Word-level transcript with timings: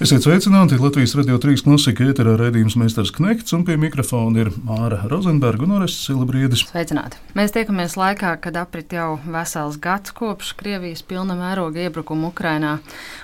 Esiet 0.00 0.24
sveicināti 0.24 0.78
Latvijas 0.80 1.12
radio 1.12 1.34
trīs 1.36 1.60
klasika 1.60 2.06
ēterā 2.08 2.32
raidījums 2.40 2.72
Meistars 2.80 3.10
Knekts 3.12 3.52
un 3.52 3.66
pie 3.68 3.74
mikrofona 3.76 4.46
ir 4.46 4.48
Māra 4.64 5.02
Rozenberga 5.10 5.66
un 5.66 5.74
Orests 5.76 6.06
Silabriedis. 6.06 6.62
Sveicināti! 6.70 7.18
Mēs 7.36 7.52
tiekamies 7.52 7.98
laikā, 8.00 8.30
kad 8.40 8.56
aprit 8.56 8.94
jau 8.96 9.18
vesels 9.28 9.76
gads 9.76 10.14
kopš 10.16 10.54
Krievijas 10.56 11.04
pilna 11.04 11.36
mēroga 11.36 11.82
iebrukuma 11.84 12.30
Ukrainā, 12.30 12.78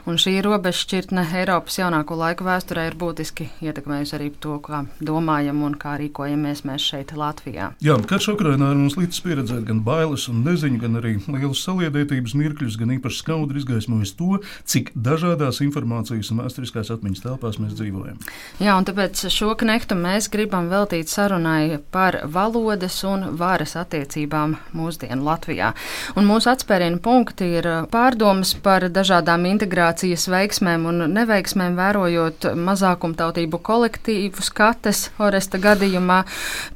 un 0.05 0.21
šī 0.21 0.35
robežšķirtne 0.45 1.25
Eiropas 1.41 1.79
jaunāko 1.81 2.19
laiku 2.21 2.45
vēsturē 2.45 2.85
ir 2.91 2.99
būtiski 3.01 3.49
ietekmējusi 3.65 4.15
arī 4.21 4.29
to, 4.37 4.59
kā 4.61 4.83
domājam 5.01 5.65
un 5.65 5.79
kā 5.81 5.97
rīkojamies 6.03 6.61
mēs 6.69 6.91
šeit 6.93 7.17
Latvijā. 7.17 7.71
Jā, 7.81 7.97
karš 8.05 8.35
Ukrainā 8.35 8.75
ir 8.75 8.83
mums 8.83 8.99
līdz 9.01 9.23
pieredzēt 9.25 9.65
gan 9.73 9.81
bailes 9.89 10.29
un 10.29 10.45
neziņu, 10.45 10.83
gan 10.85 11.01
arī 11.01 11.17
lielas 11.25 11.65
saliedētības 11.65 12.37
mirkļus, 12.37 12.79
gan 12.85 12.93
īpaši 12.99 13.25
skaudri 13.25 13.65
izgaismojis 13.65 14.13
to, 14.21 14.45
cik 14.69 14.93
dažādās 14.93 15.65
informācijas 15.65 16.35
un 16.37 16.45
vēsturiskās 16.67 16.91
atmiņas 16.97 17.23
telpās 17.23 17.59
mēs 17.61 17.75
dzīvojam. 17.79 18.19
Jā, 18.61 18.75
un 18.77 18.87
tāpēc 18.87 19.27
šo 19.31 19.55
knektu 19.59 19.97
mēs 19.99 20.29
gribam 20.33 20.69
veltīt 20.71 21.09
sarunai 21.09 21.79
par 21.91 22.23
valodas 22.25 22.99
un 23.05 23.37
varas 23.39 23.77
attiecībām 23.77 24.57
mūsdienu 24.75 25.25
Latvijā. 25.25 25.73
Un 26.17 26.27
mūsu 26.27 26.51
atspērienu 26.51 26.99
punkti 27.03 27.49
ir 27.59 27.69
pārdomas 27.93 28.55
par 28.63 28.89
dažādām 28.91 29.47
integrācijas 29.47 30.27
veiksmēm 30.29 30.87
un 30.87 31.07
neveiksmēm, 31.13 31.77
vērojot 31.77 32.51
mazākumtautību 32.57 33.61
kolektīvu 33.63 34.43
skates 34.43 35.11
Oresta 35.19 35.59
gadījumā 35.59 36.23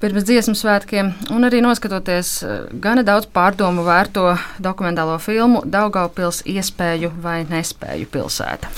pirms 0.00 0.26
dziesmu 0.28 0.56
svētkiem, 0.58 1.12
un 1.34 1.48
arī 1.48 1.62
noskatoties 1.64 2.36
gana 2.80 3.04
daudz 3.06 3.28
pārdomu 3.32 3.84
vērto 3.86 4.36
dokumentālo 4.62 5.18
filmu 5.22 5.64
Daugaupils 5.66 6.44
iespēju 6.48 7.12
vai 7.22 7.40
nespēju 7.48 8.08
pilsēta. 8.12 8.70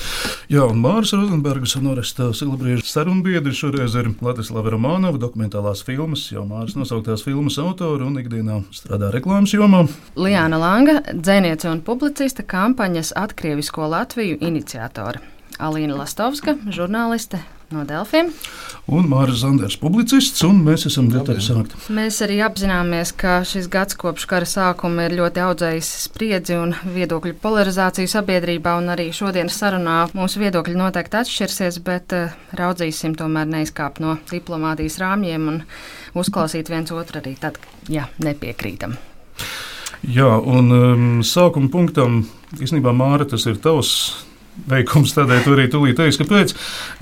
Jā, 0.53 0.67
un 0.69 0.83
Māris 1.03 1.17
Rozenbergs 1.19 1.73
un 1.81 1.87
Oresta 1.91 2.29
Silabrieža 2.31 2.85
sarunbiedri 2.87 3.51
šoreiz 3.59 3.97
ir 3.99 4.13
Latislava 4.23 4.71
Romanova 4.71 5.19
dokumentālās 5.19 5.81
filmas, 5.83 6.29
jau 6.31 6.45
Māris 6.47 6.77
nosauktās 6.79 7.25
filmas 7.27 7.57
autori 7.59 8.07
un 8.07 8.21
ikdienā 8.21 8.61
strādā 8.71 9.09
reklāmas 9.11 9.51
jomā. 9.51 9.81
Liāna 10.15 10.61
Langa, 10.63 11.01
dzēniece 11.11 11.67
un 11.73 11.81
publiciste, 11.83 12.45
kampaņas 12.47 13.11
Atkrievisko 13.19 13.89
Latviju 13.91 14.39
iniciatore. 14.47 15.19
Alīna 15.59 15.99
Lastovska, 15.99 16.55
žurnāliste 16.71 17.43
no 17.75 17.85
Delfiem. 17.89 18.31
Un 18.93 19.07
Mārcis 19.07 19.45
Zanders, 19.45 19.77
publicists, 19.79 20.43
un 20.43 20.59
mēs 20.67 20.89
esam 20.89 21.07
gatavi 21.13 21.43
sākt. 21.45 21.75
Mēs 21.95 22.19
arī 22.25 22.41
apzināmies, 22.43 23.13
ka 23.15 23.37
šis 23.47 23.69
gads 23.71 23.95
kopš 24.01 24.27
kara 24.31 24.49
sākuma 24.49 25.07
ir 25.07 25.15
ļoti 25.21 25.43
audzējis 25.45 25.91
spriedzi 26.09 26.57
un 26.59 26.75
viedokļu 26.97 27.37
polarizāciju 27.43 28.11
sabiedrībā, 28.11 28.75
un 28.83 28.91
arī 28.95 29.11
šodienas 29.15 29.61
sarunā 29.63 29.99
mūsu 30.19 30.43
viedokļi 30.43 30.75
noteikti 30.81 31.21
atšķirsies, 31.21 31.79
bet 31.87 32.17
uh, 32.19 32.35
raudzīsim 32.59 33.15
tomēr 33.19 33.47
neizkāpt 33.55 34.03
no 34.03 34.17
diplomātijas 34.33 34.99
rāmjiem 35.03 35.47
un 35.53 35.63
uzklausīt 36.19 36.73
viens 36.73 36.91
otru 36.91 37.23
arī 37.23 37.37
tad, 37.41 37.61
ja 37.93 38.09
nepiekrītam. 38.19 38.99
Jā, 40.03 40.27
un 40.43 40.75
um, 40.75 41.09
sākuma 41.23 41.71
punktam 41.71 42.25
īstenībā 42.59 42.91
Māra 42.97 43.29
tas 43.31 43.47
ir 43.47 43.63
tavs 43.63 43.93
veikums. 44.69 45.15
Tādēļ 45.17 45.43
tu 45.45 45.55
arī 45.55 45.67
tūlīt 45.73 45.99
teiksi, 45.99 46.21
kāpēc 46.23 46.55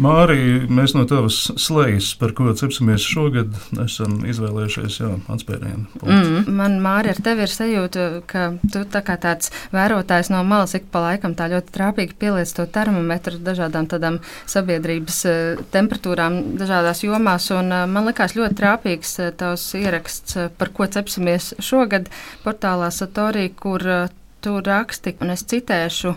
Mārija 0.03 0.67
mēs 0.71 0.95
no 0.97 1.05
tavas 1.11 1.39
slējas, 1.61 2.13
par 2.21 2.35
ko 2.37 2.53
cepsimies 2.57 3.05
šogad, 3.07 3.57
esam 3.85 4.21
izvēlējušies 4.29 4.99
jā, 5.01 5.11
atspērienu. 5.33 5.87
Mm, 6.03 6.51
man, 6.59 6.79
Mārija, 6.85 7.17
ar 7.17 7.23
tevi 7.27 7.47
ir 7.47 7.55
sajūta, 7.55 8.07
ka 8.31 8.47
tu 8.73 8.85
tā 8.91 9.03
kā 9.07 9.17
tāds 9.21 9.53
vērotājs 9.75 10.33
no 10.35 10.43
malas 10.47 10.77
ik 10.79 10.89
pa 10.93 11.05
laikam 11.09 11.35
tā 11.39 11.51
ļoti 11.53 11.75
trāpīgi 11.75 12.19
pieliec 12.21 12.53
to 12.57 12.67
termometru 12.71 13.41
dažādām 13.43 13.91
tādām 13.91 14.21
sabiedrības 14.51 15.21
uh, 15.29 15.65
temperatūrām 15.75 16.41
dažādās 16.61 17.05
jomās, 17.07 17.51
un 17.55 17.75
uh, 17.75 17.85
man 17.91 18.09
likās 18.11 18.37
ļoti 18.39 18.59
trāpīgs 18.61 19.17
uh, 19.21 19.35
tavs 19.37 19.67
ieraksts, 19.79 20.39
par 20.59 20.73
ko 20.75 20.87
cepsimies 20.91 21.55
šogad 21.63 22.11
portālā 22.45 22.91
Satorī, 22.95 23.49
kur 23.55 23.83
tu 24.41 24.57
raksti, 24.65 25.17
un 25.21 25.35
es 25.35 25.45
citēšu. 25.49 26.15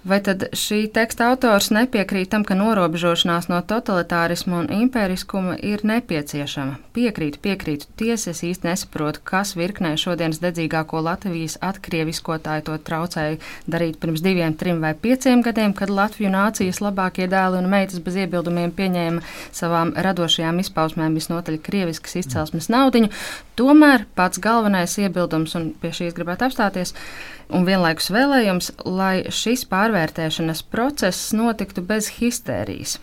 Vai 0.00 0.16
tad 0.24 0.46
šī 0.56 0.86
teksta 0.96 1.26
autors 1.28 1.66
nepiekrīt 1.76 2.30
tam, 2.32 2.44
ka 2.48 2.54
norobežošanās 2.56 3.50
no 3.52 3.58
totalitārisma 3.60 4.62
un 4.62 4.70
impēriskuma 4.72 5.58
ir 5.60 5.82
nepieciešama? 5.84 6.78
Piekrītu, 6.96 7.40
piekrītu. 7.44 7.90
Tiesa 8.00 8.32
es 8.32 8.40
īsti 8.48 8.64
nesaprotu, 8.70 9.20
kas 9.28 9.52
virknē 9.60 9.92
šodienas 10.00 10.40
dedzīgāko 10.40 11.02
Latvijas 11.04 11.58
atkrieviskotāju 11.60 12.64
to 12.70 12.78
traucēja 12.88 13.36
darīt 13.68 14.00
pirms 14.00 14.24
diviem, 14.24 14.56
trim 14.56 14.80
vai 14.80 14.94
pieciem 14.96 15.44
gadiem, 15.44 15.76
kad 15.76 15.92
Latviju 15.92 16.32
nācijas 16.32 16.80
labākie 16.80 17.28
dēli 17.28 17.60
un 17.60 17.68
meitas 17.68 18.00
bez 18.00 18.16
iebildumiem 18.24 18.72
pieņēma 18.72 19.20
savām 19.52 19.92
radošajām 20.00 20.64
izpausmēm 20.64 21.20
visnotaļ 21.20 21.60
krieviskas 21.60 22.22
izcelsmes 22.24 22.72
naudiņu. 22.72 23.12
Tomēr 23.60 24.06
pats 24.16 24.40
galvenais 24.40 24.94
iebildums, 25.02 25.52
un 25.58 25.66
pie 25.82 25.90
šīs 25.92 26.14
gribētu 26.16 26.46
apstāties, 26.46 26.94
un 27.52 27.66
vienlaikus 27.68 28.08
vēlējums, 28.14 28.70
lai 28.88 29.26
šis 29.28 29.66
pārvērtēšanas 29.68 30.62
process 30.72 31.34
notiktu 31.36 31.84
bez 31.84 32.08
histērijas. 32.16 32.96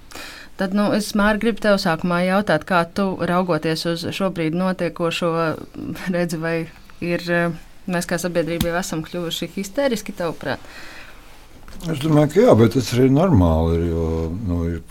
Tad 0.58 0.74
nu, 0.74 0.88
es 0.98 1.12
māri 1.14 1.44
gribu 1.44 1.62
tev 1.62 1.78
sākumā 1.78 2.24
jautāt, 2.26 2.66
kā 2.66 2.82
tu 2.90 3.12
raugoties 3.30 3.86
uz 3.92 4.08
šobrīd 4.18 4.58
notiekošo, 4.58 5.32
redzi, 6.10 6.42
vai 6.42 6.56
ir 7.06 7.22
mēs 7.86 8.10
kā 8.10 8.18
sabiedrība 8.18 8.72
jau 8.72 8.80
esam 8.82 9.04
kļuvuši 9.06 9.52
histēriski, 9.60 10.18
tavuprāt? 10.18 10.64
Es 11.86 12.02
domāju, 12.02 12.32
ka 12.34 12.42
jā, 12.48 12.56
bet 12.58 12.74
tas 12.74 12.90
arī 12.96 13.06
ir 13.12 13.14
normāli, 13.14 13.92
jo 13.92 14.08
nu, 14.34 14.64
ir 14.72 14.82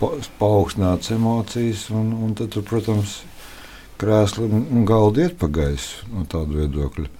pa, 0.00 0.14
paaugstināts 0.40 1.12
emocijas, 1.12 1.90
un, 1.92 2.14
un 2.24 2.32
tad, 2.38 2.56
protams, 2.64 3.18
krēsli 4.00 4.48
un 4.50 4.84
galdi 4.88 5.26
iet 5.26 5.38
pa 5.40 5.50
gaisu 5.52 6.10
no 6.14 6.26
tāda 6.28 6.62
viedokļa. 6.62 7.16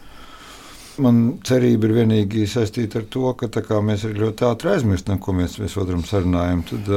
Man 1.01 1.21
cerība 1.47 1.89
ir 1.89 1.95
vienīgi 2.01 2.43
saistīta 2.51 3.01
ar 3.01 3.05
to, 3.13 3.31
ka 3.39 3.79
mēs 3.85 4.03
arī 4.05 4.19
ļoti 4.21 4.45
ātri 4.49 4.73
aizmirstam, 4.75 5.21
ko 5.23 5.33
mēs 5.37 5.57
viens 5.57 5.77
otram 5.81 6.03
sarunājam. 6.05 6.61
Tad, 6.69 6.91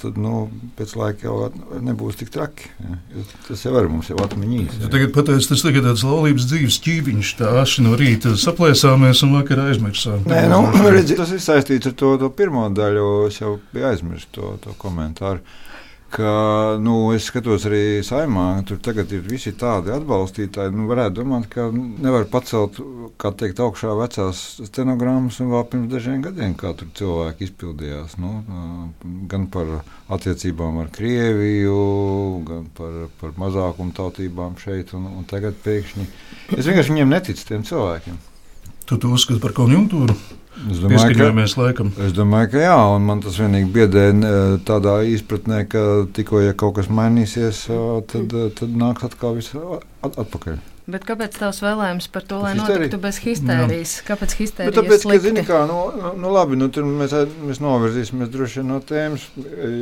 tad 0.00 0.20
nu, 0.20 0.46
pēc 0.78 0.94
laika 0.96 1.26
jau 1.26 1.50
nebūs 1.84 2.16
tik 2.20 2.32
traki. 2.32 2.70
Ja? 2.80 3.24
Tas 3.48 3.64
jau 3.66 3.74
ir 3.76 3.90
mums 3.92 4.08
jau 4.12 4.16
atmiņās. 4.24 4.78
Ja. 4.84 4.92
Tagad 4.94 5.12
pateicis, 5.16 5.50
tas 5.50 5.64
tagad 5.66 5.88
tāds 5.88 6.04
laulības 6.06 6.48
dzīves 6.48 6.80
ķīviņš, 6.86 7.32
tā 7.42 7.52
aši 7.60 7.84
no 7.84 7.96
rīta 8.00 8.32
saplēsāmies 8.40 9.24
un 9.26 9.36
vakarā 9.36 9.68
aizmirsām. 9.74 10.24
Nē, 10.30 10.44
nu, 10.52 10.62
redzi, 10.96 11.18
tas 11.20 11.34
ir 11.36 11.42
saistīts 11.44 11.90
ar 11.90 11.98
to, 12.00 12.14
to 12.22 12.32
pirmo 12.32 12.68
daļu, 12.72 13.10
es 13.28 13.42
jau 13.42 13.58
biju 13.74 13.90
aizmirsis 13.92 14.30
to, 14.38 14.54
to 14.64 14.76
komentāru 14.80 15.44
ka 16.10 16.76
nu, 16.82 17.12
es 17.14 17.28
skatos 17.30 17.64
arī 17.68 18.02
saimā, 18.06 18.46
tur 18.66 18.80
tagad 18.82 19.12
ir 19.14 19.22
visi 19.26 19.52
tādi 19.56 19.92
atbalstītāji. 19.94 20.74
Nu, 20.74 20.88
varētu 20.90 21.20
domāt, 21.20 21.46
ka 21.52 21.68
nevar 21.72 22.26
pacelt 22.30 22.80
teikt, 23.40 23.62
augšā 23.62 23.94
vecās 23.98 24.40
stenogrammas 24.66 25.38
un 25.42 25.52
vēl 25.54 25.66
pirms 25.70 25.92
dažiem 25.92 26.24
gadiem, 26.24 26.56
kā 26.58 26.72
tur 26.78 26.90
cilvēki 26.98 27.46
izpildījās. 27.48 28.16
Nu, 28.22 28.42
gan 29.30 29.46
par 29.52 29.78
attiecībām 30.10 30.82
ar 30.82 30.90
Krieviju, 30.94 31.78
gan 32.48 32.66
par, 32.76 32.98
par 33.22 33.36
mazākumu 33.40 33.94
tautībām 33.96 34.58
šeit 34.60 34.94
un, 34.98 35.06
un 35.20 35.30
tagad 35.30 35.58
pēkšņi. 35.64 36.10
Es 36.58 36.66
vienkārši 36.66 36.96
viņiem 36.96 37.14
neticu 37.14 37.48
tiem 37.52 37.66
cilvēkiem. 37.66 38.18
Tu 38.90 38.98
to 38.98 39.14
uzskati 39.14 39.38
par 39.42 39.54
konjunktūru? 39.54 40.39
Es 40.70 40.80
domāju, 40.82 41.14
ka, 41.16 41.62
laikam. 41.62 41.92
es 42.04 42.12
domāju, 42.12 42.50
ka 42.52 42.64
jā, 42.64 42.78
un 42.96 43.06
man 43.06 43.22
tas 43.24 43.38
vienīgi 43.40 43.70
biedē 43.72 44.08
tādā 44.66 44.98
izpratnē, 45.08 45.62
ka 45.70 45.84
tikko 46.16 46.42
ja 46.42 46.56
kaut 46.58 46.74
kas 46.80 46.90
mainīsies, 46.92 47.62
tad, 48.10 48.34
tad 48.58 48.74
nāks 48.82 49.06
atkal 49.06 49.38
viss 49.38 49.54
atpakaļ. 50.04 50.58
Bet 50.90 51.04
kāpēc 51.06 51.36
tavs 51.38 51.60
vēlējums 51.62 52.08
par 52.10 52.24
to, 52.26 52.40
lai 52.42 52.54
notiktu 52.58 52.98
bez 53.02 53.20
histērijas? 53.22 53.92
Jā. 54.00 54.06
Kāpēc 54.08 54.34
histērija? 54.40 54.72
Bet 54.72 54.78
tāpēc, 54.80 55.04
ka, 55.06 55.18
zini, 55.22 55.44
kā, 55.46 55.60
nu, 55.70 55.78
nu, 55.94 56.12
nu 56.24 56.32
labi, 56.34 56.58
nu, 56.58 56.70
tur 56.72 56.88
mēs, 56.88 57.14
mēs 57.46 57.60
novirzīsimies 57.62 58.32
droši 58.32 58.60
vien 58.60 58.72
no 58.72 58.80
tēmas, 58.82 59.28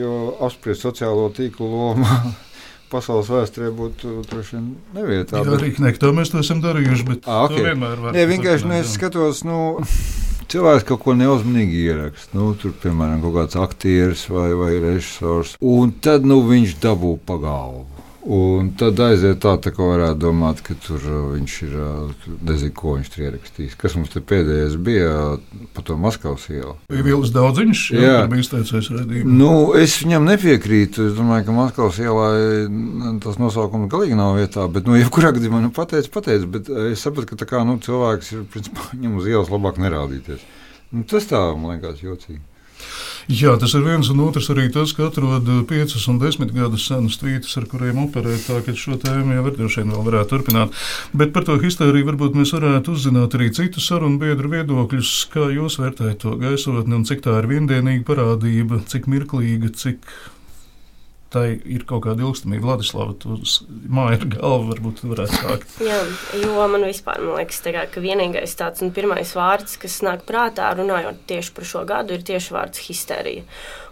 jo 0.00 0.14
apspriest 0.44 0.84
sociālo 0.84 1.30
tīklu 1.36 1.70
lomu 1.70 2.08
pasaules 2.92 3.30
vēsturē 3.32 3.70
būtu 3.78 4.18
droši 4.28 4.58
vien 4.58 4.70
nevietā. 4.98 5.40
Jā, 5.40 5.48
bet... 5.48 5.56
arī 5.62 5.72
ne, 5.86 5.94
tā 6.02 6.12
mēs 6.16 6.34
to 6.34 6.42
esam 6.44 6.60
darījuši, 6.64 7.08
bet 7.08 7.28
à, 7.28 7.44
okay. 7.46 7.64
vienmēr 7.70 8.04
var. 8.04 8.16
Nē, 8.18 8.26
vienkārši 8.34 8.68
nu, 8.68 8.76
es 8.82 8.92
skatos, 8.98 9.44
nu, 9.48 9.60
cilvēks 10.52 10.86
kaut 10.88 11.02
ko 11.04 11.14
neuzmanīgi 11.18 11.84
ieraksta. 11.90 12.32
Nu, 12.38 12.50
tur, 12.58 12.74
piemēram, 12.82 13.20
kaut 13.24 13.36
kāds 13.36 13.60
aktieris 13.60 14.26
vai, 14.32 14.50
vai 14.56 14.72
režisors, 14.82 15.56
un 15.60 15.92
tad 16.04 16.26
nu, 16.28 16.40
viņš 16.48 16.78
dabū 16.82 17.16
pagalbu. 17.28 17.97
Un 18.26 18.72
tad 18.74 18.98
aiziet 18.98 19.38
tā, 19.44 19.52
tā 19.62 19.70
kā 19.70 19.84
varētu 19.86 20.18
domāt, 20.24 20.58
ka 20.66 20.74
tur 20.82 20.98
uh, 21.06 21.18
viņš 21.36 21.52
ir, 21.68 21.76
uh, 21.78 22.24
nezinu, 22.48 22.72
ko 22.74 22.96
viņš 22.96 23.10
tur 23.14 23.22
ierakstījis. 23.28 23.76
Kas 23.78 23.94
mums 23.94 24.10
te 24.10 24.22
pēdējais 24.26 24.74
bija 24.82 25.12
par 25.76 25.86
to 25.86 25.94
Maskavas 26.00 26.48
ielu? 26.50 26.74
Bija 26.90 27.06
Vils 27.06 27.30
Daudziņš, 27.36 27.84
jā, 27.94 28.02
Jā. 28.02 28.18
bija 28.32 28.42
izteicies 28.42 28.90
redzījumā. 28.90 29.36
Nu, 29.38 29.52
es 29.78 29.94
viņam 30.02 30.26
nepiekrītu. 30.32 31.06
Es 31.12 31.16
domāju, 31.16 31.46
ka 31.46 31.56
Maskavas 31.60 32.02
ielā 32.02 32.28
nu, 32.74 33.14
tas 33.22 33.38
nosaukums 33.38 33.90
galīgi 33.94 34.18
nav 34.18 34.34
vietā. 34.40 34.66
Bet, 34.66 34.90
nu, 34.90 34.98
jebkurā 34.98 35.30
gadījumā, 35.38 35.62
nu, 35.62 35.72
pateicu, 35.78 36.10
pateicu. 36.18 36.50
Bet 36.58 36.74
uh, 36.74 36.88
es 36.90 37.06
sapratu, 37.06 37.30
ka 37.30 37.42
tā 37.44 37.48
kā, 37.54 37.62
nu, 37.68 37.78
cilvēks 37.86 38.34
ir, 38.34 38.44
principā, 38.50 38.90
viņam 38.96 39.18
uz 39.22 39.30
ielas 39.30 39.54
labāk 39.54 39.78
nerādīties. 39.78 40.42
Nu, 40.90 41.06
tas 41.06 41.30
tā 41.30 41.46
man 41.54 41.76
liekas 41.76 42.02
jocīgi. 42.02 42.42
Jā, 43.28 43.50
tas 43.60 43.74
ir 43.76 43.82
viens 43.84 44.08
un 44.08 44.22
otrs 44.24 44.46
arī 44.54 44.70
tas, 44.72 44.94
ka 44.96 45.10
atrod 45.10 45.44
piecas 45.68 46.06
un 46.08 46.16
desmit 46.16 46.54
gadus 46.56 46.86
senas 46.88 47.18
tvītas, 47.20 47.58
ar 47.60 47.66
kuriem 47.68 47.98
operēt. 48.06 48.46
Tā 48.46 48.62
ka 48.64 48.72
šo 48.72 48.96
tēmu 49.02 49.36
jau 49.36 49.50
droši 49.52 49.82
vien 49.82 49.92
vēl 49.92 50.06
varētu 50.06 50.30
turpināt. 50.32 50.78
Bet 51.12 51.34
par 51.34 51.44
to 51.44 51.58
histēriju 51.60 52.08
varbūt 52.08 52.38
mēs 52.40 52.54
varētu 52.56 52.94
uzzināt 52.96 53.36
arī 53.36 53.50
citu 53.52 53.84
sarunu 53.84 54.16
biedru 54.22 54.48
viedokļus. 54.54 55.12
Kā 55.34 55.50
jūs 55.52 55.76
vērtējat 55.76 56.22
to 56.24 56.38
gaisotni 56.40 56.96
un 56.96 57.04
cik 57.04 57.20
tā 57.26 57.36
ir 57.42 57.50
viendienīga 57.52 58.06
parādība, 58.08 58.80
cik 58.88 59.10
mirklīga, 59.12 59.74
cik 59.76 60.08
tai 61.32 61.46
ir 61.68 61.84
kaut 61.88 62.04
kāda 62.06 62.24
ilgstamība. 62.24 62.64
Vladislava, 62.68 63.14
tu 63.20 63.36
māja 63.92 64.20
ar 64.20 64.26
galvu 64.32 64.70
varbūt 64.72 65.02
tu 65.02 65.10
varētu 65.12 65.40
sākt. 65.42 65.74
Jā, 65.84 65.98
jo 66.40 66.68
man 66.72 66.86
vispār 66.88 67.20
man 67.24 67.36
liekas, 67.40 67.60
tā 67.64 67.74
kā, 67.76 67.84
ka 67.92 68.04
vienīgais 68.04 68.56
tāds 68.58 68.84
un 68.84 68.94
pirmais 68.96 69.34
vārds, 69.36 69.76
kas 69.80 70.00
nāk 70.06 70.24
prātā, 70.28 70.70
runājot 70.78 71.26
tieši 71.28 71.54
par 71.56 71.68
šo 71.68 71.84
gadu, 71.88 72.16
ir 72.16 72.24
tieši 72.28 72.56
vārds 72.56 72.86
histērija. 72.88 73.44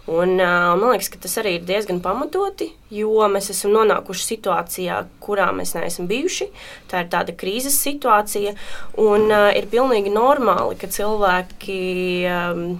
Un, 0.07 0.37
uh, 0.39 0.73
man 0.79 0.93
liekas, 0.93 1.09
ka 1.11 1.19
tas 1.19 1.35
arī 1.41 1.57
ir 1.57 1.65
diezgan 1.67 1.97
pamatoti, 2.03 2.69
jo 2.95 3.27
mēs 3.31 3.49
esam 3.51 3.73
nonākuši 3.75 4.23
situācijā, 4.23 5.01
kurā 5.23 5.49
mēs 5.55 5.75
neesam 5.75 6.07
bijuši. 6.07 6.47
Tā 6.87 7.03
ir 7.03 7.09
tāda 7.11 7.35
krīzes 7.35 7.75
situācija, 7.83 8.55
un 9.03 9.27
uh, 9.27 9.49
ir 9.51 9.67
pilnīgi 9.71 10.13
normāli, 10.13 10.79
ka 10.79 10.87
cilvēki. 10.91 11.81
Um, 12.31 12.77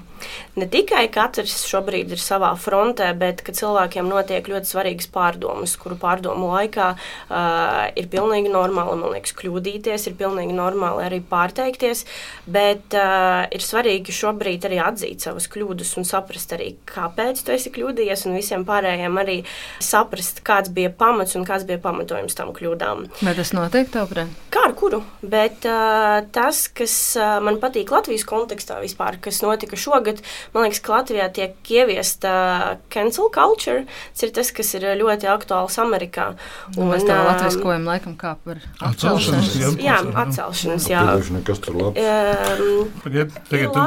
Ne 0.57 0.65
tikai 0.73 1.03
katrs 1.13 1.59
šobrīd 1.69 2.09
ir 2.15 2.21
savā 2.21 2.49
frontē, 2.57 3.11
bet 3.17 3.43
ka 3.45 3.53
cilvēkiem 3.53 4.07
notiek 4.09 4.47
ļoti 4.49 4.71
svarīgas 4.71 5.09
pārdomas, 5.13 5.75
kuru 5.77 5.97
pārdomu 6.01 6.49
laikā 6.55 6.87
uh, 6.95 7.83
ir 7.93 8.09
pilnīgi 8.09 8.49
normāli, 8.49 8.97
man 8.97 9.13
liekas, 9.13 9.35
kļūdīties, 9.37 10.07
ir 10.09 10.17
pilnīgi 10.17 10.55
normāli 10.57 11.05
arī 11.05 11.21
pārteikties, 11.29 12.05
bet 12.49 12.97
uh, 12.97 13.45
ir 13.53 13.65
svarīgi 13.65 14.15
šobrīd 14.17 14.65
arī 14.65 14.81
atzīt 14.81 15.27
savas 15.27 15.45
kļūdas 15.53 15.93
un 16.01 16.09
saprast 16.09 16.57
arī, 16.57 16.73
kāpēc 16.89 17.16
tu 17.45 17.53
esi 17.55 17.71
kļūdījies, 17.73 18.25
un 18.29 18.37
visiem 18.37 18.63
pārējiem 18.67 19.17
arī 19.21 19.37
saprast, 19.83 20.43
kāds 20.47 20.71
bija 20.73 20.91
pamats 20.93 21.37
un 21.37 21.45
kāds 21.47 21.65
bija 21.67 21.81
pamatojums 21.83 22.37
tam 22.37 22.53
kļūdām. 22.55 23.05
Vai 23.25 23.33
tas 23.37 23.53
notiek 23.57 23.89
tavuprāt? 23.93 24.31
Kā 24.53 24.67
ar 24.69 24.75
kuru? 24.77 25.01
Bet 25.21 25.65
uh, 25.67 26.21
tas, 26.35 26.65
kas 26.69 26.93
uh, 27.19 27.37
man 27.43 27.59
patīk 27.61 27.91
Latvijas 27.93 28.25
kontekstā 28.27 28.79
vispār, 28.83 29.19
kas 29.23 29.41
notika 29.45 29.79
šogad, 29.79 30.21
man 30.53 30.67
liekas, 30.67 30.81
ka 30.85 30.95
Latvijā 30.97 31.27
tiek 31.33 31.73
ieviesta 31.73 32.77
cancel 32.93 33.31
culture. 33.33 33.85
Tas 34.13 34.27
ir 34.27 34.33
tas, 34.35 34.51
kas 34.55 34.73
ir 34.77 34.87
ļoti 35.01 35.29
aktuāls 35.31 35.77
Amerikā. 35.81 36.29
Un, 36.77 36.91
mēs 36.91 37.05
tā 37.07 37.17
um, 37.19 37.27
latviskojam 37.31 37.87
laikam 37.87 38.15
kā 38.19 38.35
par 38.45 38.61
Atcelšanas, 38.87 39.55
jā. 39.81 39.97
Atcelšanas, 40.23 40.87
jā. 40.91 41.03
Nekas 41.37 41.61
tur 41.63 41.77
labs. 41.77 42.01
Um, 42.01 42.91
Tagad, 43.03 43.33
tagad 43.49 43.73
tu 43.73 43.83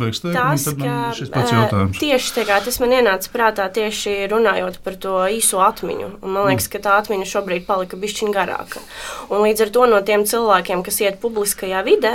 teikt, 0.00 0.24
un 0.26 0.34
Tas, 0.36 0.64
tad 0.66 0.78
ka 0.80 0.84
man 0.86 1.16
šis 1.16 1.32
pats 1.32 1.52
jautājums. 1.54 2.00
tieši 2.00 2.32
kā 2.46 2.58
tas 2.66 2.80
man 2.82 2.92
ienāca 2.96 3.30
prātā, 3.32 3.68
tieši 3.72 4.26
runājot 4.32 4.80
par 4.84 4.98
to 5.00 5.14
īso 5.30 5.62
atmiņu. 5.62 6.10
Un 6.20 6.34
man 6.34 6.48
liekas, 6.50 6.68
ka 6.72 6.82
tā 6.82 6.98
atmiņa 7.00 7.28
šobrīd 7.30 7.66
palika 7.68 7.98
bišķiņa 8.00 8.34
garāka. 8.34 8.82
Un 9.30 9.46
līdz 9.46 9.66
ar 9.66 9.72
to 9.76 9.86
no 9.92 10.02
tiem 10.06 10.26
cilvēkiem, 10.28 10.82
kas 10.86 11.00
iet 11.04 11.20
publiskajā 11.22 11.84
vidē, 11.86 12.14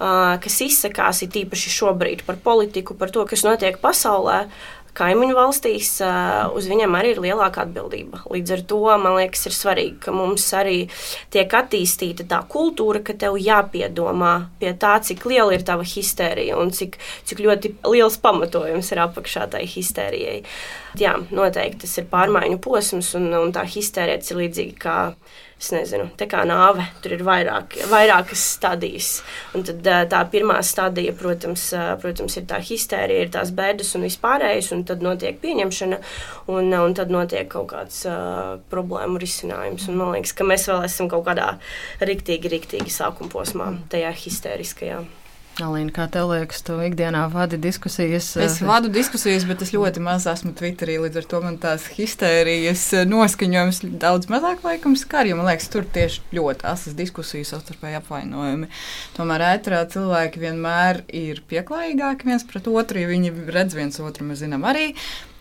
kas 0.00 0.60
izsakās 0.66 1.22
it 1.26 1.36
īpaši 1.44 1.74
šobrīd 1.76 2.24
par 2.26 2.40
politiku, 2.42 2.96
par 2.96 3.12
to, 3.12 3.26
kas 3.28 3.44
notiek 3.46 3.80
pasaulē. 3.82 4.46
Kaimiņu 4.98 5.36
valstīs 5.36 5.92
uz 6.56 6.68
viņiem 6.70 6.94
arī 6.98 7.14
ir 7.14 7.22
lielāka 7.24 7.64
atbildība. 7.64 8.22
Līdz 8.30 8.54
ar 8.56 8.62
to 8.72 8.80
man 9.02 9.16
liekas, 9.18 9.44
ir 9.48 9.56
svarīgi, 9.56 9.96
ka 10.04 10.14
mums 10.14 10.46
arī 10.56 10.78
tiek 11.34 11.54
attīstīta 11.60 12.26
tā 12.30 12.40
kultūra, 12.50 13.02
ka 13.06 13.14
tev 13.18 13.38
jāpiedomā 13.40 14.34
pie 14.60 14.72
tā, 14.80 14.96
cik 15.06 15.26
liela 15.30 15.54
ir 15.56 15.66
tava 15.66 15.86
histērija 15.86 16.58
un 16.60 16.72
cik, 16.74 16.98
cik 17.28 17.44
ļoti 17.46 17.74
liels 17.90 18.18
pamatojums 18.22 18.90
ir 18.92 19.04
apakšā 19.06 19.46
tai 19.54 19.66
histērijai. 19.70 20.40
Jā, 21.00 21.14
noteikti 21.30 21.84
tas 21.84 22.00
ir 22.02 22.10
pārmaiņu 22.10 22.58
posms, 22.64 23.14
un, 23.18 23.30
un 23.38 23.54
tā 23.54 23.64
histērija 23.68 24.20
ir 24.20 24.42
līdzīga. 24.44 24.98
Es 25.60 25.68
nezinu, 25.74 26.06
tā 26.16 26.24
kā 26.24 26.40
nāve, 26.48 26.86
tur 27.04 27.12
ir 27.18 27.22
vairāk, 27.26 27.74
vairākas 27.90 28.40
stadijas. 28.54 29.10
Un 29.52 29.66
tad 29.68 29.84
tā 30.08 30.22
pirmā 30.32 30.56
stadija, 30.64 31.12
protams, 31.12 31.66
protams, 32.00 32.38
ir 32.40 32.46
tā 32.48 32.62
histērija, 32.64 33.26
ir 33.26 33.34
tās 33.34 33.52
bēdas 33.52 33.92
un 33.98 34.08
vispārējais, 34.08 34.72
un 34.72 34.86
tad 34.88 35.04
notiek 35.04 35.36
pieņemšana, 35.44 36.00
un, 36.56 36.72
un 36.72 36.96
tad 36.96 37.12
notiek 37.12 37.52
kaut 37.52 37.68
kāds 37.74 38.06
uh, 38.08 38.56
problēmu 38.72 39.20
risinājums. 39.20 39.90
Un 39.92 40.00
man 40.00 40.14
liekas, 40.16 40.32
ka 40.32 40.48
mēs 40.48 40.64
vēl 40.72 40.88
esam 40.88 41.12
kaut 41.12 41.28
kādā 41.28 41.52
riktīgi, 42.00 42.56
riktīgi 42.56 42.96
sākuma 42.96 43.28
posmā, 43.28 43.74
tajā 43.92 44.16
histēriskajā. 44.24 45.04
Alīna, 45.58 45.90
kā 45.92 46.06
tev 46.08 46.30
liekas, 46.30 46.62
tu 46.64 46.76
ikdienā 46.80 47.24
vadi 47.32 47.58
diskusijas? 47.60 48.28
Es 48.40 48.60
eh, 48.60 48.66
vadu 48.68 48.88
diskusijas, 48.92 49.42
bet 49.48 49.64
es 49.64 49.72
ļoti 49.74 50.00
maz 50.00 50.24
esmu 50.30 50.52
Twitterī. 50.56 50.94
Līdz 51.02 51.18
ar 51.20 51.26
to 51.32 51.40
man 51.42 51.58
tās 51.60 51.88
histērijas 51.96 52.84
eh, 52.94 53.04
noskaņojums 53.10 53.82
daudz 54.00 54.30
mazāk 54.30 54.62
laikam 54.64 54.94
skar. 54.96 55.28
Jo 55.28 55.36
man 55.36 55.50
liekas, 55.50 55.66
tur 55.72 55.84
tieši 55.84 56.22
ļoti 56.38 56.64
asas 56.70 56.94
diskusijas, 56.96 57.50
savstarpēji 57.52 57.98
apvainojumi. 57.98 58.70
Tomēr 59.18 59.44
ētrā 59.50 59.82
cilvēki 59.90 60.44
vienmēr 60.46 61.02
ir 61.18 61.42
pieklājīgāki 61.50 62.30
viens 62.30 62.46
pret 62.46 62.70
otru, 62.70 63.02
ja 63.02 63.10
viņi 63.10 63.34
redz 63.50 63.76
viens 63.76 64.00
otru. 64.00 64.30
Mēs 64.30 64.44
zinām 64.44 64.64
arī. 64.70 64.92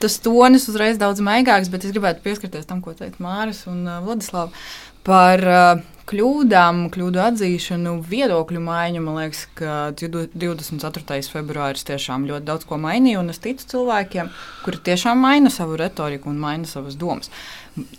Tas 0.02 0.18
tonis 0.24 0.68
uzreiz 0.72 1.00
daudz 1.00 1.22
maigāks, 1.24 1.72
bet 1.72 1.86
es 1.86 1.96
gribētu 1.96 2.26
pieskarties 2.26 2.68
tam, 2.68 2.82
ko 2.84 2.98
teica 2.98 3.22
Māris 3.24 3.66
un 3.70 3.86
uh, 3.86 4.02
Vladislavs 4.04 4.68
par 5.08 5.44
uh, 5.48 5.82
kļūdām, 6.10 6.88
kļūdu 6.94 7.22
atzīšanu, 7.22 7.94
viedokļu 8.10 8.62
maiņu. 8.66 9.04
Man 9.06 9.20
liekas, 9.20 9.44
ka 9.58 9.78
24. 9.94 11.20
februāris 11.34 11.86
tiešām 11.88 12.26
ļoti 12.30 12.48
daudz 12.48 12.66
ko 12.70 12.80
mainīja, 12.82 13.22
un 13.22 13.30
es 13.34 13.42
ticu 13.44 13.68
cilvēkiem, 13.76 14.32
kuri 14.66 14.82
tiešām 14.90 15.22
maina 15.22 15.54
savu 15.54 15.78
retoriku 15.80 16.32
un 16.32 16.42
maina 16.42 16.70
savas 16.70 16.98
domas. 17.00 17.30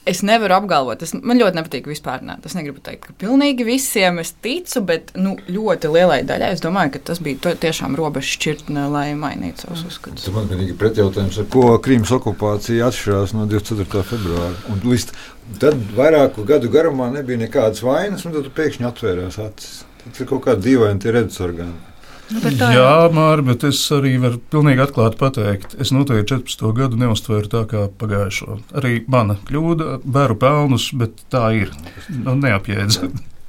Es 0.08 0.20
nevaru 0.26 0.56
apgalvot, 0.56 1.02
es, 1.04 1.12
man 1.14 1.38
ļoti 1.40 1.56
nepatīk 1.56 1.88
vispār. 1.88 2.24
Ne. 2.26 2.36
Es 2.44 2.56
negribu 2.56 2.82
teikt, 2.84 3.06
ka 3.06 3.14
pilnīgi 3.20 3.64
visiem 3.64 4.20
es 4.22 4.32
ticu, 4.44 4.82
bet 4.86 5.12
nu, 5.16 5.36
ļoti 5.48 5.90
lielai 5.94 6.20
daļai 6.28 6.50
es 6.56 6.64
domāju, 6.64 6.94
ka 6.96 7.02
tas 7.10 7.22
bija 7.24 7.40
to, 7.44 7.54
tiešām 7.64 7.96
robežu 7.98 8.34
šķirtne, 8.36 8.86
lai 8.92 9.06
mainītu 9.18 9.64
savus 9.64 9.84
uzskatus. 9.88 10.26
Tas 10.26 10.34
man 10.36 10.50
ir 10.56 10.74
pretjautājums, 10.80 11.38
ar 11.40 11.48
ko 11.52 11.66
Krīmas 11.84 12.12
okupācija 12.16 12.90
atšķirās 12.90 13.36
no 13.36 13.46
24. 13.50 14.04
februāra. 14.10 14.56
Un 14.72 14.82
līdz 14.84 15.14
tad 15.62 15.78
vairāku 15.96 16.44
gadu 16.48 16.72
garumā 16.72 17.10
nebija 17.14 17.40
nekādas 17.46 17.84
vainas, 17.86 18.26
un 18.26 18.36
tad 18.36 18.50
pēkšņi 18.56 18.90
atvērās 18.90 19.40
acis. 19.46 19.84
Tas 20.00 20.22
ir 20.22 20.28
kaut 20.28 20.44
kāda 20.46 20.64
dīvaina 20.64 21.00
tie 21.00 21.14
redzes 21.14 21.40
orgāni. 21.44 21.89
Nu, 22.30 22.40
Jā, 22.46 23.08
Mārķis, 23.10 23.46
bet 23.48 23.64
es 23.66 23.80
arī 23.94 24.12
varu 24.22 24.38
pilnīgi 24.52 24.84
atklāti 24.84 25.18
pateikt, 25.18 25.74
es 25.82 25.90
noteikti 25.94 26.36
14. 26.36 26.68
gadu 26.76 27.00
neuztvēru 27.00 27.50
tā 27.50 27.64
kā 27.70 27.88
pagājušo. 27.98 28.60
Arī 28.78 29.00
mana 29.10 29.34
kļūda, 29.48 29.96
vēru 30.06 30.38
pelnus, 30.38 30.90
bet 31.00 31.24
tā 31.32 31.48
ir. 31.58 31.74
Nu, 32.14 32.36
neapjēdz. 32.38 33.00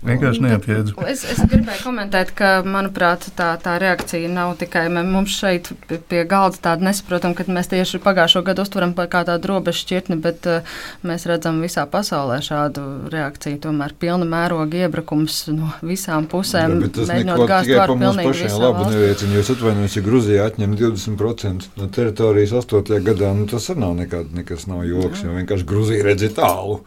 Vienkārši 0.02 0.42
neapjēdz. 0.42 0.94
Es, 1.12 1.22
es 1.30 1.40
gribēju 1.46 1.84
komentēt, 1.86 2.32
ka, 2.34 2.50
manuprāt, 2.66 3.28
tā, 3.38 3.52
tā 3.62 3.76
reakcija 3.82 4.30
nav 4.34 4.56
tikai 4.58 4.88
mums 4.90 5.36
šeit 5.38 5.70
pie, 6.10 6.24
galda 6.26 6.58
tāda 6.58 6.88
nesaprotama, 6.88 7.38
ka 7.38 7.46
mēs 7.46 7.70
tieši 7.70 8.02
pagājušo 8.02 8.42
gadu 8.48 8.66
uztveram 8.66 8.96
par 8.98 9.12
kā 9.14 9.22
tādu 9.28 9.52
robežu 9.52 9.84
šķirtni, 9.84 10.18
bet 10.24 10.50
uh, 10.50 10.74
mēs 11.06 11.28
redzam 11.30 11.62
visā 11.62 11.86
pasaulē 11.90 12.40
šādu 12.42 12.88
reakciju. 13.14 13.60
Tomēr 13.68 13.94
pilna 14.02 14.26
mēroga 14.26 14.88
iebrukums 14.88 15.44
no 15.54 15.70
visām 15.86 16.26
pusēm. 16.32 16.80
bet 16.82 16.98
tas 16.98 17.14
neko 17.14 17.46
tikai 17.46 17.78
par 17.84 17.96
mums 17.96 18.24
pašiem 18.26 18.58
labu 18.58 18.90
neveicina. 18.90 19.38
Jūs 19.38 19.54
atvainojaties, 19.54 20.00
ja 20.00 20.06
Grūzija 20.10 20.50
atņem 20.50 20.78
20% 20.82 21.72
no 21.78 21.92
teritorijas 21.94 22.58
8. 22.64 22.98
gadā, 23.06 23.36
nu 23.38 23.46
tas 23.54 23.70
arī 23.70 23.86
nav 23.86 23.94
nekād, 24.02 24.34
nekas 24.34 24.66
nav 24.72 24.82
joks, 24.90 25.22
jo 25.28 25.38
vienkārši 25.38 25.70
Grūzija 25.70 26.10
redz 26.10 26.26
tālu. 26.34 26.82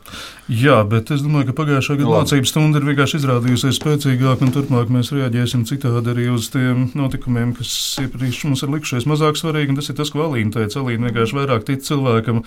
Jā, 0.45 0.83
bet 0.85 1.09
es 1.15 1.23
domāju, 1.25 1.49
ka 1.49 1.55
pagājušā 1.63 1.95
gada 1.97 2.19
mācību 2.19 2.49
stunda 2.49 2.81
ir 2.81 2.85
vienkārši 2.85 3.04
izrādījusies 3.19 3.77
spēcīgāka, 3.77 4.47
un 4.47 4.53
turpmāk 4.55 4.89
mēs 4.95 5.13
reaģēsim 5.13 5.67
citādi 5.69 6.13
arī 6.15 6.31
uz 6.33 6.49
tiem 6.55 6.87
notikumiem, 6.97 7.53
kas 7.59 7.75
iepriekš 8.01 8.41
mums 8.49 8.65
ir 8.65 8.73
likušies 8.73 9.09
mazāk 9.11 9.37
svarīgi. 9.37 9.77
Tas 9.77 9.93
ir 9.93 9.99
tas, 10.01 10.13
ko 10.15 10.25
Alīna 10.25 10.57
teica. 10.57 10.81
Alīna 10.81 11.11
vienkārši 11.11 11.39
vairāk 11.41 11.67
tic 11.69 11.85
cilvēkam 11.85 12.41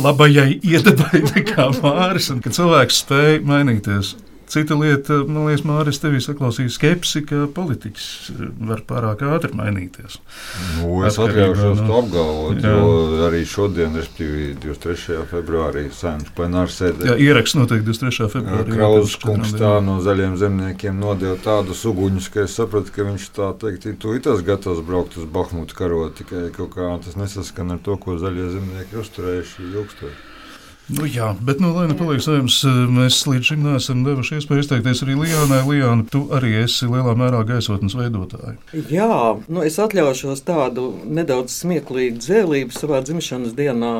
labajai 0.00 0.56
iedabai 0.56 1.20
nekā 1.34 1.68
Māris, 1.82 2.32
un 2.32 2.40
ka 2.44 2.54
cilvēks 2.56 3.04
spēj 3.04 3.42
mainīties. 3.48 4.16
Cita 4.48 4.76
lieta, 4.80 5.18
man 5.28 5.44
liekas, 5.44 5.62
Mārcis, 5.68 5.98
tev 6.00 6.14
saklausīja 6.24 6.72
skepsi, 6.72 7.20
ka 7.28 7.42
politikas 7.52 8.30
var 8.64 8.80
pārāk 8.88 9.20
ātri 9.28 9.52
mainīties. 9.58 10.16
Nu, 10.78 11.02
es 11.04 11.18
atļaušos 11.20 11.82
to 11.82 11.98
apgalvot, 11.98 12.62
jā. 12.64 12.72
jo 12.72 13.26
arī 13.26 13.42
šodien, 13.48 13.98
respektīvi 13.98 14.54
23. 14.62 15.18
februārī, 15.28 15.82
saimnes 15.92 16.32
plenāra 16.36 16.72
sēdē. 16.72 17.10
Jā, 17.10 17.18
ieraksts 17.28 17.58
notiek 17.58 17.84
23. 17.84 18.30
februārī. 18.38 18.72
Krauzes 18.72 19.18
kungs 19.20 19.52
tā 19.58 19.74
no 19.84 19.98
zaļiem 20.04 20.38
zemniekiem 20.40 20.96
nodeva 20.96 21.36
tādus 21.44 21.84
uguņus, 21.92 22.30
ka 22.32 22.46
es 22.46 22.56
sapratu, 22.56 22.94
ka 22.94 23.04
viņš 23.10 23.28
tā 23.36 23.50
teikt, 23.60 23.84
ir 23.84 24.00
tūlītās 24.00 24.40
gatavs 24.48 24.80
braukt 24.88 25.20
uz 25.20 25.28
Bahmutu 25.28 25.76
karot, 25.76 26.16
tikai 26.22 26.48
kaut 26.56 26.72
kā 26.78 26.94
tas 27.04 27.20
nesaskan 27.20 27.76
ar 27.76 27.84
to, 27.84 28.00
ko 28.00 28.16
zaļie 28.16 28.48
zemnieki 28.56 29.02
uzturējuši 29.04 29.68
ilgstoši. 29.74 30.27
Nu, 30.88 31.04
jā, 31.04 31.34
bet, 31.44 31.58
nu, 31.60 31.74
lai 31.76 31.84
nepaliek 31.90 32.22
saimnes, 32.24 32.62
mēs 32.96 33.18
līdz 33.28 33.50
šim 33.50 33.66
neesam 33.66 34.06
devuši 34.06 34.38
iespēju 34.38 34.62
izteikties 34.64 35.02
arī 35.04 35.18
Lijānai. 35.20 35.60
Lijāna, 35.68 36.06
tu 36.08 36.22
arī 36.32 36.54
esi 36.62 36.88
lielā 36.88 37.12
mērā 37.18 37.42
gaisotnes 37.48 37.96
veidotāja. 37.98 38.54
Jā, 38.88 39.36
nu, 39.52 39.60
es 39.68 39.76
atļaušos 39.84 40.46
tādu 40.48 40.86
nedaudz 41.04 41.52
smieklīgu 41.60 42.22
dzēlību 42.24 42.72
savā 42.72 43.02
dzimšanas 43.04 43.52
dienā, 43.58 43.92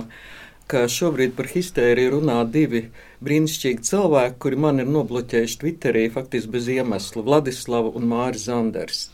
ka 0.68 0.87
šobrīd 0.88 1.37
par 1.37 1.50
histēriju 1.52 2.14
runā 2.16 2.38
divi 2.49 2.87
brīnišķīgi 3.25 3.85
cilvēki, 3.85 4.40
kuri 4.40 4.62
man 4.64 4.80
ir 4.80 4.88
nobloķējuši 4.88 5.61
Twitterī 5.61 6.09
faktiski 6.14 6.57
bez 6.57 6.73
iemesla- 6.73 7.25
Vladislava 7.28 7.92
un 8.00 8.09
Māris 8.09 8.49
Zanders. 8.49 9.11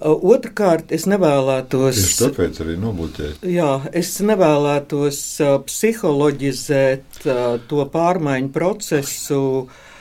Otrakārt, 0.00 0.90
es 0.94 1.04
nevēlētos. 1.10 1.98
Tieši 1.98 2.18
tāpēc 2.24 2.58
arī 2.64 2.74
nobloķēt. 2.80 3.44
Jā, 3.46 3.70
es 3.92 4.14
nevēlētos 4.24 5.18
psiholoģizēt 5.68 7.26
to 7.68 7.84
pārmaiņu 7.92 8.50
procesu, 8.54 9.42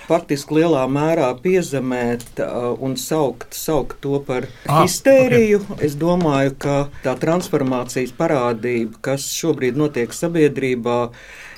faktiski 0.08 0.58
lielā 0.62 0.86
mērā 0.92 1.28
piezemēt 1.44 2.42
un 2.80 2.96
saukt, 3.00 3.54
saukt 3.56 4.00
to 4.04 4.22
par 4.26 4.48
ah, 4.66 4.82
histēriju. 4.82 5.62
Okay. 5.68 5.86
Es 5.90 6.00
domāju, 6.00 6.56
ka 6.66 6.78
tā 7.04 7.18
transformācijas 7.20 8.16
parādība, 8.18 8.98
kas 9.12 9.28
šobrīd 9.36 9.78
notiek 9.80 10.16
sabiedrībā, 10.16 11.02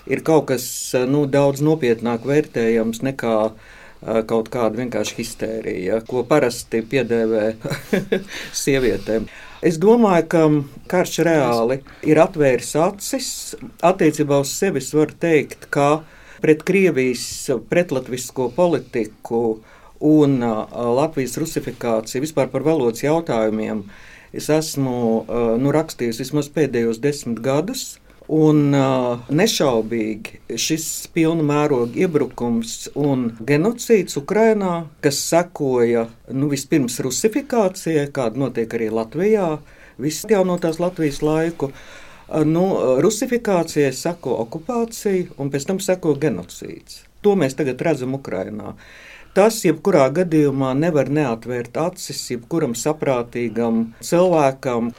ir 0.09 0.25
kaut 0.25 0.49
kas 0.51 0.65
nu, 1.07 1.23
daudz 1.29 1.63
nopietnāk 1.65 2.25
vērtējams 2.27 3.05
nekā 3.07 3.37
kaut 4.27 4.49
kāda 4.53 4.81
vienkārši 4.81 5.17
histērija, 5.19 6.01
ko 6.07 6.23
parasti 6.27 6.83
piedēvē 6.89 7.45
sievietēm. 8.63 9.27
Es 9.63 9.77
domāju, 9.79 10.25
ka 10.27 10.41
karš 10.91 11.21
reāli 11.23 11.79
ir 12.03 12.19
atvēris 12.19 12.73
acis. 12.83 13.29
Attiecībā 13.85 14.41
uz 14.43 14.51
sevi 14.51 14.81
es 14.83 14.91
varu 14.95 15.15
teikt, 15.19 15.69
ka 15.71 16.03
pret 16.43 16.65
Krievijas 16.67 17.47
pretlatvisko 17.69 18.49
politiku 18.55 19.61
un 20.03 20.41
Latvijas 20.43 21.37
rusifikāciju 21.39 22.25
vispār 22.25 22.51
par 22.51 22.65
valodas 22.67 23.05
jautājumiem 23.05 23.85
es 24.35 24.49
esmu 24.51 24.97
nu, 25.61 25.71
rakstījis 25.71 26.19
vismaz 26.25 26.49
pēdējos 26.51 26.99
desmit 26.99 27.39
gadus. 27.45 28.01
Un 28.31 28.69
uh, 28.71 29.25
nešaubīgi 29.27 30.57
šis 30.59 30.85
pilna 31.11 31.43
mēroga 31.43 31.99
iebrukums 32.05 32.87
un 32.95 33.33
genocīds 33.43 34.15
Ukrajinā, 34.21 34.85
kas 35.03 35.19
sekoja 35.27 36.05
nu, 36.31 36.47
vispirms 36.53 37.01
rusifikācijai, 37.03 38.07
kāda 38.15 38.39
notiek 38.45 38.77
arī 38.77 38.87
Latvijā, 38.95 39.57
visu 39.99 40.31
jau 40.31 40.45
no 40.47 40.55
tās 40.61 40.79
Latvijas 40.79 41.19
laiku. 41.25 41.73
Uh, 41.73 42.45
nu, 42.47 42.63
rusifikācijai 43.03 43.91
seko 43.93 44.37
okupācija, 44.45 45.33
un 45.37 45.51
pēc 45.53 45.67
tam 45.69 45.81
seko 45.83 46.15
genocīds. 46.19 47.03
To 47.23 47.35
mēs 47.39 47.57
tagad 47.59 47.81
redzam 47.83 48.15
Ukrajinā. 48.17 48.73
Tas, 49.33 49.63
jebkurā 49.65 50.07
gadījumā, 50.13 50.73
nevar 50.77 51.09
neatvērt 51.09 51.77
acis 51.81 52.19
jebkuram 52.35 52.75
saprātīgam 52.77 53.87
cilvēkam. 54.03 54.91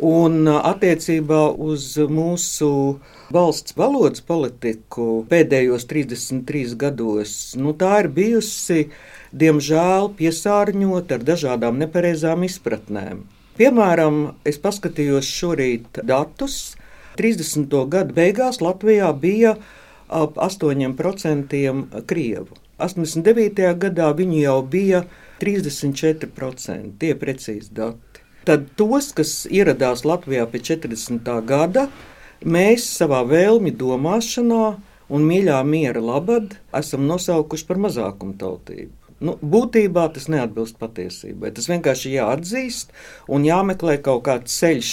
Un 0.00 0.48
attiecībā 0.48 1.50
uz 1.60 1.92
mūsu 2.08 2.70
valsts 3.36 3.74
valodas 3.76 4.22
politiku 4.24 5.26
pēdējos 5.28 5.84
33 5.90 6.72
gados, 6.80 7.34
nu, 7.60 7.74
tā 7.76 7.98
ir 8.00 8.08
bijusi, 8.16 8.86
diemžēl, 9.36 10.08
piesārņota 10.16 11.18
ar 11.18 11.26
dažādām 11.28 11.76
nepareizām 11.82 12.48
izpratnēm. 12.48 13.26
Piemēram, 13.60 14.22
es 14.48 14.56
paskatījos 14.62 15.28
šorīt 15.28 16.00
datus. 16.08 16.78
30. 17.20 17.68
gadu 17.92 18.16
beigās 18.16 18.62
Latvijā 18.64 19.10
bija 19.12 19.58
ap 20.08 20.40
8% 20.40 21.60
krievu. 22.08 22.56
89. 22.80 23.74
gadā 23.84 24.08
viņi 24.16 24.46
jau 24.46 24.60
bija 24.64 25.04
34%. 25.44 26.94
Tie 27.02 27.12
precīzi 27.20 27.76
dati. 27.76 28.09
Tad 28.50 28.64
tos, 28.74 29.12
kas 29.14 29.44
ieradās 29.46 30.00
Latvijā 30.02 30.42
pēc 30.50 30.72
40. 30.72 31.28
gada, 31.46 31.84
mēs 32.42 32.82
savā 32.98 33.20
vēlmi 33.22 33.70
domāšanā 33.78 34.64
un 35.06 35.26
mīļā 35.28 35.60
miera 35.68 36.00
labad 36.02 36.56
esam 36.74 37.04
nosaukuši 37.06 37.68
par 37.68 37.78
mazākumu 37.84 38.34
tautību. 38.40 38.90
Nu, 39.22 39.36
būtībā 39.38 40.08
tas 40.16 40.26
neatbilst 40.34 40.80
patiesībai. 40.82 41.52
Tas 41.54 41.70
vienkārši 41.70 42.16
jāatzīst 42.16 42.90
un 43.30 43.46
jāmeklē 43.46 44.00
kaut 44.02 44.24
kāds 44.26 44.56
ceļš, 44.58 44.90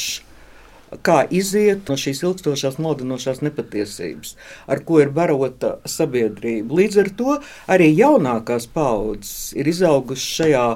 kā 1.02 1.16
iziet 1.34 1.90
no 1.90 1.98
šīs 1.98 2.22
ilgstošās, 2.28 2.78
maldinošās 2.84 3.42
nepatiesības, 3.42 4.36
ar 4.70 4.84
ko 4.86 5.02
ir 5.02 5.10
barota 5.18 5.80
sabiedrība. 5.90 6.78
Līdz 6.78 7.02
ar 7.08 7.10
to 7.18 7.40
arī 7.74 7.90
jaunākās 7.98 8.70
paudzes 8.70 9.58
ir 9.58 9.74
izaugušas 9.74 10.30
šajā 10.44 10.68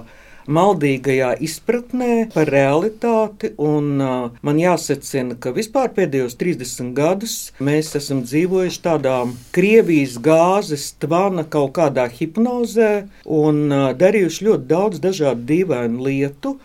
maldīgajā 0.48 1.34
izpratnē 1.44 2.30
par 2.34 2.50
realitāti. 2.54 3.52
Un, 3.62 3.92
uh, 4.02 4.38
man 4.42 4.62
jāsacina, 4.62 5.38
ka 5.42 5.54
vispār 5.56 5.92
pēdējos 5.96 6.38
30 6.40 6.94
gadus 6.98 7.36
mēs 7.60 7.94
esam 8.00 8.24
dzīvojuši 8.26 8.82
tādā 8.86 9.18
Krievijas 9.56 10.18
gāzes 10.24 10.92
tvana 11.02 11.44
kaut 11.44 11.76
kādā 11.78 12.08
hipnozē 12.10 12.92
un 13.26 13.68
uh, 13.68 13.92
darījuši 13.98 14.50
ļoti 14.50 14.68
daudz 14.72 15.04
dažādu 15.04 15.46
dīvainu 15.52 16.08
lietu, 16.08 16.58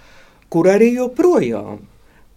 kur 0.48 0.70
arī 0.72 0.94
joprojām 0.96 1.84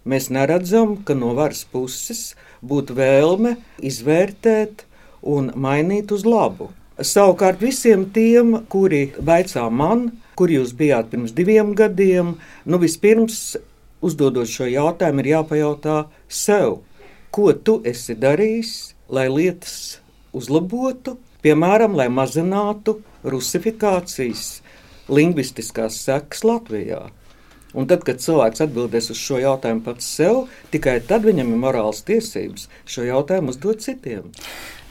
mēs 0.04 0.30
neredzam, 0.32 0.96
ka 1.04 1.14
no 1.14 1.34
varas 1.36 1.64
puses 1.68 2.34
būtu 2.64 2.96
vēlme 2.96 3.56
izvērtēt 3.84 4.84
un 5.22 5.52
mainīt 5.54 6.12
uz 6.12 6.24
labu. 6.26 6.70
Savukārt 7.00 7.62
visiem 7.64 8.04
tiem, 8.12 8.58
kuri 8.68 9.10
vaicā 9.16 9.64
man, 9.72 10.10
kur 10.40 10.48
jūs 10.48 10.72
bijāt 10.72 11.10
pirms 11.12 11.34
diviem 11.36 11.74
gadiem. 11.76 12.38
Nu, 12.64 12.80
vispirms, 12.80 13.58
uzdodot 14.00 14.48
šo 14.48 14.70
jautājumu, 14.72 15.20
ir 15.20 15.34
jāpajautā 15.34 15.96
sev, 16.32 16.78
ko 17.28 17.52
tu 17.52 17.76
esi 17.84 18.16
darījis, 18.16 18.72
lai 19.12 19.28
lietas 19.28 20.00
uzlabotu, 20.32 21.18
piemēram, 21.44 21.92
lai 21.98 22.08
mazinātu 22.08 23.02
rusifikācijas 23.28 24.60
lingvistiskās 25.12 26.00
sekas 26.06 26.46
Latvijā. 26.48 27.10
Un 27.76 27.86
tad, 27.86 28.02
kad 28.06 28.18
cilvēks 28.22 28.64
atbildēs 28.64 29.12
uz 29.12 29.20
šo 29.20 29.38
jautājumu 29.44 29.84
pats 29.84 30.08
sev, 30.16 30.46
tikai 30.72 30.96
tad 31.06 31.28
viņam 31.28 31.52
ir 31.52 31.60
morāls 31.68 32.00
tiesības 32.08 32.66
šo 32.88 33.04
jautājumu 33.06 33.52
uzdot 33.52 33.84
citiem. 33.84 34.32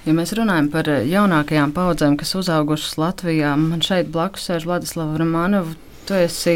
Ja 0.08 0.14
mēs 0.16 0.32
runājam 0.38 0.70
par 0.72 0.88
eh, 0.88 1.04
jaunākajām 1.12 1.74
paudzēm, 1.76 2.16
kas 2.20 2.32
uzaugušas 2.40 2.96
Latvijā, 3.02 3.52
man 3.60 3.84
šeit 3.84 4.12
blakus 4.14 4.48
sēž 4.48 4.68
Vladislava 4.70 5.20
Romanova. 5.20 5.76
Tu 6.08 6.16
esi 6.16 6.56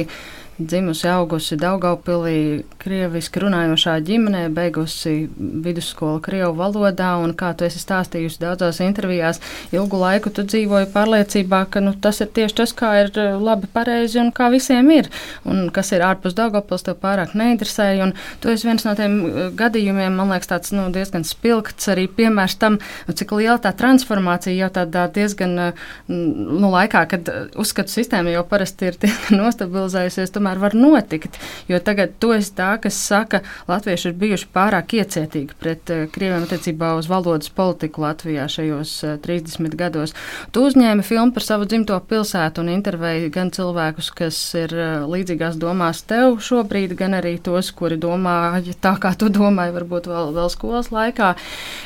dzimusi, 0.60 1.08
augusi 1.10 1.58
Daugaupilī, 1.58 2.64
krieviski 2.82 3.42
runājošā 3.42 3.96
ģimenē, 4.06 4.44
beigusi 4.54 5.28
vidusskolu 5.38 6.22
krievu 6.24 6.54
valodā, 6.60 7.14
un 7.24 7.34
kā 7.38 7.54
tu 7.58 7.66
esi 7.66 7.82
stāstījusi 7.82 8.42
daudzās 8.42 8.82
intervijās, 8.86 9.42
ilgu 9.74 9.98
laiku 10.02 10.30
tu 10.34 10.46
dzīvoji 10.46 10.92
pārliecībā, 10.94 11.64
ka 11.74 11.82
nu, 11.84 11.96
tas 11.98 12.22
ir 12.22 12.30
tieši 12.36 12.58
tas, 12.60 12.74
kā 12.78 12.92
ir 13.02 13.12
eh, 13.18 13.34
labi, 13.40 13.70
pareizi 13.74 14.20
un 14.22 14.30
kā 14.36 14.52
visiem 14.54 14.92
ir, 14.94 15.10
un 15.50 15.70
kas 15.74 15.94
ir 15.96 16.06
ārpus 16.06 16.38
Daugavpils 16.38 16.86
tev 16.86 17.00
pārāk 17.02 17.34
neinteresēja, 17.40 18.10
un 18.10 18.14
tu 18.44 18.54
esi 18.54 18.70
viens 18.70 18.86
no 18.86 18.94
tiem 19.00 19.18
eh, 19.26 19.50
gadījumiem, 19.58 20.20
man 20.20 20.36
liekas, 20.36 20.52
tāds 20.54 20.76
nu, 20.76 20.86
diezgan 20.94 21.26
spilgts 21.28 21.90
arī 21.94 22.06
piemērs 22.12 22.60
tam, 22.62 22.78
nu, 23.08 23.18
cik 23.18 23.34
liela 23.40 23.58
tā 23.64 23.74
transformācija 23.80 24.54
jau 24.60 24.70
tādā 24.78 25.08
diezgan, 25.18 25.58
eh, 25.70 25.84
nu, 26.14 26.70
laikā, 26.70 27.08
kad 27.16 27.34
uzskatu 27.58 27.96
sistēma 27.96 28.36
jau 28.38 28.46
parasti 28.48 28.92
ir 28.92 29.02
nostabilizējusies, 29.42 30.34
tomēr 30.44 30.60
var 30.60 30.76
notikt. 30.76 31.40
Jo 31.68 31.80
tagad 31.80 32.18
tu 32.20 32.34
esi 32.36 32.52
tā, 32.56 32.76
kas 32.82 32.98
saka, 33.00 33.42
latvieši 33.70 34.10
ir 34.10 34.18
bijuši 34.20 34.50
pārāk 34.54 34.96
iecietīgi 35.00 35.56
pret 35.60 35.92
uh, 35.94 36.04
krieviem 36.12 36.44
attiecībā 36.44 36.94
uz 37.00 37.08
valodas 37.08 37.50
politiku 37.54 38.04
Latvijā 38.04 38.48
šajos 38.52 38.92
uh, 39.08 39.16
30 39.24 39.78
gados. 39.80 40.14
Tu 40.52 40.66
uzņēmi 40.68 41.06
filmu 41.06 41.34
par 41.34 41.46
savu 41.46 41.68
dzimto 41.70 41.98
pilsētu 42.10 42.64
un 42.64 42.74
intervēji 42.74 43.32
gan 43.34 43.52
cilvēkus, 43.56 44.12
kas 44.18 44.40
ir 44.60 44.76
uh, 44.76 45.08
līdzīgās 45.08 45.58
domās 45.62 46.04
tev 46.10 46.42
šobrīd, 46.44 46.98
gan 47.00 47.16
arī 47.20 47.38
tos, 47.44 47.72
kuri 47.72 47.98
domā 47.98 48.60
tā, 48.84 48.96
kā 49.00 49.14
tu 49.16 49.32
domāji, 49.32 49.76
varbūt 49.78 50.10
vēl, 50.12 50.34
vēl 50.36 50.52
skolas 50.52 50.92
laikā. 50.92 51.34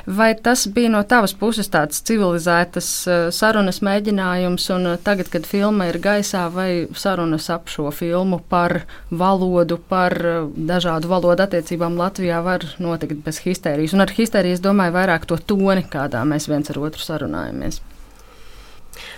Vai 0.08 0.32
tas 0.34 0.66
bija 0.74 0.92
no 0.96 1.04
tavas 1.06 1.36
puses 1.38 1.70
tāds 1.70 2.02
civilizētas 2.08 2.90
sarunas 3.36 3.84
mēģinājums, 3.86 4.70
un 4.74 4.90
tagad, 5.04 5.30
kad 5.34 5.46
filma 5.48 5.90
ir 5.92 6.00
gaisā, 6.02 6.48
vai 6.54 6.88
sarunas 6.98 7.50
ap 7.54 7.68
šo 7.72 7.92
filmu 7.92 8.40
par 8.50 8.82
valodu, 9.12 9.77
par 9.89 10.16
uh, 10.22 10.48
dažādu 10.72 11.12
valodu 11.12 11.46
attiecībām 11.46 11.98
Latvijā 12.00 12.39
var 12.46 12.66
notikt 12.84 13.22
bez 13.25 13.42
histērijas? 13.46 13.96
Un 13.98 14.06
ar 14.06 14.13
histēriju 14.13 14.58
es 14.58 14.63
domāju 14.63 14.96
vairāk 14.98 15.27
to 15.30 15.38
toni, 15.38 15.86
kādā 15.86 16.24
mēs 16.27 16.50
viens 16.51 16.72
ar 16.74 16.82
otru 16.88 17.04
sarunājamies. 17.04 17.82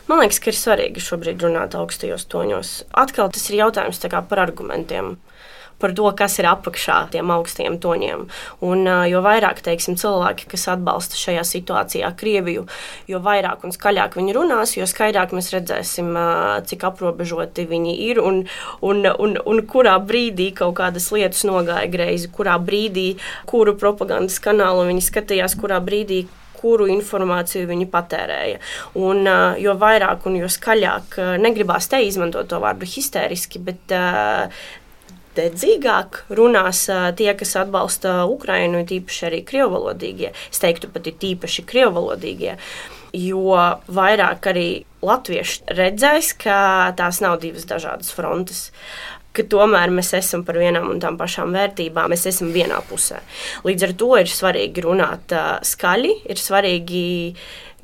Man 0.10 0.20
liekas, 0.20 0.42
ka 0.44 0.52
ir 0.52 0.58
svarīgi 0.60 1.04
šobrīd 1.04 1.44
runāt 1.46 1.76
augstajos 1.78 2.26
toņos. 2.32 2.74
Atkal 3.00 3.32
tas 3.32 3.46
ir 3.50 3.62
jautājums 3.62 4.02
par 4.30 4.42
argumentiem 4.44 5.16
par 5.80 5.94
to, 5.96 6.08
kas 6.18 6.38
ir 6.42 6.50
apakšā 6.50 6.98
tiem 7.14 7.32
augstiem 7.34 7.78
toņiem. 7.82 8.26
Un, 8.66 8.86
jo 9.10 9.22
vairāk 9.26 9.62
teiksim, 9.66 9.98
cilvēki, 10.00 10.50
kas 10.52 10.68
atbalsta 10.76 11.20
šajā 11.20 11.46
situācijā 11.48 12.12
Krieviju, 12.20 12.66
jo 13.10 13.22
vairāk 13.24 13.64
un 13.68 13.76
skaļāk 13.76 14.18
viņi 14.20 14.36
runās, 14.36 14.76
jo 14.78 14.88
skaidrāk 14.90 15.34
mēs 15.36 15.52
redzēsim, 15.56 16.12
cik 16.70 16.88
aprobežoti 16.92 17.68
viņi 17.70 17.96
ir 18.10 18.22
un, 18.24 18.44
un, 18.86 19.06
un, 19.08 19.38
un 19.40 19.64
kurā 19.70 19.96
brīdī 20.04 20.52
kaut 20.58 20.78
kādas 20.82 21.10
lietas 21.16 21.46
nogāja 21.48 21.88
greizi, 21.92 22.32
kurā 22.34 22.60
brīdī, 22.62 23.14
kuru 23.50 23.78
propagandas 23.80 24.42
kanālu 24.44 24.88
viņi 24.90 25.08
skatījās, 25.08 25.58
kurā 25.60 25.80
brīdī 25.84 26.26
kuru 26.60 26.90
informāciju 26.92 27.70
viņi 27.70 27.88
patērēja. 27.92 28.60
Un, 29.00 29.24
jo 29.62 29.76
vairāk 29.80 30.28
un 30.30 30.40
jo 30.42 30.50
skaļāk, 30.52 31.20
negribās 31.42 31.90
te 31.92 32.02
izmantot 32.06 32.50
to 32.52 32.60
vārdu 32.60 32.88
histēriski, 32.90 33.62
bet 33.64 33.96
dedzīgāk 35.40 36.24
runās 36.38 36.86
tie, 37.20 37.32
kas 37.40 37.56
atbalsta 37.64 38.22
Ukrainu, 38.30 38.84
tīpaši 38.88 39.28
arī 39.32 39.44
krievalodīgie. 39.48 40.34
Es 40.52 40.62
teiktu, 40.62 40.92
pat 40.94 41.10
ir 41.10 41.20
tīpaši 41.22 41.66
krievalodīgie. 41.70 42.58
Jo 43.18 43.56
vairāk 43.90 44.52
arī 44.52 44.68
latvieši 45.02 45.72
redzēs, 45.74 46.36
ka 46.38 46.58
tās 47.00 47.24
nav 47.26 47.40
divas 47.42 47.66
dažādas 47.70 48.12
frontes 48.14 48.68
ka 49.36 49.46
tomēr 49.46 49.92
mēs 49.94 50.12
esam 50.18 50.44
par 50.46 50.58
vienām 50.60 50.90
un 50.90 51.00
tām 51.02 51.18
pašām 51.20 51.54
vērtībām, 51.56 52.12
mēs 52.12 52.26
esam 52.32 52.52
vienā 52.54 52.80
pusē. 52.90 53.22
Līdz 53.68 53.88
ar 53.88 53.96
to 54.02 54.12
ir 54.20 54.32
svarīgi 54.32 54.84
runāt 54.86 55.36
skaļi, 55.70 56.14
ir 56.34 56.42
svarīgi 56.42 57.04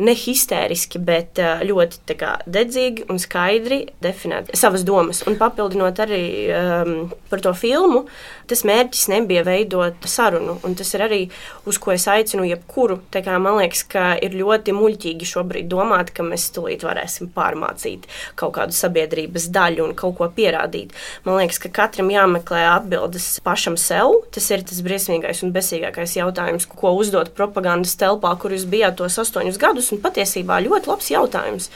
ne 0.04 0.16
histēriski, 0.18 1.00
bet 1.00 1.40
ļoti 1.40 2.18
kā, 2.20 2.36
dedzīgi 2.50 3.06
un 3.12 3.20
skaidri 3.22 3.82
definēt 4.04 4.52
savas 4.58 4.84
domas. 4.88 5.22
Un 5.30 5.38
papildinot 5.40 6.00
arī 6.04 6.24
um, 6.52 6.94
par 7.32 7.44
to 7.44 7.54
filmu, 7.58 8.06
tas 8.50 8.66
mērķis 8.68 9.08
nebija 9.14 9.46
veidot 9.48 10.08
sarunu. 10.10 10.58
Tas 10.76 10.92
ir 10.98 11.06
arī 11.06 11.22
uz 11.70 11.80
ko 11.82 11.94
es 11.96 12.08
aicinu 12.12 12.48
jebkuru. 12.50 13.00
Kā, 13.16 13.38
man 13.42 13.60
liekas, 13.62 13.86
ka 13.90 14.06
ir 14.22 14.36
ļoti 14.38 14.76
muļķīgi 14.76 15.30
šobrīd 15.30 15.70
domāt, 15.72 16.12
ka 16.16 16.26
mēs 16.26 16.50
tulīt 16.56 16.84
varēsim 16.86 17.32
pārmācīt 17.36 18.10
kaut 18.40 18.56
kādu 18.60 18.76
sabiedrības 18.76 19.48
daļu 19.56 19.88
un 19.88 19.96
kaut 19.98 20.18
ko 20.20 20.30
pierādīt. 20.36 20.94
Man 21.26 21.40
liekas, 21.40 21.62
ka 21.64 21.72
katram 21.82 22.12
jāmeklē 22.14 22.66
atbildes 22.74 23.40
pašam 23.46 23.80
sev. 23.80 24.20
Tas 24.36 24.50
ir 24.52 24.66
tas 24.68 24.84
briesmīgais 24.86 25.44
un 25.46 25.56
besīgākais 25.56 26.18
jautājums, 26.20 26.68
ko 26.70 26.94
uzdot 27.00 27.32
propagandas 27.38 27.96
telpā, 28.00 28.36
kur 28.40 28.54
jūs 28.56 28.68
bijāt 28.70 29.00
tos 29.00 29.18
astoņus 29.22 29.60
gadus 29.62 29.85
jautājums, 29.86 29.92
un 29.94 30.02
patiesībā 30.02 30.62
ļoti 30.64 30.90
labs 30.90 31.12
jautājums. 31.12 31.70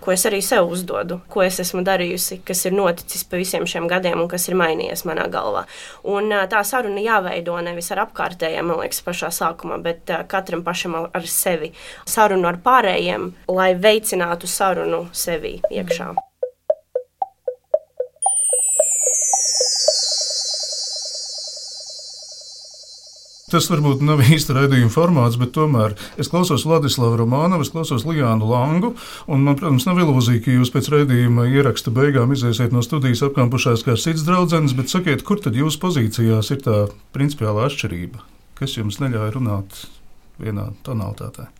Ko 0.00 0.12
es 0.14 0.24
arī 0.24 0.40
sev 0.40 0.70
uzdodu, 0.72 1.20
ko 1.28 1.42
es 1.42 1.60
esmu 1.60 1.82
darījusi, 1.84 2.40
kas 2.42 2.64
ir 2.64 2.72
noticis 2.72 3.22
pa 3.28 3.36
visiem 3.36 3.66
šiem 3.66 3.86
gadiem 3.86 4.22
un 4.22 4.28
kas 4.28 4.48
ir 4.48 4.56
mainījies 4.56 5.04
manā 5.04 5.28
galvā. 5.28 5.66
Un, 6.08 6.32
tā 6.48 6.62
saruna 6.64 7.02
jāveido 7.04 7.58
nevis 7.60 7.92
ar 7.92 8.06
apkārtējiem, 8.06 8.64
man 8.64 8.80
liekas, 8.80 9.02
pašā 9.04 9.28
sākumā, 9.28 9.76
bet 9.82 10.08
katram 10.26 10.64
pašam 10.64 10.96
ar 11.12 11.28
sevi. 11.28 11.74
Sarunu 12.06 12.48
ar 12.48 12.62
pārējiem, 12.64 13.34
lai 13.52 13.74
veicinātu 13.76 14.48
sarunu 14.48 15.10
sevi 15.12 15.58
iekšā. 15.68 16.12
Mm. 16.14 16.29
Tas 23.50 23.66
varbūt 23.66 24.02
nav 24.06 24.20
īsta 24.22 24.54
raidījuma 24.54 24.92
formāts, 24.94 25.38
bet 25.40 25.50
tomēr 25.56 25.96
es 26.20 26.30
klausos 26.30 26.62
Vladislavu 26.68 27.18
Romānu, 27.18 27.58
es 27.64 27.72
klausos 27.74 28.04
Lijānu 28.06 28.46
Langu. 28.46 28.92
Man, 29.26 29.56
protams, 29.58 29.88
nav 29.88 29.98
ilūzija, 30.04 30.44
ka 30.44 30.54
jūs 30.54 30.70
pēc 30.70 30.90
raidījuma 30.94 31.48
ieraksta 31.50 31.90
beigām 31.94 32.30
iziesiet 32.36 32.70
no 32.74 32.84
studijas 32.86 33.24
apkampušās 33.26 33.82
kā 33.86 33.96
cits 33.98 34.22
draugs. 34.26 34.76
Bet 34.78 34.92
sakiet, 34.92 35.24
kur 35.26 35.42
tad 35.42 35.58
jūsu 35.58 35.82
pozīcijās 35.82 36.52
ir 36.54 36.62
tā 36.62 36.76
principiālā 37.16 37.66
atšķirība, 37.66 38.22
kas 38.60 38.76
jums 38.78 39.00
neļauj 39.02 39.34
runāt 39.34 39.82
vienā 40.38 40.70
tonalitātē? 40.86 41.50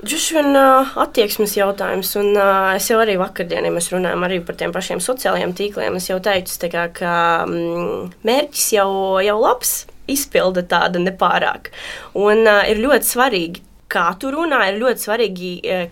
Droši 0.00 0.36
vien 0.36 0.56
uh, 0.56 0.92
attieksmes 1.02 1.58
jautājums, 1.58 2.14
un 2.16 2.30
uh, 2.32 2.70
es 2.72 2.86
jau 2.88 2.96
arī 3.02 3.18
vakardien, 3.20 3.66
ja 3.68 3.72
mēs 3.72 3.90
runājam 3.92 4.24
arī 4.24 4.38
par 4.44 4.56
tiem 4.56 4.72
pašiem 4.72 5.00
sociālajiem 5.04 5.52
tīkliem, 5.56 5.96
es 5.98 6.08
jau 6.08 6.16
teicu, 6.24 6.56
kā, 6.72 6.86
ka 6.96 7.14
mm, 7.44 8.06
mērķis 8.24 8.68
jau, 8.78 8.92
jau 9.20 9.36
labs, 9.42 9.74
izpilde 10.12 10.66
tāda 10.70 11.02
nepārāk. 11.02 11.72
Un 12.18 12.44
uh, 12.44 12.62
ir 12.70 12.82
ļoti 12.82 13.12
svarīgi 13.14 13.66
kā 13.90 14.06
tu 14.22 14.30
runā, 14.30 14.60
ir 14.70 14.78
ļoti 14.78 15.02
svarīgi, 15.02 15.48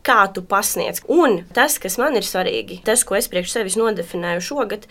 kā 0.06 0.20
tu 0.34 0.44
pasniedz. 0.46 1.02
Un 1.10 1.40
tas, 1.54 1.80
kas 1.82 1.98
man 1.98 2.14
ir 2.14 2.26
svarīgi, 2.26 2.78
tas, 2.86 3.02
ko 3.02 3.16
es 3.18 3.26
priekš 3.26 3.56
sevis 3.56 3.78
nodefinēju 3.80 4.44
šogad, 4.52 4.86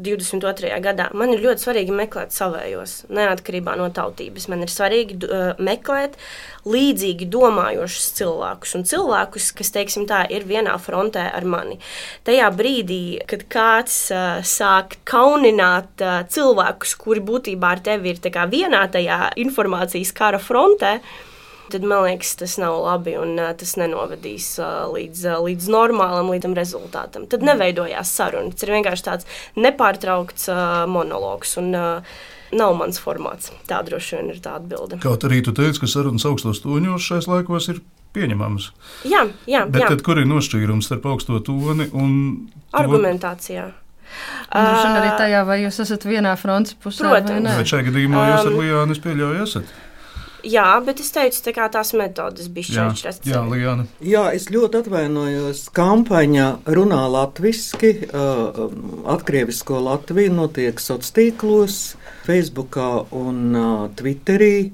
22. 0.00 0.70
gadā, 0.82 1.08
man 1.16 1.34
ir 1.34 1.42
ļoti 1.44 1.66
svarīgi 1.66 1.94
meklēt 1.94 2.32
savējos, 2.32 2.94
neatkarībā 3.12 3.74
no 3.76 3.90
tautības. 3.92 4.48
Man 4.48 4.64
ir 4.64 4.72
svarīgi 4.72 5.18
uh, 5.26 5.60
meklēt 5.62 6.16
līdzīgi 6.64 7.28
domājošus 7.32 8.06
cilvēkus 8.20 8.76
un 8.78 8.86
cilvēkus, 8.88 9.50
kas, 9.58 9.72
teiksim, 9.74 10.06
tā 10.10 10.22
ir 10.32 10.46
vienā 10.48 10.78
frontē 10.80 11.26
ar 11.28 11.44
mani. 11.44 11.76
Tajā 12.24 12.48
brīdī, 12.56 13.02
kad 13.28 13.44
kāds 13.52 13.98
uh, 14.14 14.40
sāk 14.46 14.96
kaunināt 15.08 16.04
uh, 16.04 16.22
cilvēkus, 16.24 16.96
kuri 17.02 17.24
būtībā 17.28 17.76
ar 17.76 17.84
tevi 17.84 18.14
ir 18.14 18.22
vienā 18.52 18.86
tajā 18.92 19.20
informācijas 19.44 20.16
kara 20.16 20.40
frontē, 20.42 20.96
uh, 21.02 21.28
tad 21.70 21.86
man 21.86 22.04
liekas, 22.06 22.34
tas 22.40 22.58
nav 22.60 22.80
labi 22.82 23.14
un 23.20 23.38
tas 23.58 23.76
nenovedīs 23.80 24.54
līdz, 24.92 25.24
līdz 25.46 25.70
normālam 25.72 26.32
līdz 26.32 26.52
rezultātam. 26.58 27.28
Tad 27.30 27.44
neveidojās 27.46 28.12
saruna. 28.12 28.52
Tas 28.52 28.66
ir 28.66 28.74
vienkārši 28.76 29.08
tāds 29.08 29.28
nepārtraukts 29.56 30.50
monologs. 30.90 31.58
Un, 31.62 31.74
Nav 32.52 32.74
mans 32.76 32.98
formāts. 33.00 33.48
Tā 33.64 33.78
droši 33.80 34.18
vien 34.18 34.26
ir 34.34 34.40
tā 34.44 34.58
atbilde. 34.58 34.98
Kaut 35.00 35.22
arī 35.24 35.38
tu 35.40 35.54
teici, 35.56 35.80
ka 35.80 35.86
sarunas 35.88 36.26
augstos 36.28 36.58
toņos 36.60 37.00
šais 37.00 37.24
laikos 37.24 37.70
ir 37.72 37.78
pieņemamas. 38.12 38.66
Jā, 39.08 39.22
jā. 39.48 39.62
Bet 39.72 39.86
jā. 39.86 39.88
Tad, 39.94 40.02
kur 40.04 40.20
ir 40.20 40.28
nošķīrums 40.28 40.90
starp 40.90 41.06
augsto 41.08 41.40
toni 41.46 41.88
un 41.96 42.12
argumentācijā? 42.76 43.70
Droši 44.52 44.84
vien 44.84 44.98
arī 44.98 45.14
tajā, 45.16 45.40
vai 45.48 45.62
jūs 45.62 45.80
esat 45.86 46.04
vienā 46.04 46.34
frontes 46.36 46.76
pusē. 46.76 47.06
Protams, 47.06 47.46
vai, 47.48 47.56
vai 47.62 47.64
šajā 47.72 47.86
gadījumā 47.88 48.26
jūs 48.28 48.50
ar 48.50 48.58
Lijānu 48.58 48.98
pieļaujat 49.06 49.46
esat? 49.46 49.72
Jā, 50.42 50.66
bet 50.82 51.00
es 51.02 51.12
teicu, 51.14 51.38
tā 51.46 51.66
tās 51.70 51.92
metodas 51.94 52.48
bija 52.50 52.90
šķiras. 52.92 53.20
Jā, 53.22 53.36
jā, 53.36 53.42
Lijana. 53.46 53.86
jā, 54.02 54.24
es 54.34 54.48
ļoti 54.50 54.80
atvainojos. 54.82 55.64
Kampaņa 55.76 56.46
runā 56.66 57.02
latviešu, 57.12 57.92
uh, 58.10 58.62
atkrievisko 59.14 59.82
Latviju 59.86 60.34
notiek 60.34 60.82
sociālos 60.82 61.14
tīklos, 61.14 61.76
Facebookā 62.26 62.90
un 63.14 63.42
uh, 63.54 63.86
Twitterī. 63.98 64.72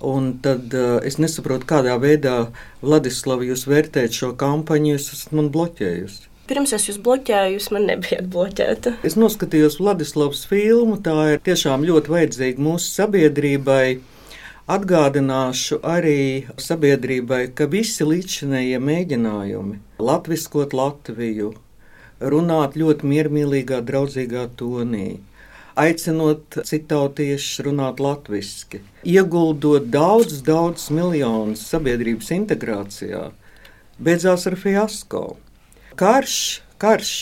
Un 0.00 0.32
tad 0.40 0.72
uh, 0.72 0.96
es 1.04 1.18
nesaprotu, 1.20 1.66
kādā 1.68 1.98
veidā 2.00 2.48
Vladislav 2.80 3.42
jūs 3.44 3.66
vērtējat 3.68 4.16
šo 4.16 4.30
kampaņu, 4.40 4.94
jūs 4.94 5.10
esat 5.12 5.34
man 5.36 5.50
bloķējusi. 5.52 6.30
Pirms 6.50 6.72
es 6.74 6.88
jūs 6.88 6.96
bloķēju, 7.04 7.58
jūs 7.58 7.68
man 7.74 7.84
nebijat 7.86 8.30
bloķēta. 8.30 8.96
Es 9.06 9.14
noskatījos 9.20 9.76
Vladislavas 9.78 10.46
filmu. 10.50 10.96
Tā 11.04 11.34
ir 11.34 11.44
tiešām 11.46 11.84
ļoti 11.86 12.10
vajadzīga 12.10 12.64
mūsu 12.64 12.88
sabiedrībai. 12.96 14.00
Atgādināšu 14.68 15.80
arī 15.86 16.46
sabiedrībai, 16.60 17.48
ka 17.56 17.66
visi 17.70 18.04
līdzinējie 18.04 18.78
mēģinājumi 18.84 19.80
latviskot 19.98 20.76
Latviju, 20.76 21.54
runāt 22.20 22.76
ļoti 22.76 23.08
miermīlīgā, 23.08 23.80
draudzīgā 23.88 24.46
tonī, 24.60 25.20
aicinot 25.80 26.60
citautiešus 26.66 27.64
runāt 27.64 28.00
latviešu, 28.02 28.82
ieguldot 29.08 29.88
daudz, 29.92 30.42
daudz 30.44 30.90
miljonus 30.92 31.64
sabiedrības 31.70 32.30
integrācijā, 32.36 33.30
beidzās 33.98 34.46
ar 34.50 34.58
fiasko. 34.60 35.24
Karš, 36.00 36.36
karš 36.80 37.14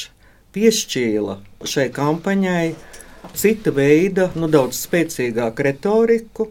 piešķīla 0.55 1.39
šai 1.67 1.89
kampaņai 1.95 2.75
cita 3.39 3.73
veida, 3.75 4.31
nu, 4.39 4.51
daudz 4.51 4.81
spēcīgāku 4.87 5.67
retoriku, 5.67 6.49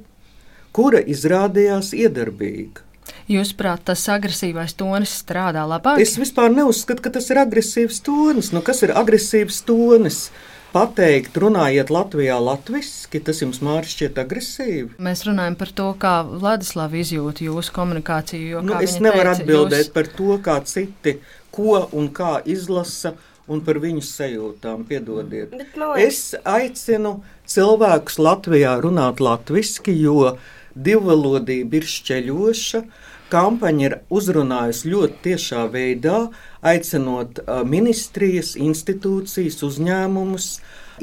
kura 0.77 1.01
izrādījās 1.01 1.89
iedarbīga. 1.97 2.83
Jūsuprāt, 3.27 3.81
tas 3.89 4.03
agresīvais 4.11 4.75
tonis 4.79 5.11
strādā 5.23 5.63
labāk? 5.67 5.99
Es 6.03 6.13
vispār 6.19 6.51
neuzskatu, 6.53 7.03
ka 7.03 7.11
tas 7.17 7.27
ir 7.33 7.41
agresīvs 7.41 7.99
tonis. 8.05 8.53
Nu, 8.55 8.61
kas 8.63 8.83
ir 8.87 8.93
agresīvs 8.95 9.61
tonis? 9.67 10.27
Pateikt, 10.71 11.35
runājiet 11.39 11.89
Latvijā 11.91 12.35
latviešu, 12.43 13.21
tas 13.25 13.39
jums 13.41 13.61
mārķis 13.63 13.93
šķiet 13.95 14.17
agresīvi. 14.23 14.89
Mēs 15.01 15.23
runājam 15.27 15.55
par 15.59 15.71
to, 15.75 15.85
kā 15.99 16.11
Vladislavs 16.27 16.99
izjūt 17.01 17.39
jūsu 17.47 17.73
komunikāciju. 17.75 18.49
Jo, 18.51 18.61
Nu, 18.67 18.75
es 18.83 18.97
nevaru 18.99 19.31
teica, 19.31 19.41
atbildēt 19.43 19.85
jūs- 19.87 19.93
par 19.95 20.07
to, 20.19 20.37
kā 20.43 20.57
citi 20.67 21.17
ko 21.51 21.87
un 21.93 22.09
kā 22.09 22.33
izlasa, 22.45 23.13
un 23.47 23.61
par 23.63 23.75
viņu 23.79 24.03
sajūtām. 24.03 24.83
Piedodiet. 24.87 25.51
Bet, 25.51 25.75
man 25.77 25.95
liekas, 25.95 26.07
Es 26.07 26.35
aicinu 26.45 27.23
cilvēkus 27.47 28.19
Latvijā 28.19 28.75
runāt 28.83 29.19
latviešu, 29.23 29.87
jo 29.95 30.37
divvalodība 30.85 31.79
ir 31.79 31.87
šķeļoša. 31.89 32.81
Kampaņa 33.27 33.83
ir 33.83 33.95
uzrunājusi 34.13 34.91
ļoti 34.93 35.17
tiešā 35.25 35.65
veidā, 35.73 36.19
aicinot 36.63 37.41
ministrijas, 37.67 38.53
institūcijas, 38.55 39.59
uzņēmumus 39.67 40.47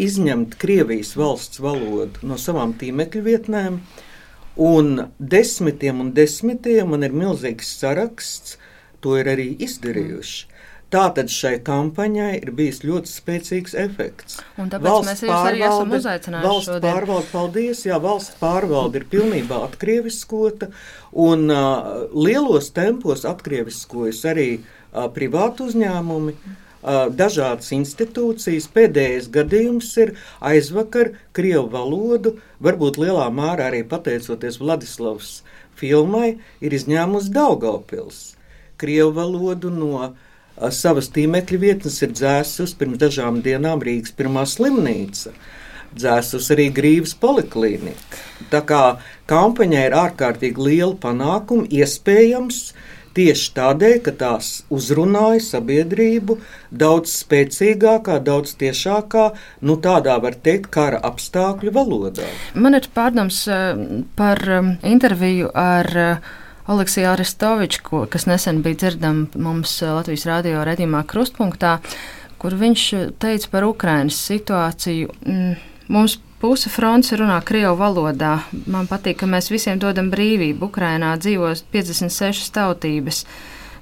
izņemt 0.01 0.57
Krievijas 0.59 1.13
valsts 1.21 1.61
valodu 1.63 2.25
no 2.27 2.39
savām 2.41 2.73
tīmekļa 2.81 3.25
vietnēm. 3.29 3.79
Un 4.65 5.09
desmitiem 5.19 6.01
un 6.01 6.15
desmitiem 6.17 6.95
man 6.95 7.05
ir 7.05 7.15
milzīgs 7.15 7.75
saraksts, 7.81 8.57
to 9.03 9.19
ir 9.21 9.29
arī 9.35 9.51
izdarījuši. 9.67 10.54
Tātad 10.95 11.31
šai 11.33 11.57
kampaņai 11.67 12.33
ir 12.37 12.51
bijis 12.55 12.85
ļoti 12.87 13.11
spēcīgs 13.11 13.73
efekts. 13.83 14.37
Un 14.63 14.69
tāpēc 14.71 15.09
mēs 15.09 15.23
jūs 15.25 15.33
arī 15.35 15.63
esam 15.67 15.95
uzaicinājuši 15.97 16.47
valsts 16.47 16.69
šodien. 16.71 16.85
pārvalde, 16.85 17.31
paldies, 17.33 17.81
jā, 17.89 17.97
valsts 18.03 18.37
pārvalde 18.39 19.01
ir 19.01 19.07
pilnībā 19.11 19.59
atkrieviskota, 19.67 20.69
un 21.25 21.49
uh, 21.51 22.05
lielos 22.15 22.69
tempos 22.77 23.25
atkrieviskojas 23.27 24.21
arī 24.31 24.51
uh, 24.61 25.09
privātu 25.17 25.67
uzņēmumi. 25.71 26.37
Uh, 26.85 27.09
dažādas 27.17 27.71
institūcijas. 27.73 28.69
Pēdējais 28.75 29.31
gadījums 29.33 29.89
ir 30.03 30.13
aizvakar 30.45 31.15
Krievu 31.35 31.71
valodu, 31.73 32.35
varbūt 32.61 33.01
lielā 33.01 33.25
mērā 33.33 33.71
arī 33.71 33.81
pateicoties 33.89 34.61
Vladislavas 34.61 35.39
filmai, 35.81 36.37
ir 36.61 36.77
izņēmusi 36.77 37.33
Daugavpils. 37.35 38.21
Krievu 38.77 39.15
valodu 39.17 39.73
no 39.73 39.95
uh, 39.97 40.13
savas 40.75 41.11
tīmekļa 41.15 41.61
vietnes 41.61 42.01
ir 42.05 42.15
dzēsus 42.15 42.75
pirms 42.79 43.01
dažām 43.03 43.43
dienām 43.45 43.83
Rīgas 43.85 44.15
pirmā 44.17 44.47
slimnīca. 44.49 45.35
Dzēsus 45.95 46.51
arī 46.51 46.71
Grīvas 46.75 47.15
poliklīnika. 47.23 48.23
Tā 48.51 48.65
kā 48.67 48.83
kampaņai 49.31 49.85
ir 49.89 49.95
ārkārtīgi 49.95 50.67
liela 50.67 50.97
panākuma, 50.99 51.69
iespējams, 51.71 52.73
tieši 53.15 53.51
tādēļ, 53.55 53.97
ka 54.05 54.15
tās 54.19 54.49
uzrunāja 54.75 55.43
sabiedrību 55.45 56.39
daudz 56.75 57.15
spēcīgākā, 57.21 58.19
daudz 58.27 58.57
tiešākā, 58.59 59.29
nu 59.63 59.79
tādā 59.83 60.17
var 60.23 60.35
teikt, 60.35 60.71
kara 60.75 60.99
apstākļu 61.11 61.75
valodā. 61.75 62.27
Man 62.59 62.75
ir 62.79 62.89
pārdoms 62.95 63.45
eh, 63.47 63.85
par 64.19 64.43
um, 64.59 64.75
interviju 64.83 65.53
ar 65.55 65.95
uh, 66.67 66.75
Aleksiju 66.75 67.09
Aristoviču, 67.13 67.81
ko- 67.83 68.07
kas 68.11 68.27
nesen 68.27 68.63
bija 68.63 68.75
dzirdama 68.75 69.27
mums 69.37 69.83
uh, 69.83 69.89
Latvijas 69.99 70.25
radio 70.27 70.65
redzījumā 70.65 71.05
Krustpunktā, 71.07 71.79
kur 72.39 72.55
viņš 72.57 72.85
uh, 72.97 73.07
teica 73.19 73.49
par 73.53 73.65
Ukrainas 73.69 74.21
situāciju. 74.31 75.13
Mm, 75.27 75.55
Mums 75.93 76.15
puse 76.41 76.71
fronts 76.73 77.13
runā 77.13 77.37
Krievu 77.45 77.77
valodā. 77.77 78.39
Man 78.73 78.87
patīk, 78.89 79.19
ka 79.21 79.27
mēs 79.29 79.51
visiem 79.53 79.77
dodam 79.79 80.09
brīvību. 80.09 80.65
Ukrainā 80.71 81.11
dzīvo 81.21 81.51
56 81.75 82.49
tautības. 82.57 83.25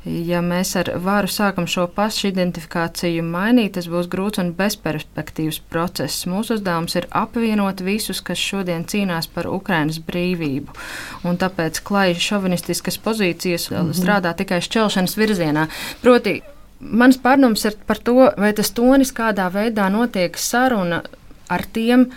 Ja 0.03 0.41
mēs 0.43 0.73
ar 0.75 0.89
varu 0.99 1.29
sākam 1.31 1.69
šo 1.71 1.85
pašidentifikāciju 1.95 3.23
mainīt, 3.23 3.77
tas 3.77 3.87
būs 3.87 4.09
grūts 4.11 4.41
un 4.43 4.51
bezperspektīvs 4.59 5.61
process. 5.71 6.25
Mūsu 6.27 6.57
uzdevums 6.57 6.97
ir 6.99 7.07
apvienot 7.15 7.85
visus, 7.87 8.19
kas 8.27 8.43
šodien 8.43 8.83
cīnās 8.91 9.31
par 9.31 9.47
Ukrainas 9.47 10.01
brīvību. 10.03 10.75
Un 11.23 11.39
tāpēc 11.39 11.79
klāja 11.87 12.19
šovinistiskas 12.19 12.99
pozīcijas 12.99 13.69
mm 13.71 13.77
-hmm. 13.77 13.95
strādā 14.01 14.35
tikai 14.35 14.59
šķelšanas 14.59 15.17
virzienā. 15.17 15.69
Proti, 16.03 16.41
mans 16.81 17.19
pārdoms 17.19 17.65
ir 17.65 17.79
par 17.87 17.99
to, 17.99 18.33
vai 18.37 18.53
tas 18.53 18.71
tonis 18.71 19.15
kādā 19.15 19.47
veidā 19.55 19.89
notiek 19.89 20.39
saruna 20.39 21.03
ar 21.49 21.63
tiem, 21.73 22.11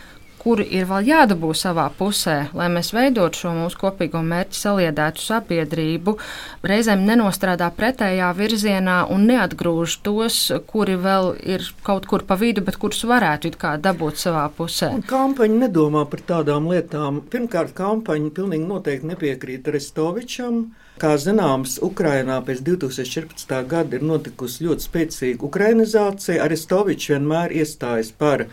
kuri 0.46 0.68
ir 0.78 0.86
vēl 0.86 1.08
jādabū 1.10 1.50
savā 1.58 1.88
pusē, 1.98 2.36
lai 2.54 2.68
mēs 2.70 2.92
veidotu 2.94 3.42
šo 3.42 3.54
mūsu 3.58 3.80
kopīgo 3.82 4.22
mērķu 4.22 4.60
saliedētu 4.60 5.24
sabiedrību, 5.24 6.14
reizēm 6.70 7.02
nenostrādā 7.08 7.72
pretējā 7.74 8.30
virzienā 8.38 9.00
un 9.10 9.26
neatgrūž 9.32 9.98
tos, 10.06 10.38
kuri 10.70 11.00
vēl 11.02 11.32
ir 11.42 11.66
kaut 11.86 12.06
kur 12.12 12.28
pa 12.30 12.38
vidu, 12.38 12.62
bet 12.68 12.78
kurus 12.78 13.02
varētu 13.10 13.50
it 13.50 13.60
kā 13.62 13.74
dabūt 13.82 14.22
savā 14.22 14.46
pusē. 14.54 14.92
Un 15.00 15.06
kampaņa 15.10 15.62
nedomā 15.66 16.06
par 16.12 16.22
tādām 16.30 16.70
lietām. 16.70 17.24
Pirmkārt, 17.34 17.74
kampaņa 17.78 18.34
pilnīgi 18.38 18.70
noteikti 18.70 19.16
nepiekrīt 19.16 19.74
Restovičam. 19.74 20.68
Kā 21.02 21.18
zināms, 21.20 21.74
Ukrainā 21.84 22.38
pēc 22.48 22.62
2014. 22.64 23.58
gada 23.68 23.98
ir 23.98 24.06
notikusi 24.08 24.64
ļoti 24.64 24.86
spēcīga 24.86 25.44
ukrainizācija. 25.44 26.40
Arestovičs 26.46 27.10
vienmēr 27.12 27.52
iestājas 27.52 28.14
par 28.16 28.46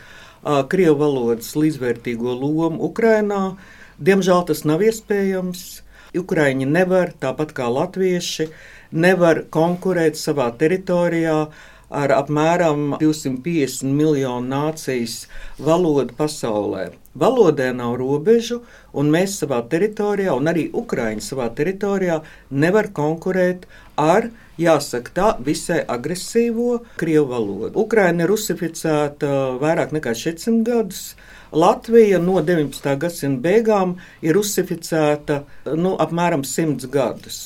Krievu 0.42 0.98
valodas 0.98 1.52
līdzvērtīgo 1.54 2.34
lomu 2.34 2.82
Ukrainā. 2.88 3.56
Diemžēl 4.02 4.42
tas 4.48 4.64
nav 4.66 4.82
iespējams. 4.82 5.82
Ukraiņi 6.18 6.66
nevar, 6.68 7.14
tāpat 7.22 7.54
kā 7.56 7.68
latvieši, 7.72 8.48
nevar 8.92 9.44
konkurēt 9.54 10.18
savā 10.20 10.50
teritorijā 10.60 11.46
ar 11.92 12.12
apmēram 12.16 12.96
250 13.00 13.92
miljonu 13.92 14.48
nācijas 14.48 15.26
valodu 15.60 16.16
pasaulē. 16.18 16.90
Valodē 17.12 17.68
nav 17.76 17.98
robežu, 18.00 18.62
un 18.96 19.10
mēs 19.12 19.36
savā 19.42 19.60
teritorijā, 19.68 20.32
un 20.32 20.48
arī 20.48 20.70
Ukraiņi 20.72 21.24
savā 21.24 21.50
teritorijā, 21.52 22.22
nevar 22.48 22.88
konkurēt 22.96 23.66
ar, 24.00 24.30
jāsaka, 24.60 25.12
tā 25.12 25.28
visai 25.44 25.82
agresīvo 25.84 26.80
krievu 27.00 27.28
valodu. 27.34 27.74
Ukraiņa 27.84 28.24
ir 28.24 28.32
rusificēta 28.32 29.32
vairāk 29.60 29.92
nekā 29.92 30.16
400 30.16 30.64
gadus. 30.68 31.04
Latvija 31.52 32.16
no 32.16 32.40
19. 32.40 32.94
gadsimta 32.96 33.44
beigām 33.44 33.98
ir 34.24 34.38
rusificēta 34.38 35.42
nu, 35.76 35.98
apmēram 36.00 36.46
100 36.48 36.88
gadus. 36.88 37.42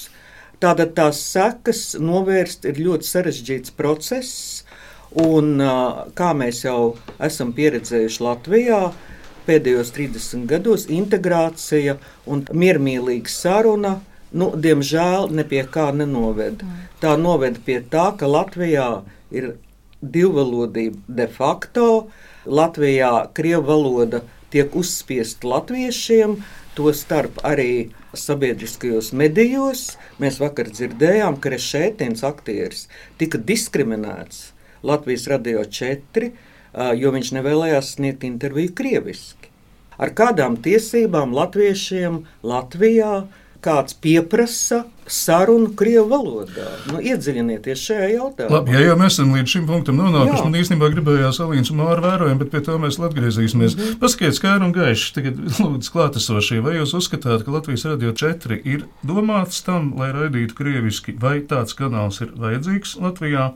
Tātad 0.63 0.95
tās 0.97 1.21
sekas 1.21 1.81
novērst 2.01 2.65
ir 2.69 2.79
ļoti 2.81 3.09
sarežģīts 3.11 3.75
process, 3.77 4.63
un 5.13 5.61
kā 6.17 6.31
mēs 6.37 6.63
jau 6.65 6.97
esam 7.23 7.53
pieredzējuši 7.57 8.25
Latvijā, 8.25 8.81
pēdējos 9.47 9.93
30 9.95 10.47
gados 10.51 10.87
integrācija 10.91 11.99
un 12.27 12.43
miermīlīga 12.51 13.31
saruna, 13.31 13.99
nu, 14.33 14.51
diemžēl, 14.57 15.29
ne 15.37 15.45
pie 15.47 15.63
kā 15.71 15.91
nenoveda. 15.95 16.67
Tā 17.03 17.15
noveda 17.21 17.61
pie 17.67 17.79
tā, 17.93 18.09
ka 18.19 18.29
Latvijā 18.31 18.89
ir 19.31 19.55
divvalodība 20.01 21.19
de 21.21 21.29
facto. 21.37 21.87
Latvijā 22.47 23.13
krievu 23.37 23.67
valoda 23.69 24.23
tiek 24.55 24.75
uzspiesta 24.79 25.49
latviešiem, 25.51 26.37
to 26.77 26.93
starp 26.95 27.41
arī 27.45 27.91
sabiedriskajos 28.21 29.13
medijos. 29.17 29.97
Mēs 30.23 30.41
vakar 30.43 30.71
dzirdējām, 30.73 31.39
ka 31.41 31.53
Rešētins 31.55 32.25
aktieris 32.27 32.87
tika 33.21 33.39
diskriminēts 33.39 34.51
Latvijas 34.87 35.27
radio 35.33 35.65
4, 35.65 36.31
ā, 36.73 36.93
jo 36.99 37.13
viņš 37.15 37.33
nevēlējās 37.39 37.93
sniegt 37.97 38.27
interviju 38.29 38.75
krieviski. 38.77 39.53
Ar 39.97 40.13
kādām 40.17 40.59
tiesībām 40.61 41.33
latviešiem 41.37 42.21
Latvijā 42.45 43.27
kāds 43.63 43.97
pieprasa 44.03 44.85
sarunu 45.07 45.71
krievu 45.79 46.09
valodā? 46.11 46.67
Nu, 46.91 46.99
iedziļinieties 47.03 47.85
šajā 47.89 48.09
jautājumā. 48.15 48.53
Labi, 48.57 48.75
ja 48.75 48.83
jau 48.89 48.97
mēs 49.01 49.17
esam 49.17 49.35
līdz 49.37 49.55
šim 49.55 49.69
punktam 49.69 50.01
nonākuši, 50.01 50.43
man 50.45 50.59
īstenībā 50.61 50.91
gribējās 50.95 51.41
Alīnas 51.45 51.71
un 51.73 51.81
Māra 51.83 52.03
vērojumu, 52.05 52.41
bet 52.43 52.53
pie 52.55 52.63
tā 52.67 52.79
mēs 52.83 52.99
vēl 53.01 53.09
atgriezīsimies. 53.11 53.77
Mm 53.77 53.85
-hmm. 53.85 54.01
Paskaidrojiet, 54.03 54.41
skaidri 54.41 54.67
un 54.67 54.75
gaiši, 54.77 55.15
tagad 55.19 55.41
lūdzu 55.65 55.95
klātesošie, 55.95 56.61
vai 56.67 56.77
jūs 56.81 56.97
uzskatāt, 56.99 57.47
ka 57.47 57.55
Latvijas 57.55 57.87
radio 57.89 58.13
4 58.13 58.61
ir 58.65 58.85
domāts 59.07 59.63
tam, 59.65 59.95
lai 59.99 60.13
raidītu 60.17 60.59
krieviski, 60.59 61.17
vai 61.21 61.41
tāds 61.41 61.77
kanāls 61.79 62.21
ir 62.21 62.35
vajadzīgs 62.37 62.99
Latvijā? 63.01 63.53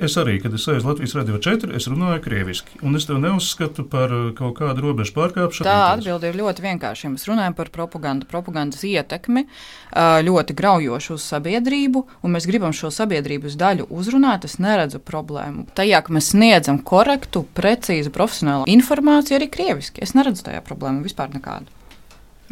Es 0.00 0.14
arī, 0.16 0.38
kad 0.40 0.54
es 0.56 0.62
uz 0.64 0.84
Latvijas 0.86 1.12
radio 1.12 1.36
4, 1.36 1.74
es 1.76 1.84
runāju 1.90 2.22
krieviski, 2.24 2.78
un 2.80 2.96
es 2.96 3.04
to 3.04 3.18
neuzskatu 3.20 3.84
par 3.84 4.12
uh, 4.16 4.30
kaut 4.36 4.54
kādu 4.56 4.80
robežu 4.86 5.12
pārkāpšanu. 5.12 5.66
Tā 5.66 5.90
atbilde 5.90 6.30
ir 6.30 6.38
ļoti 6.40 6.64
vienkārša. 6.64 7.10
Mēs 7.12 7.26
runājam 7.28 7.52
par 7.58 7.68
propagandu, 7.74 8.24
propagandas 8.30 8.80
ietekmi 8.88 9.42
uh, 9.44 10.22
ļoti 10.24 10.56
graujošu 10.56 11.18
uz 11.18 11.26
sabiedrību, 11.34 12.04
un 12.24 12.32
mēs 12.32 12.48
gribam 12.48 12.72
šo 12.72 12.88
sabiedrības 12.96 13.58
daļu 13.60 13.90
uzrunāt, 13.92 14.48
es 14.48 14.56
neredzu 14.56 15.02
problēmu. 15.04 15.66
Tajā, 15.76 16.00
ka 16.06 16.16
mēs 16.16 16.32
sniedzam 16.32 16.80
korektu, 16.80 17.44
precīzu, 17.60 18.14
profesionālu 18.16 18.64
informāciju 18.72 19.36
arī 19.36 19.52
krieviski, 19.52 20.00
es 20.00 20.16
neredzu 20.16 20.48
tajā 20.48 20.64
problēmu 20.64 21.04
vispār 21.04 21.28
nekādu. 21.36 21.68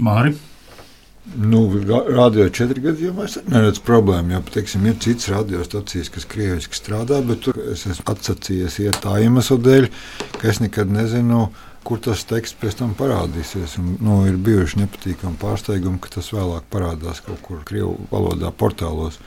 Māri. 0.04 0.36
Nu, 1.36 1.60
ra- 1.84 2.04
radio 2.08 2.48
četri 2.48 2.80
gadījumā 2.82 3.26
es 3.28 3.36
neredzu 3.50 3.82
problēmu. 3.84 4.32
Jo, 4.32 4.40
teiksim, 4.54 4.86
ir 4.88 4.96
citas 5.02 5.28
radiostacijas, 5.28 6.08
kas 6.14 6.24
krieviski 6.28 6.78
strādā, 6.78 7.20
bet 7.26 7.42
tur 7.44 7.58
es 7.72 7.84
esmu 7.86 8.06
atsacījies 8.14 8.78
iet 8.86 9.00
tā 9.04 9.18
iemesla 9.22 9.58
dēļ, 9.60 9.88
ka 10.38 10.48
es 10.48 10.62
nekad 10.64 10.90
nezinu, 10.94 11.50
kur 11.84 12.00
tas 12.04 12.24
teksts 12.28 12.56
pēc 12.60 12.78
tam 12.80 12.94
parādīsies. 12.98 13.76
Un, 13.82 13.94
nu, 14.04 14.22
ir 14.30 14.40
bijuši 14.40 14.82
nepatīkami 14.82 15.38
pārsteigumi, 15.42 16.00
ka 16.00 16.16
tas 16.16 16.32
vēlāk 16.32 16.66
parādās 16.72 17.20
kaut 17.26 17.44
kur 17.44 17.60
krievu 17.68 17.98
valodā, 18.10 18.50
portālos. 18.52 19.20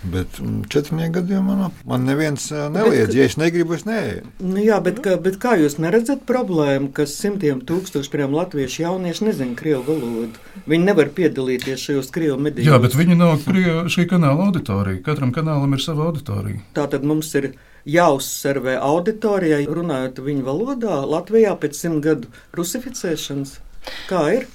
Bet 0.00 0.38
mm, 0.40 0.62
četrnieku 0.72 1.18
gadījumā 1.18 1.54
man, 1.58 1.74
man 1.88 2.06
neviens 2.08 2.46
ā, 2.56 2.70
neliedz, 2.72 3.12
ja 3.16 3.26
es 3.28 3.36
negribu, 3.36 3.74
es 3.76 3.84
neeju. 3.84 4.22
Nu, 4.40 4.56
jā, 4.64 4.78
bet, 4.84 5.02
kā, 5.04 5.18
bet 5.20 5.36
kā 5.42 5.58
jūs 5.60 5.76
neredzat 5.82 6.22
problēmu, 6.28 6.88
ka 6.96 7.04
simtiem 7.10 7.60
tūkstoši 7.68 8.12
piemēram, 8.14 8.38
latviešu 8.38 8.84
jaunieši 8.86 9.26
nezina 9.28 9.56
krievu 9.58 9.82
valodu? 9.90 10.40
Viņi 10.70 10.88
nevar 10.88 11.12
piedalīties 11.16 11.84
šajos 11.84 12.08
krievu 12.14 12.38
medijos. 12.40 12.70
Jā, 12.70 12.80
bet 12.80 12.96
viņi 12.96 13.18
nav 13.20 13.36
prie 13.44 13.74
šī 13.92 14.06
kanāla 14.08 14.48
auditorija. 14.48 15.02
Katram 15.04 15.34
kanālam 15.36 15.76
ir 15.76 15.84
sava 15.84 16.08
auditorija. 16.08 16.62
Tā 16.76 16.86
tad 16.94 17.04
mums 17.04 17.34
ir 17.36 17.52
jāuzsvervē 17.88 18.78
auditorijai, 18.80 19.66
runājot 19.68 20.22
viņu 20.24 20.46
valodā, 20.48 21.02
Latvijā 21.08 21.52
pēc 21.60 21.76
simt 21.76 22.04
gadu 22.08 22.32
rusificēšanas. 22.56 23.58
Kā 24.08 24.24
ir? 24.36 24.48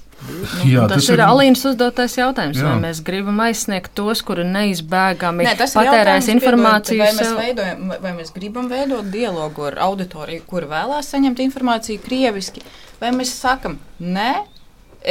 Jā, 0.64 0.86
tas, 0.88 1.04
tas 1.04 1.10
ir 1.12 1.20
Alīnas 1.20 1.62
uzdotais 1.68 2.16
jautājums. 2.16 2.56
Jā. 2.58 2.70
Vai 2.70 2.88
mēs 2.88 3.02
gribam 3.04 3.38
aizsniegt 3.44 3.92
tos, 3.98 4.22
kuri 4.26 4.46
neizbēgami 4.48 5.44
Nē, 5.44 5.52
ir 5.58 5.74
patērēs 5.76 6.30
informāciju? 6.32 7.02
Vai 7.04 7.12
mēs, 7.18 7.32
veidojam, 7.36 7.92
vai 8.02 8.12
mēs 8.16 8.32
gribam 8.34 8.70
veidot 8.72 9.10
dialogu 9.12 9.68
ar 9.68 9.78
auditoriju, 9.86 10.46
kur 10.48 10.66
vēlās 10.70 11.12
saņemt 11.12 11.44
informāciju 11.44 12.02
krieviski, 12.06 12.64
vai 13.02 13.12
mēs 13.16 13.36
sakam, 13.36 13.78
nē, 14.00 14.32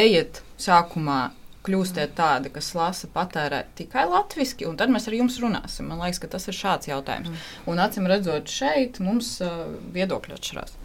ejiet 0.05 0.41
sākumā. 0.61 1.23
Kļūstiet 1.65 2.11
tādi, 2.13 2.51
kas 2.53 2.67
lasa, 2.77 3.07
patērē 3.09 3.63
tikai 3.73 4.03
latviešu, 4.05 4.67
un 4.69 4.75
tad 4.77 4.91
mēs 4.93 5.07
ar 5.09 5.15
jums 5.17 5.39
runāsim. 5.41 5.87
Man 5.89 6.03
liekas, 6.03 6.19
ka 6.21 6.29
tas 6.35 6.45
ir 6.45 6.53
šāds 6.53 6.91
jautājums. 6.91 7.31
Mm. 7.31 7.55
Un 7.73 7.81
acīm 7.81 8.05
redzot, 8.11 8.51
šeit 8.53 8.99
mums 9.01 9.31
uh, 9.41 9.63
viedokļi 9.95 10.37
atšķirās. 10.37 10.77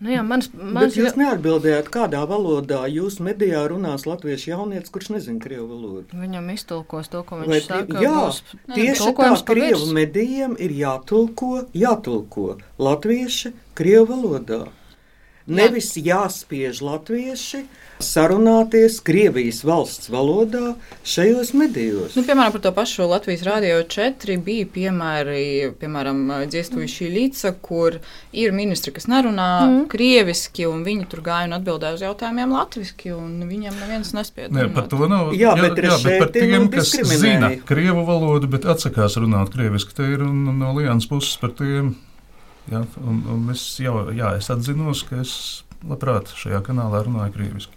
Nu, 0.00 0.10
jā, 0.14 0.22
mans, 0.22 0.46
Bet 0.54 0.72
mans, 0.76 0.94
jūs 0.94 1.16
neatbildējāt, 1.18 1.88
kādā 1.90 2.20
valodā 2.30 2.84
jūsu 2.86 3.24
medijā 3.26 3.64
runās 3.66 4.04
latviešu 4.06 4.52
jaunietis, 4.52 4.92
kurš 4.94 5.08
nezina 5.16 5.40
krievu 5.42 5.66
valodu. 5.72 6.04
Viņam 6.14 6.46
iztulkos 6.54 7.10
to, 7.10 7.24
ko 7.26 7.40
Vai 7.40 7.58
viņš 7.58 7.66
tie- 7.66 7.80
saka. 7.82 8.02
jā, 8.04 8.12
būs 8.14 8.42
tieši 8.76 9.10
tā, 9.18 9.42
krievu 9.50 9.86
medijiem 9.92 10.54
ir 10.58 10.70
jātulko, 10.70 11.66
jātulko 11.74 12.58
latvieši 12.78 13.52
krievu 13.74 14.06
valodā. 14.14 14.68
Nevis 15.48 15.94
jāspiež 15.96 16.82
latvieši 16.84 17.64
sarunāties 18.04 19.00
Krievijas 19.02 19.62
valsts 19.66 20.10
valodā 20.12 20.74
šajos 21.08 21.50
medijos. 21.58 22.14
Nu, 22.18 22.22
piemēram, 22.26 22.52
par 22.54 22.62
to 22.62 22.72
pašu 22.76 23.08
Latvijas 23.10 23.42
Rādio 23.46 23.80
4 23.90 24.36
bija 24.44 24.68
piemēri, 24.74 25.72
piemēram, 25.80 26.20
Dziestuvišķī 26.52 27.08
līca, 27.14 27.54
kur 27.64 27.98
ir 28.36 28.54
ministri, 28.54 28.92
kas 28.94 29.08
nerunā 29.10 29.48
mm. 29.64 29.80
krieviski, 29.92 30.66
un 30.70 30.84
viņi 30.86 31.08
tur 31.10 31.24
gāja 31.26 31.48
un 31.50 31.56
atbildēja 31.58 31.98
uz 31.98 32.04
jautājumiem 32.06 32.54
latviski, 32.54 33.14
un 33.16 33.48
viņiem 33.48 33.80
neviens 33.82 34.12
nespieda. 34.16 34.52
Nē, 34.54 34.68
par 34.76 34.90
to 34.92 35.08
nav. 35.10 35.32
Jā, 35.38 35.56
bet 35.58 35.80
jā, 35.82 35.96
bet 36.04 36.22
par 36.22 36.34
tiem, 36.34 36.68
kas 36.72 36.92
zina 37.18 37.54
krievu 37.68 38.04
valodu, 38.08 38.50
bet 38.52 38.68
atsakās 38.68 39.18
runāt 39.18 39.54
krieviski, 39.54 39.96
te 39.96 40.12
ir 40.14 40.28
no 40.28 40.76
Lienas 40.76 41.08
puses 41.10 41.40
par 41.40 41.56
tiem. 41.58 41.96
Jā, 42.68 42.84
un, 43.00 43.22
un 43.32 43.48
es 43.54 43.64
jau 43.80 44.08
jā, 44.12 44.34
es 44.36 44.50
atzinos, 44.52 45.04
ka 45.08 45.22
es 45.22 45.34
labprāt 45.86 46.30
šajā 46.34 46.58
kanālā 46.66 47.04
runāju 47.06 47.34
krieviski. 47.36 47.76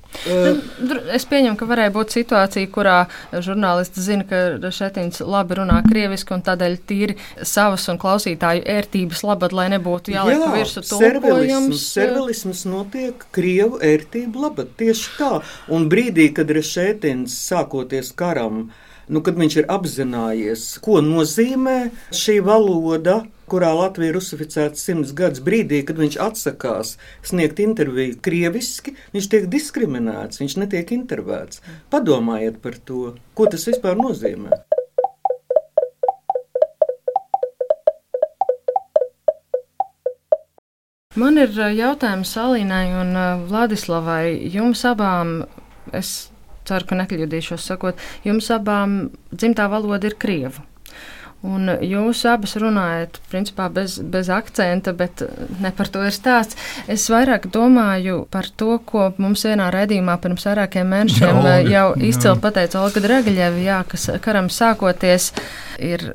Es 1.16 1.26
pieņemu, 1.30 1.56
ka 1.60 1.68
varēja 1.70 1.94
būt 1.96 2.16
situācija, 2.16 2.70
kurā 2.74 2.96
žurnālists 3.32 4.02
zina, 4.04 4.26
ka 4.28 4.72
Šetins 4.74 5.22
labi 5.24 5.60
runā 5.62 5.80
krieviski 5.86 6.36
un 6.36 6.44
tādēļ 6.46 6.78
tīri 6.90 7.16
savas 7.48 7.86
un 7.94 8.00
klausītāju 8.02 8.66
ērtības 8.74 9.24
labad, 9.28 9.56
lai 9.56 9.70
nebūtu 9.76 10.16
jāliek 10.16 10.44
virsū 10.56 10.84
servelisms, 10.88 11.22
tulkojums. 11.24 11.88
servelisms 11.94 12.64
notiek 12.70 13.26
Krievu 13.36 13.80
ērtību 13.86 14.48
labad. 14.48 14.74
Tieši 14.82 15.18
tā. 15.20 15.34
Un 15.72 15.88
brīdī, 15.92 16.32
kad 16.36 16.52
Rešētins 16.52 17.38
sākoties 17.48 18.12
karam, 18.18 18.66
nu, 19.12 19.22
kad 19.24 19.38
viņš 19.40 19.62
ir 19.62 19.70
apzinājies, 19.72 20.66
ko 20.84 21.00
nozīmē 21.06 21.78
šī 22.16 22.42
valoda, 22.50 23.22
kurā 23.52 23.72
Latvija 23.76 24.14
ir 24.14 24.18
rusificēta 24.18 24.80
simts 24.80 25.12
gadus, 25.18 25.44
brīdī, 25.44 25.82
kad 25.88 26.00
viņš 26.00 26.18
atsakās 26.24 26.96
sniegt 27.28 27.60
interviju 27.60 28.20
krieviski, 28.24 28.96
viņš 29.16 29.32
tiek 29.34 29.50
diskriminēts, 29.52 30.40
viņš 30.42 30.60
netiek 30.64 30.94
intervēts. 30.96 31.64
Padomājiet 31.92 32.62
par 32.64 32.80
to, 32.88 33.16
ko 33.36 33.50
tas 33.52 33.68
vispār 33.68 34.00
nozīmē. 34.00 34.62
Man 41.20 41.36
ir 41.36 41.52
ā, 41.60 41.68
jautājums 41.76 42.32
Alīnai 42.40 42.86
un 42.96 43.10
ā, 43.20 43.26
Vladislavai. 43.50 44.48
Jums 44.54 44.86
abām, 44.88 45.42
es 45.92 46.32
ceru, 46.64 46.88
ka 46.88 46.98
nekļūdīšos 47.02 47.68
sakot, 47.68 48.00
jums 48.24 48.48
abām 48.56 49.10
dzimtā 49.36 49.68
valoda 49.72 50.08
ir 50.08 50.16
krievu. 50.16 50.64
Un 51.42 51.72
jūs 51.82 52.20
abas 52.30 52.52
runājat, 52.62 53.16
principā, 53.32 53.66
bez, 53.74 53.96
bez 54.14 54.28
akcenta, 54.30 54.92
bet 54.94 55.24
ne 55.64 55.72
par 55.74 55.88
to 55.90 56.04
ir 56.06 56.14
stāsts. 56.14 56.54
Es 56.86 57.08
vairāk 57.10 57.48
domāju 57.50 58.28
par 58.30 58.46
to, 58.62 58.76
ko 58.86 59.08
mums 59.18 59.42
vienā 59.50 59.72
raidījumā 59.74 60.20
pirms 60.22 60.46
vairākiem 60.46 60.86
mēnešiem 60.94 61.26
Jā, 61.28 61.34
Olga, 61.40 61.56
jau 61.66 61.88
jā. 61.96 62.06
izcili 62.12 62.44
pateica 62.44 62.84
Olga 62.84 63.02
Dragaļeva, 63.08 63.58
jā, 63.66 63.80
kas 63.90 64.06
karam 64.22 64.52
sākoties 64.54 65.32
ir 65.82 66.12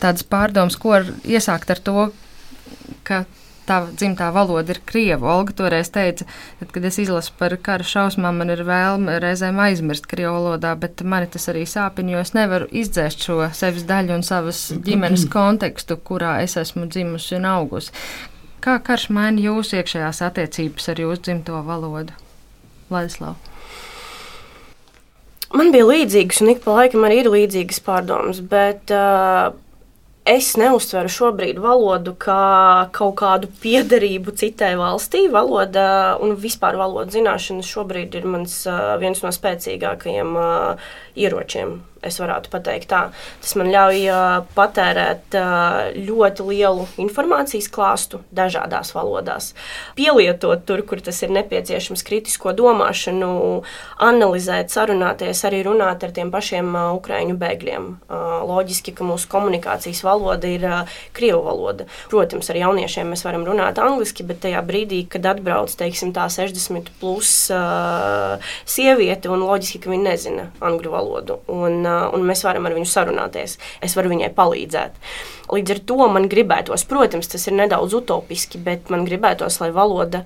tādas 0.00 0.24
pārdomas, 0.24 0.80
ko 0.80 0.96
ar- 0.96 1.12
iesākt 1.28 1.70
ar 1.76 1.84
to, 1.84 2.06
ka 3.04 3.24
tā 3.68 3.80
dzimtā 3.90 4.30
valoda 4.34 4.74
ir 4.74 4.80
krievu. 4.86 5.28
Olga 5.30 5.54
toreiz 5.56 5.90
teica, 5.94 6.26
tad, 6.60 6.70
kad 6.74 6.84
es 6.88 6.98
izlasu 7.02 7.32
par 7.38 7.56
kara 7.64 7.86
šausmām, 7.86 8.42
man 8.42 8.52
ir 8.54 8.64
vēlme 8.66 9.16
reizēm 9.22 9.60
aizmirst 9.64 10.08
krievu 10.10 10.34
valodā, 10.36 10.74
bet 10.80 11.02
mani 11.02 11.30
tas 11.30 11.48
arī 11.52 11.64
sāpina, 11.68 12.14
jo 12.14 12.24
es 12.24 12.34
nevaru 12.36 12.68
izdzēst 12.70 13.24
šo 13.26 13.40
sevis 13.56 13.86
daļu 13.88 14.18
un 14.18 14.26
savas 14.26 14.66
ģimenes 14.84 15.28
kontekstu, 15.36 15.96
kurā 15.96 16.36
es 16.44 16.58
esmu 16.60 16.88
dzimusi 16.90 17.38
un 17.40 17.48
augusi. 17.54 17.94
Kā 18.64 18.78
karš 18.80 19.10
maina 19.12 19.42
jūsu 19.44 19.80
iekšējās 19.80 20.22
attiecības 20.24 20.88
ar 20.88 21.02
jūsu 21.02 21.26
dzimto 21.26 21.58
valodu? 21.66 22.14
Ladislav. 22.92 23.36
Man 25.54 25.70
bija 25.70 25.86
līdzīgas, 25.86 26.40
un 26.42 26.50
ik 26.50 26.64
pa 26.64 26.78
laikam 26.80 27.04
arī 27.06 27.20
ir 27.22 27.28
līdzīgas 27.30 27.78
pārdomas, 27.86 28.40
bet 28.50 28.90
uh, 28.90 29.52
es 30.24 30.54
neuztveru 30.56 31.10
šobrīd 31.12 31.60
valodu 31.60 32.14
kā 32.20 32.88
kaut 32.96 33.16
kādu 33.20 33.50
piederību 33.62 34.34
citai 34.40 34.72
valstī. 34.80 35.26
Valoda 35.32 36.16
un 36.24 36.34
vispār 36.40 36.78
valodas 36.80 37.14
zināšanas 37.16 37.68
šobrīd 37.68 38.16
ir 38.18 38.28
mans 38.28 38.62
uh, 38.68 38.96
viens 39.00 39.20
no 39.24 39.32
spēcīgākajiem 39.34 40.36
uh, 40.40 40.92
ieročiem. 41.20 41.76
Es 42.04 42.18
varētu 42.20 42.50
pateikt, 42.52 42.88
tā. 42.90 43.02
Tas 43.40 43.54
man 43.58 43.70
ļauj 43.72 44.00
patērēt 44.56 45.36
ļoti 45.96 46.46
lielu 46.50 46.86
informācijas 47.04 47.70
klāstu 47.72 48.20
dažādās 48.34 48.92
valodās. 48.96 49.52
Pielietot 49.98 50.66
tur, 50.68 50.84
kur 50.86 51.00
tas 51.04 51.22
ir 51.24 51.32
nepieciešams, 51.34 52.04
kritisko 52.06 52.52
domāšanu, 52.56 53.30
analizēt, 54.04 54.72
sarunāties, 54.74 55.44
arī 55.48 55.62
runāt 55.66 56.04
ar 56.04 56.14
tiem 56.14 56.32
pašiem 56.34 56.74
ukraiņu 56.98 57.38
bēgļiem. 57.40 57.88
Loģiski, 58.44 58.94
ka 58.96 59.06
mūsu 59.06 59.30
komunikācijas 59.32 60.04
valoda 60.04 60.50
ir 60.50 60.66
krievu 61.16 61.42
valoda. 61.46 61.88
Protams, 62.12 62.50
ar 62.52 62.60
jauniešiem 62.60 63.10
mēs 63.12 63.24
varam 63.26 63.46
runāt 63.48 63.78
angliski, 63.82 64.26
bet 64.26 64.42
tajā 64.44 64.60
brīdī, 64.66 65.04
kad 65.10 65.26
atbrauc 65.34 65.72
teiksim, 65.78 66.12
tā 66.16 66.26
60 66.32 66.90
plus 67.00 67.32
uh, 67.54 68.40
sieviete, 68.68 69.30
un 69.32 69.44
loģiski, 69.46 69.82
ka 69.84 69.92
viņa 69.92 70.06
nezina 70.08 70.48
angļu 70.64 70.92
valodu, 70.92 71.38
un, 71.52 71.80
uh, 71.82 71.93
un 72.14 72.26
mēs 72.28 72.44
varam 72.46 72.68
ar 72.68 72.76
viņu 72.76 72.90
sarunāties. 72.90 73.58
Es 73.84 73.96
varu 73.98 74.12
viņai 74.14 74.32
palīdzēt. 74.36 75.00
Līdz 75.54 75.76
ar 75.76 75.82
to 75.90 76.10
man 76.16 76.28
gribētos, 76.32 76.86
protams, 76.88 77.30
tas 77.30 77.48
ir 77.48 77.58
nedaudz 77.58 77.96
utopiski, 78.00 78.60
bet 78.62 78.92
man 78.92 79.06
gribētos, 79.08 79.60
lai 79.62 79.72
valoda 79.74 80.24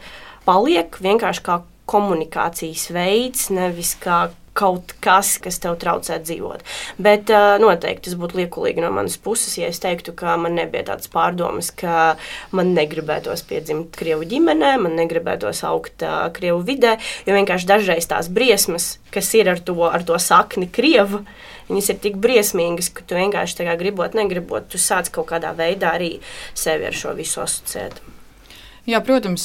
paliek 0.48 0.96
vienkārši 1.02 1.44
kā 1.44 1.62
komunikācijas 1.88 2.90
veids, 2.92 3.48
nevis 3.54 3.94
kā 4.00 4.28
kaut 4.58 4.94
kas, 5.04 5.36
kas 5.42 5.60
tev 5.62 5.76
traucē 5.78 6.18
dzīvot. 6.24 6.64
Bet 7.02 7.30
uh, 7.30 7.56
noteikti 7.62 8.08
tas 8.08 8.18
būtu 8.18 8.40
liekulīgi 8.40 8.82
no 8.82 8.90
manas 8.94 9.18
puses, 9.22 9.54
ja 9.60 9.68
es 9.70 9.78
teiktu, 9.82 10.14
ka 10.18 10.34
man 10.40 10.56
nebija 10.58 10.88
tādas 10.90 11.10
pārdomas, 11.12 11.70
ka 11.70 12.16
man 12.56 12.74
negribētos 12.76 13.44
piedzimt 13.48 13.94
Krievu 13.98 14.26
ģimenē, 14.28 14.74
man 14.82 14.98
negribētos 14.98 15.62
augt 15.68 16.02
uh, 16.06 16.26
Krievu 16.34 16.64
vidē, 16.66 16.96
jo 17.28 17.36
vienkārši 17.38 17.70
dažreiz 17.70 18.10
tās 18.10 18.30
briesmas, 18.34 18.96
kas 19.14 19.30
ir 19.38 19.52
ar 19.54 19.62
to, 19.62 19.78
ar 19.86 20.06
to 20.06 20.18
sakni 20.22 20.66
Krievu, 20.66 21.22
viņas 21.68 21.90
ir 21.92 21.98
tik 22.04 22.20
briesmīgas, 22.22 22.90
ka 22.94 23.06
tu 23.06 23.18
vienkārši 23.18 23.60
tā 23.60 23.68
kā 23.68 23.78
gribot, 23.80 24.16
negribot, 24.18 24.68
tu 24.72 24.80
sāc 24.82 25.10
kaut 25.14 25.30
kādā 25.32 25.54
veidā 25.56 25.94
arī 25.98 26.14
sevi 26.56 26.88
ar 26.88 26.96
šo 26.96 27.14
visu 27.18 27.42
asociēt. 27.44 28.00
Jā, 28.88 29.02
protams, 29.04 29.44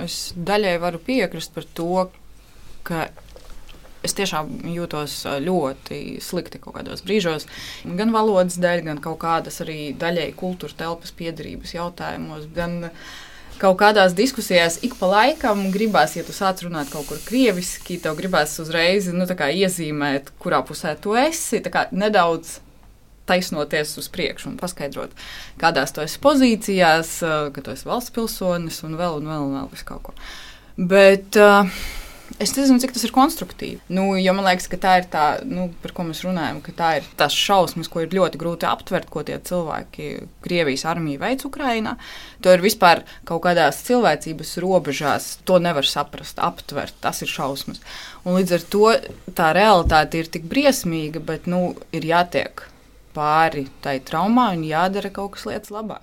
es 0.00 0.20
daļai 0.36 0.78
varu 0.80 1.00
piekrist 1.04 1.52
par 1.52 1.66
to, 1.76 2.06
ka 2.88 3.10
es 4.06 4.14
tiešām 4.16 4.48
jūtos 4.72 5.18
ļoti 5.44 6.20
slikti 6.24 6.60
kaut 6.62 6.78
kādos 6.78 7.04
brīžos. 7.04 7.44
Gan 7.84 8.14
valodas 8.14 8.56
dēļ, 8.60 8.84
gan 8.86 9.02
kaut 9.04 9.20
kādas 9.20 9.60
arī 9.64 9.92
daļai 10.00 10.30
kultūra 10.40 10.78
telpas 10.78 11.12
piedarības 11.16 11.76
jautājumos. 11.76 12.48
Gan 12.56 12.86
kaut 13.60 13.76
kādās 13.82 14.14
diskusijās 14.16 14.78
ik 14.86 14.96
pa 14.98 15.10
laikam 15.10 15.66
gribās, 15.74 16.16
ja 16.16 16.24
tu 16.24 16.34
sāc 16.36 16.62
runāt 16.64 16.90
kaut 16.92 17.08
kur 17.10 17.20
krieviski, 17.26 18.00
tev 18.02 18.16
gribās 18.18 18.56
uzreiz 18.62 19.10
nu, 19.12 19.28
iezīmēt, 19.28 20.32
kurā 20.40 20.62
pusē 20.66 20.96
tu 21.00 21.16
esi. 21.18 21.62
Nedaudz 21.92 22.58
taisnoties 23.30 23.94
uz 24.00 24.08
priekšu 24.10 24.50
un 24.50 24.58
paskaidrot, 24.58 25.12
kādās 25.60 25.94
tu 25.94 26.02
esi 26.02 26.18
pozīcijās, 26.22 27.16
ka 27.54 27.62
tu 27.62 27.74
esi 27.74 27.86
valsts 27.86 28.14
pilsonis 28.16 28.80
un 28.86 28.96
vēl 28.98 29.20
un 29.20 29.30
vēl 29.30 29.46
un 29.46 29.58
vēl 29.58 29.72
visu 29.74 29.86
kaut 29.92 30.08
ko. 30.08 30.16
Bet 30.90 31.36
uh, 31.38 31.68
Es 32.40 32.54
nezinu, 32.56 32.80
cik 32.80 32.94
tas 32.96 33.02
ir 33.04 33.12
konstruktīvi. 33.12 33.82
Nu, 33.92 34.14
jo 34.16 34.32
man 34.32 34.46
liekas, 34.46 34.64
ka 34.72 34.78
tā 34.80 34.94
ir 35.02 35.08
tā, 35.12 35.24
nu, 35.44 35.66
par 35.82 35.92
ko 35.92 36.06
mēs 36.08 36.22
runājam, 36.24 36.62
ka 36.64 36.72
tā 36.78 36.88
ir 36.96 37.08
tās 37.20 37.36
šausmas, 37.36 37.90
ko 37.92 38.00
ir 38.00 38.16
ļoti 38.16 38.40
grūti 38.40 38.64
aptvert, 38.64 39.10
ko 39.12 39.20
tie 39.28 39.36
cilvēki 39.44 40.08
Krievijas 40.40 40.86
armija 40.88 41.20
veids 41.20 41.44
Ukrajinā. 41.44 41.98
To 42.40 42.56
ir 42.56 42.64
vispār 42.64 43.04
kaut 43.28 43.44
kādās 43.44 43.82
cilvēcības 43.84 44.54
robežās. 44.64 45.30
To 45.44 45.60
nevar 45.60 45.84
saprast, 45.84 46.40
aptvert. 46.40 46.96
Tas 47.04 47.20
ir 47.20 47.28
šausmas. 47.28 47.84
Un 48.24 48.40
līdz 48.40 48.56
ar 48.56 48.68
to 48.72 48.94
tā 49.36 49.52
realitāte 49.56 50.24
ir 50.24 50.32
tik 50.32 50.48
briesmīga, 50.48 51.20
bet 51.20 51.44
nu, 51.44 51.74
ir 51.92 52.08
jātiek 52.08 52.64
pāri 53.12 53.68
tai 53.84 53.98
traumai 54.00 54.54
un 54.56 54.64
jādara 54.64 55.12
kaut 55.12 55.36
kas 55.36 55.44
lietas 55.50 55.76
labā. 55.76 56.00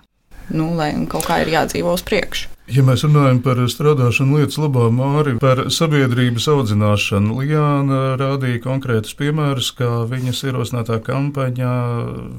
Nu, 0.54 0.70
lai 0.78 0.94
kaut 1.12 1.28
kā 1.28 1.42
ir 1.44 1.52
jādzīvo 1.52 1.96
uz 1.98 2.04
priekšu. 2.08 2.54
Ja 2.72 2.84
mēs 2.84 3.06
runājam 3.06 3.40
par 3.44 3.60
strādāšanu 3.72 4.42
lietas 4.42 4.58
labā, 4.60 4.90
Māri, 4.92 5.38
par 5.40 5.66
sabiedrības 5.72 6.50
audzināšanu, 6.52 7.38
Lijāna 7.40 8.00
rādīja 8.20 8.60
konkrētus 8.66 9.16
piemērus, 9.16 9.72
kā 9.78 10.04
viņas 10.12 10.44
ierosinātā 10.50 11.00
kampaņā 11.06 11.76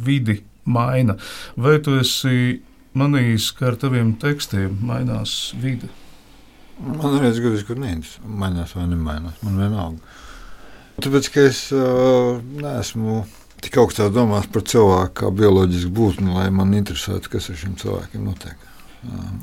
vidi 0.04 0.42
maina. 0.68 1.16
Vai 1.56 1.78
tu 1.84 1.96
esi 1.96 2.58
manījis, 2.98 3.50
ka 3.56 3.70
ar 3.70 3.80
taviem 3.80 4.12
tekstiem 4.20 4.76
mainās 4.84 5.54
vide? 5.56 5.88
Man 6.78 7.18
liekas, 7.18 7.40
ka 7.40 7.54
tas 7.56 7.64
ir 7.64 8.28
mainās 8.28 8.76
vai 8.76 8.84
nemainās. 8.92 9.40
Man 9.42 9.58
vienalga. 9.64 10.16
Tāpēc, 11.02 11.32
ka 11.34 11.48
es 11.48 11.64
uh, 11.74 12.38
neesmu 12.58 13.22
tik 13.64 13.78
augstā 13.82 14.08
domās 14.12 14.48
par 14.52 14.64
cilvēku 14.68 15.14
kā 15.22 15.30
bioloģisku 15.34 15.92
būtni, 15.94 16.32
lai 16.36 16.48
man 16.54 16.74
interesētu, 16.78 17.32
kas 17.32 17.50
ar 17.52 17.60
šiem 17.60 17.76
cilvēkiem 17.80 18.24
notiek. 18.26 18.68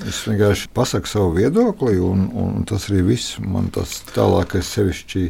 Es 0.05 0.19
vienkārši 0.27 0.67
pasaku 0.75 1.07
savu 1.07 1.35
viedokli, 1.37 1.95
un, 2.03 2.27
un 2.35 2.65
tas 2.67 2.89
arī 2.89 3.05
viss. 3.13 3.37
Man 3.39 3.69
tas 3.73 4.01
tālākais 4.11 4.67
sevišķi 4.75 5.29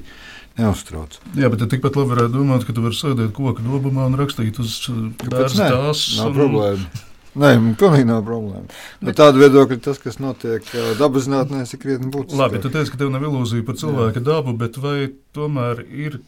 neuztrauc. 0.60 1.20
Jā, 1.38 1.52
bet 1.54 1.66
tikpat 1.70 2.00
labi 2.00 2.16
varētu 2.16 2.34
domāt, 2.40 2.66
ka 2.66 2.74
tu 2.74 2.84
vari 2.86 2.98
sēdēt 2.98 3.36
koku 3.36 3.66
dobumā 3.66 4.08
un 4.10 4.18
rakstīt 4.20 4.58
uz 4.64 4.80
bērnu 4.90 5.52
stāstu. 5.54 6.18
Nav 6.22 6.32
un... 6.32 6.40
problēma. 6.40 7.04
Nē, 7.36 7.50
pilnīgi 7.76 8.08
nav 8.08 8.22
problēma. 8.26 8.70
Bet... 8.70 9.10
Bet 9.10 9.18
tāda 9.20 9.42
viedokļa, 9.42 9.78
tas, 9.84 10.00
kas 10.00 10.22
notiek 10.24 10.70
dabas 11.00 11.28
zinātnē, 11.28 11.66
ir 11.68 11.82
krietni 11.82 12.08
būtiski. 12.12 12.40
Labi, 12.40 12.62
tu 12.64 12.72
teici, 12.72 12.94
ka 12.94 13.02
tev 13.02 13.12
nav 13.12 13.26
ilūzija 13.28 13.66
par 13.68 13.78
cilvēka 13.82 14.22
Jā. 14.22 14.28
dabu, 14.30 14.56
bet 14.62 14.80
vai 14.80 15.12
tomēr 15.36 15.84
ir 15.92 16.22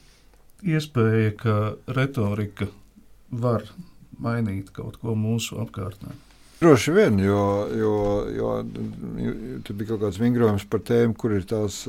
iespēja, 0.66 1.34
ka 1.38 1.58
retorika 1.94 2.70
var 3.32 3.66
mainīt 4.18 4.72
kaut 4.74 4.98
ko 5.02 5.14
mūsu 5.18 5.60
apkārtnē? 5.62 6.16
Droši 6.58 6.92
vien, 6.96 7.20
jo, 7.22 7.42
jo, 7.78 7.98
jo, 8.34 8.52
jo 9.22 9.34
tur 9.66 9.76
bija 9.78 9.92
kaut 9.92 10.08
kāds 10.08 10.18
vingrojums 10.18 10.66
par 10.66 10.82
tēmu, 10.88 11.14
kur 11.14 11.36
ir 11.38 11.44
tās, 11.46 11.84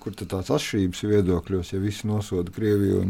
kur 0.00 0.14
tās 0.16 0.48
atšķirības 0.48 1.02
viedokļos, 1.10 1.74
ja 1.74 1.80
visi 1.82 2.08
nosoda 2.08 2.54
Krieviju. 2.54 3.02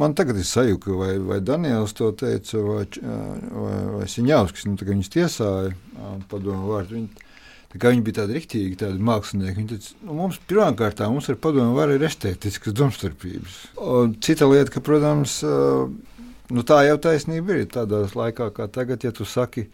Man 0.00 0.14
tagad 0.18 0.38
ir 0.38 0.46
sajūta, 0.46 0.96
vai, 0.98 1.12
vai 1.22 1.38
Daniels 1.42 1.94
to 1.98 2.10
teica, 2.18 2.58
vai, 2.58 2.82
vai, 2.98 3.76
vai 3.94 4.10
Siņāvskis, 4.10 4.66
nu, 4.66 4.78
viņus 4.90 5.14
tiesāja 5.14 6.18
padomu 6.30 6.74
vārdu. 6.74 6.98
Viņi, 6.98 7.29
Viņi 7.70 8.02
bija 8.02 8.22
tādi 8.22 8.34
rīktīgi, 8.34 8.78
tādi 8.80 8.98
mākslinieki. 9.06 9.54
Viņi 9.60 9.68
teica, 9.70 9.92
nu, 10.02 10.14
mums 10.18 10.40
pirmkārt, 10.50 11.02
mums 11.06 11.28
ar 11.30 11.36
padomu 11.38 11.76
var 11.76 11.92
ir 11.94 12.02
estētiskas 12.02 12.74
domstarpības. 12.74 13.58
Un 13.78 14.16
cita 14.18 14.48
lieta, 14.50 14.72
ka, 14.74 14.82
protams, 14.82 15.36
nu, 16.50 16.64
tā 16.66 16.80
jau 16.88 16.96
taisnība 17.06 17.60
ir 17.60 17.68
tādā 17.70 18.02
laikā, 18.10 18.48
kā 18.56 18.66
tagad, 18.74 19.06
ja 19.06 19.14
tu 19.14 19.22
saki, 19.22 19.68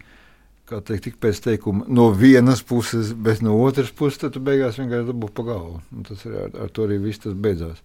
kā 0.68 0.82
teikt, 0.84 1.06
tik 1.06 1.16
pēc 1.22 1.40
teikuma 1.46 1.86
no 1.88 2.10
vienas 2.12 2.60
puses, 2.66 3.14
bet 3.16 3.40
no 3.40 3.56
otras 3.64 3.94
puses, 3.96 4.20
tad 4.20 4.34
tu 4.36 4.42
beigās 4.44 4.76
vienkārši 4.76 5.08
dabū 5.08 5.30
pa 5.32 5.46
galvu. 5.46 5.80
Tas 6.10 6.26
ir 6.28 6.34
ar, 6.42 6.50
ar 6.66 6.74
to 6.76 6.84
arī 6.84 6.98
viss 7.00 7.24
beidzās. 7.24 7.80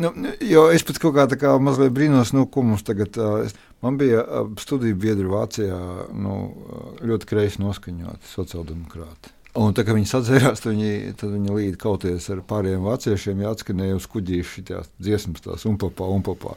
Nu, 0.00 0.12
jo 0.46 0.62
es 0.72 0.86
pat 0.86 1.00
kaut 1.02 1.12
kā 1.18 1.26
tā 1.28 1.36
kā 1.36 1.50
mazliet 1.60 1.92
brīnos, 1.92 2.30
nu, 2.32 2.46
ko 2.48 2.62
mums 2.64 2.86
tagad. 2.86 3.18
Uh, 3.20 3.50
man 3.84 3.98
bija 4.00 4.22
uh, 4.22 4.48
studiju 4.62 4.96
biedri 5.02 5.28
Vācijā, 5.28 5.80
nu, 6.16 6.38
ļoti 7.04 7.28
kreisi 7.28 7.60
noskaņoti 7.60 8.30
sociāldemokrāti. 8.30 9.34
Un 9.58 9.74
tā 9.74 9.82
kā 9.82 9.94
viņi 9.96 10.06
sadzērās, 10.06 10.60
tad 10.62 10.76
viņi, 10.76 11.14
tad 11.18 11.32
viņi 11.34 11.54
līdzi 11.56 11.78
kauties 11.80 12.28
ar 12.30 12.42
pārējiem 12.46 12.84
vāciešiem, 12.86 13.40
ja 13.42 13.50
atskanēja 13.50 13.96
uz 13.98 14.06
kuģīšu 14.12 14.52
šīs 14.60 14.92
dziesmas, 15.02 15.42
tās 15.42 15.66
un 15.66 15.78
papā, 15.80 16.06
un 16.06 16.22
papā. 16.26 16.54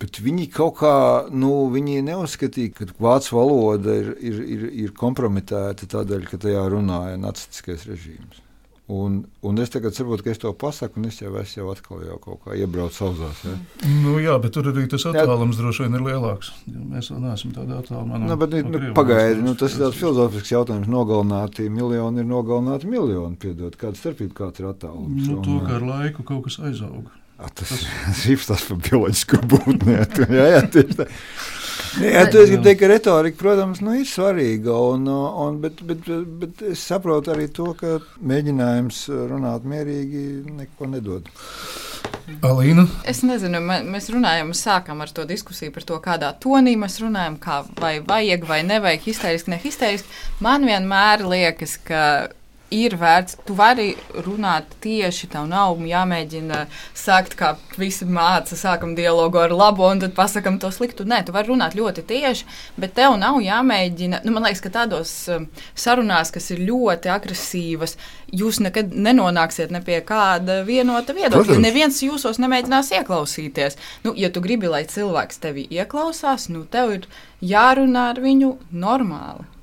Bet 0.00 0.20
viņi 0.24 0.46
kaut 0.52 0.78
kā 0.80 0.96
nu, 1.32 1.68
viņi 1.72 2.02
neuzskatīja, 2.04 2.72
ka 2.76 2.88
vācu 3.00 3.36
valoda 3.36 3.94
ir, 4.00 4.10
ir, 4.20 4.40
ir, 4.56 4.64
ir 4.86 4.96
kompromitēta 4.96 5.88
tādēļ, 5.92 6.26
ka 6.30 6.40
tajā 6.40 6.64
runāja 6.72 7.20
nacistiskais 7.20 7.84
režīms. 7.88 8.45
Un, 8.86 9.24
un 9.42 9.58
es 9.58 9.72
tagad 9.74 9.96
saprotu, 9.96 10.22
ka 10.22 10.30
es 10.30 10.38
to 10.38 10.52
pasaku, 10.54 11.00
un 11.00 11.08
es 11.08 11.16
jau 11.18 11.32
esmu 11.40 11.58
jau 11.58 11.72
atkal 11.72 12.04
jau 12.06 12.18
kaut 12.22 12.44
kā 12.44 12.54
iebraucis 12.54 13.02
auzās. 13.02 13.40
Ja? 13.42 13.54
Nu, 14.04 14.12
jā, 14.22 14.36
bet 14.38 14.54
tur 14.54 14.68
arī 14.70 14.84
tas 14.92 15.08
attālums 15.10 15.58
droši 15.58 15.88
vien 15.88 15.98
ir 15.98 16.04
lielāks. 16.06 16.52
Mēs 16.70 17.10
vēl 17.10 17.24
neesam 17.24 17.56
tādā 17.56 17.80
attālumā. 17.82 18.20
No, 18.22 18.30
nu, 18.30 18.38
bet, 18.38 18.54
no 18.62 18.78
nu, 18.78 18.92
Pagaidiet, 18.94 19.42
nu, 19.42 19.56
tas 19.58 19.74
ir 19.74 19.82
tāds 19.82 19.98
filozofisks 19.98 20.54
jautājums. 20.54 20.86
Nogalināti 20.92 21.66
miljoni 21.66 22.22
ir 22.22 22.30
nogalināti 22.30 22.86
miljoni. 22.92 23.34
Piedod, 23.42 23.74
kāda 23.80 23.98
starpība 23.98 24.38
kāds 24.44 24.62
ir 24.62 24.70
attālums? 24.70 25.18
Nu, 25.32 25.42
to, 25.42 25.58
ka 25.66 25.80
ar 25.80 25.90
laiku 25.90 26.22
kaut 26.30 26.46
kas 26.46 26.60
aizauga. 26.62 27.10
A, 27.36 27.50
tas 27.52 27.72
ir 28.32 28.40
tas 28.48 28.64
par 28.68 28.80
bioloģisku 28.80 29.42
būtni. 29.50 29.98
jā, 30.32 30.48
jā, 30.56 30.64
tieši 30.72 31.00
tā. 31.02 31.10
Jā, 31.96 32.26
tu 32.28 32.42
gribi 32.44 32.60
teikt, 32.64 32.80
ka 32.80 32.88
retorika, 32.90 33.38
protams, 33.40 33.80
nu, 33.84 33.94
ir 33.96 34.08
svarīga, 34.08 34.74
un, 34.92 35.06
un, 35.08 35.58
bet, 35.62 35.80
bet, 35.86 36.08
bet 36.40 36.62
es 36.72 36.82
saprotu 36.84 37.32
arī 37.32 37.46
to, 37.52 37.70
ka 37.78 37.96
mēģinājums 38.20 39.02
runāt 39.30 39.64
mierīgi 39.68 40.24
neko 40.58 40.90
nedod. 40.92 41.30
Alīna? 42.44 42.84
Es 43.08 43.22
nezinu, 43.24 43.60
mēs 43.64 44.10
runājam, 44.12 44.52
sākam 44.56 45.00
ar 45.04 45.12
to 45.14 45.24
diskusiju 45.28 45.72
par 45.72 45.86
to, 45.88 45.98
kādā 46.04 46.32
tonī 46.42 46.74
mēs 46.78 46.98
runājam, 47.00 47.38
kā 47.40 47.62
vai 47.80 47.94
vajag 48.04 48.48
vai 48.48 48.60
nevajag 48.66 49.06
histēriski, 49.06 49.54
nehistēriski. 49.54 50.20
Man 50.44 50.66
vienmēr 50.68 51.24
liekas, 51.28 51.78
ka 51.86 52.02
ir 52.74 52.96
vērts. 52.98 53.38
Tu 53.46 53.54
vari 53.56 53.86
runāt 54.26 54.72
tieši 54.82 55.28
tā, 55.32 55.42
nav 55.48 55.78
jāmēģina 55.86 56.64
sākt, 56.96 57.36
kā 57.38 57.54
visi 57.78 58.06
māca, 58.08 58.56
sākam 58.58 58.94
dialogu 58.98 59.40
ar 59.42 59.54
labo 59.54 59.86
un 59.90 60.02
tad 60.02 60.14
pasakam 60.16 60.58
to 60.62 60.70
sliktu. 60.74 61.06
Nē, 61.08 61.22
tu 61.26 61.34
vari 61.36 61.52
runāt 61.52 61.76
ļoti 61.78 62.04
tieši, 62.08 62.46
bet 62.80 62.96
tev 62.98 63.16
nav 63.20 63.38
jāmēģina. 63.44 64.22
Nu, 64.26 64.34
man 64.34 64.46
liekas, 64.48 64.62
ka 64.64 64.72
tādos 64.80 65.14
um, 65.32 65.48
sarunās, 65.78 66.32
kas 66.34 66.50
ir 66.54 66.64
ļoti 66.66 67.12
agresīvas, 67.14 67.96
jūs 68.34 68.60
nekad 68.64 68.94
nenonāksiet 68.94 69.74
ne 69.74 69.82
pie 69.86 70.00
kāda 70.06 70.62
vienota 70.66 71.14
viedokļa. 71.16 71.60
Neviens 71.62 72.02
jūsos 72.02 72.40
nemēģinās 72.42 72.92
ieklausīties. 73.00 73.78
Nu, 74.06 74.14
ja 74.18 74.32
tu 74.32 74.42
gribi, 74.44 74.70
lai 74.72 74.84
cilvēks 74.90 75.42
tevi 75.42 75.68
ieklausās, 75.70 76.50
nu, 76.52 76.66
tev 76.70 76.96
ir 76.98 77.10
jārunā 77.44 78.10
ar 78.14 78.24
viņu 78.24 78.56
normāli. 78.74 79.55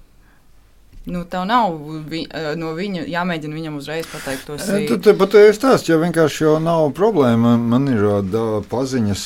Nu, 1.06 1.26
tev 1.28 1.46
nav 1.46 1.74
vi, 2.08 2.24
eh, 2.32 2.54
no 2.56 2.72
viņa 2.78 3.06
jāmēģina 3.12 3.58
viņam 3.58 3.80
uzreiz 3.82 4.08
pateikt 4.08 4.46
to 4.48 4.58
savu. 4.58 4.88
Tad 5.04 5.18
pat 5.20 5.36
ir 5.40 5.56
stāsts, 5.56 5.90
ja 5.92 6.00
vienkārši 6.00 6.46
jau 6.46 6.60
nav 6.64 6.94
problēma. 6.96 7.58
Man 7.60 7.90
ir 7.92 8.06
da, 8.32 8.46
paziņas 8.72 9.26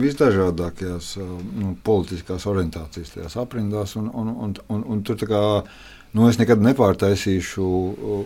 visdažādākajās 0.00 1.16
nu, 1.18 1.74
politiskās 1.84 2.46
orientācijas, 2.46 3.10
tajās 3.16 3.36
aprindās, 3.42 3.96
un, 3.98 4.08
un, 4.14 4.28
un, 4.46 4.54
un, 4.70 4.84
un 4.94 5.02
tur 5.02 5.18
Nu, 6.10 6.24
es 6.26 6.40
nekad 6.40 6.58
nepārtaisīšu, 6.64 7.64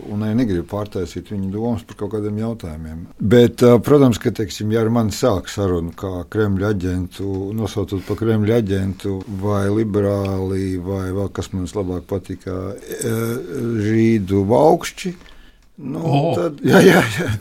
un 0.09 0.23
arī 0.25 0.33
negribu 0.39 0.65
pārtaisīt 0.71 1.27
viņu 1.29 1.51
domas 1.53 1.83
par 1.85 1.99
kaut 1.99 2.15
kādiem 2.15 2.39
jautājumiem. 2.41 3.03
Bet, 3.19 3.61
protams, 3.85 4.17
ka, 4.21 4.33
teiksim, 4.33 4.71
ja 4.73 4.81
ar 4.81 4.89
mani 4.93 5.13
sāk 5.13 5.51
sarunu 5.53 5.93
kā 5.93 6.23
Kremļa 6.33 6.71
aģentu, 6.73 7.29
nosaucot 7.53 8.01
par 8.07 8.17
Kremļa 8.23 8.57
aģentu, 8.63 9.19
vai 9.43 9.67
liberāli, 9.69 10.79
vai 10.81 11.11
vēl 11.13 11.29
kas 11.35 11.51
man 11.53 11.69
labāk 11.77 12.09
patīk, 12.09 12.49
žīdu 13.85 14.43
augšķi, 14.63 15.15
nu, 15.85 16.03
Oh. 16.09 16.35
tad, 16.39 16.61
jā, 16.65 16.81
jā, 16.81 17.05
jā. 17.19 17.31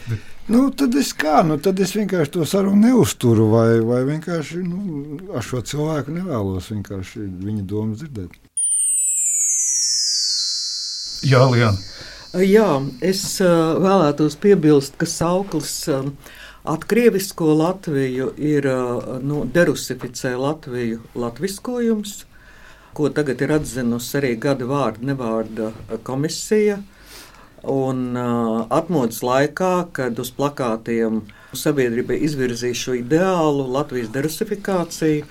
Nu, 0.52 0.66
tad 0.76 0.92
es 1.00 1.14
kā, 1.16 1.38
nu, 1.46 1.57
tad 1.57 1.78
es 1.80 1.94
vienkārši 1.96 2.35
to 2.35 2.44
sarunu 2.44 2.90
neuzturu, 2.90 3.46
vai, 3.48 3.68
vai 3.80 4.02
vienkārši 4.11 4.61
nu, 4.66 5.20
ar 5.33 5.46
šo 5.46 5.62
cilvēku 5.64 6.12
nevēlos 6.12 6.68
viņa 6.68 7.64
domas 7.64 8.03
dzirdēt. 8.03 8.36
Jā, 11.25 11.41
Lian. 11.49 11.77
Jā, 12.45 12.68
es 13.01 13.22
vēlētos 13.41 14.35
piebilst, 14.43 14.99
ka 15.01 15.07
sauklis 15.09 15.87
atkrievisko 16.68 17.47
Latviju 17.57 18.33
ir 18.37 18.66
nu, 19.25 19.45
derusificē 19.55 20.35
Latviju 20.37 20.99
latviskojums, 21.16 22.25
ko 22.93 23.09
tagad 23.14 23.41
ir 23.41 23.55
atzinusi 23.57 24.18
arī 24.20 24.35
gada 24.43 24.68
vārda 24.68 25.09
nevārda 25.12 25.70
komisija. 26.05 26.83
Un 27.64 28.12
uh, 28.12 28.66
atmodas 28.68 29.22
laikā, 29.25 29.72
kad 29.97 30.18
uz 30.20 30.29
plakātiem 30.37 31.22
sabiedrība 31.57 32.18
izvirzīja 32.27 32.77
šo 32.77 32.99
ideālu 33.01 33.64
Latvijas 33.79 34.12
derusifikāciju, 34.12 35.25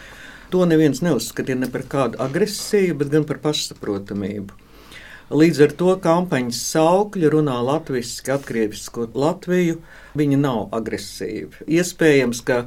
to 0.49 0.65
neviens 0.65 1.05
neuzskatīja 1.05 1.61
ne 1.61 1.69
par 1.69 1.85
kādu 1.91 2.17
agresiju, 2.25 2.97
bet 2.97 3.13
gan 3.13 3.29
par 3.29 3.43
pašsaprotamību. 3.43 4.62
Līdz 5.33 5.59
ar 5.65 5.71
to 5.73 5.93
kampaņas 5.97 6.57
saukļi 6.75 7.29
runā 7.33 7.55
latviešu, 7.65 8.27
atgriezisko 8.35 9.07
Latviju. 9.17 9.79
Viņi 10.13 10.37
nav 10.37 10.67
agresīvi. 10.77 11.65
Iespējams, 11.73 12.43
ka 12.45 12.59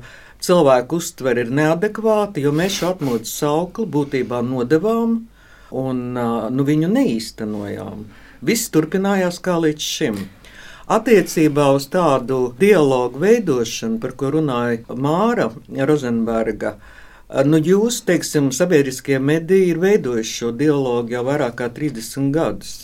cilvēku 0.43 0.99
uztvere 0.99 1.45
ir 1.45 1.53
neadekvāta, 1.55 2.43
jo 2.43 2.51
mēs 2.51 2.81
šo 2.81 2.91
atmodas 2.97 3.37
saukli 3.39 3.87
būtībā 3.87 4.41
nodevām 4.43 5.15
un 5.79 6.03
nu, 6.17 6.67
viņu 6.67 6.91
neīstenojām. 6.91 8.03
Viss 8.51 8.73
turpinājās 8.75 9.39
kā 9.47 9.61
līdz 9.63 9.87
šim. 9.95 10.19
Attiecībā 10.91 11.69
uz 11.75 11.87
tādu 11.91 12.41
dialogu 12.59 13.23
veidošanu, 13.23 14.01
par 14.03 14.19
ko 14.19 14.35
runāja 14.35 14.99
Māra 15.07 15.53
Rozenberga, 15.87 16.77
Nu, 17.27 17.59
jūs, 17.59 18.01
teiksim, 18.07 18.53
sabiedriskie 18.55 19.19
mediji 19.19 19.73
ir 19.73 19.81
veidojuši 19.83 20.35
šo 20.41 20.53
dialogu 20.55 21.17
jau 21.17 21.25
vairāk 21.27 21.57
kā 21.59 21.71
30 21.75 22.31
gadus. 22.35 22.75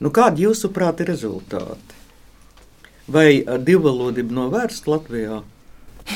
Nu, 0.00 0.08
kādi 0.08 0.46
jūsuprāt 0.46 1.02
ir 1.04 1.10
rezultāti? 1.12 1.98
Vai 3.10 3.42
divvalodība 3.66 4.32
novērst 4.32 4.88
Latvijā? 4.88 5.42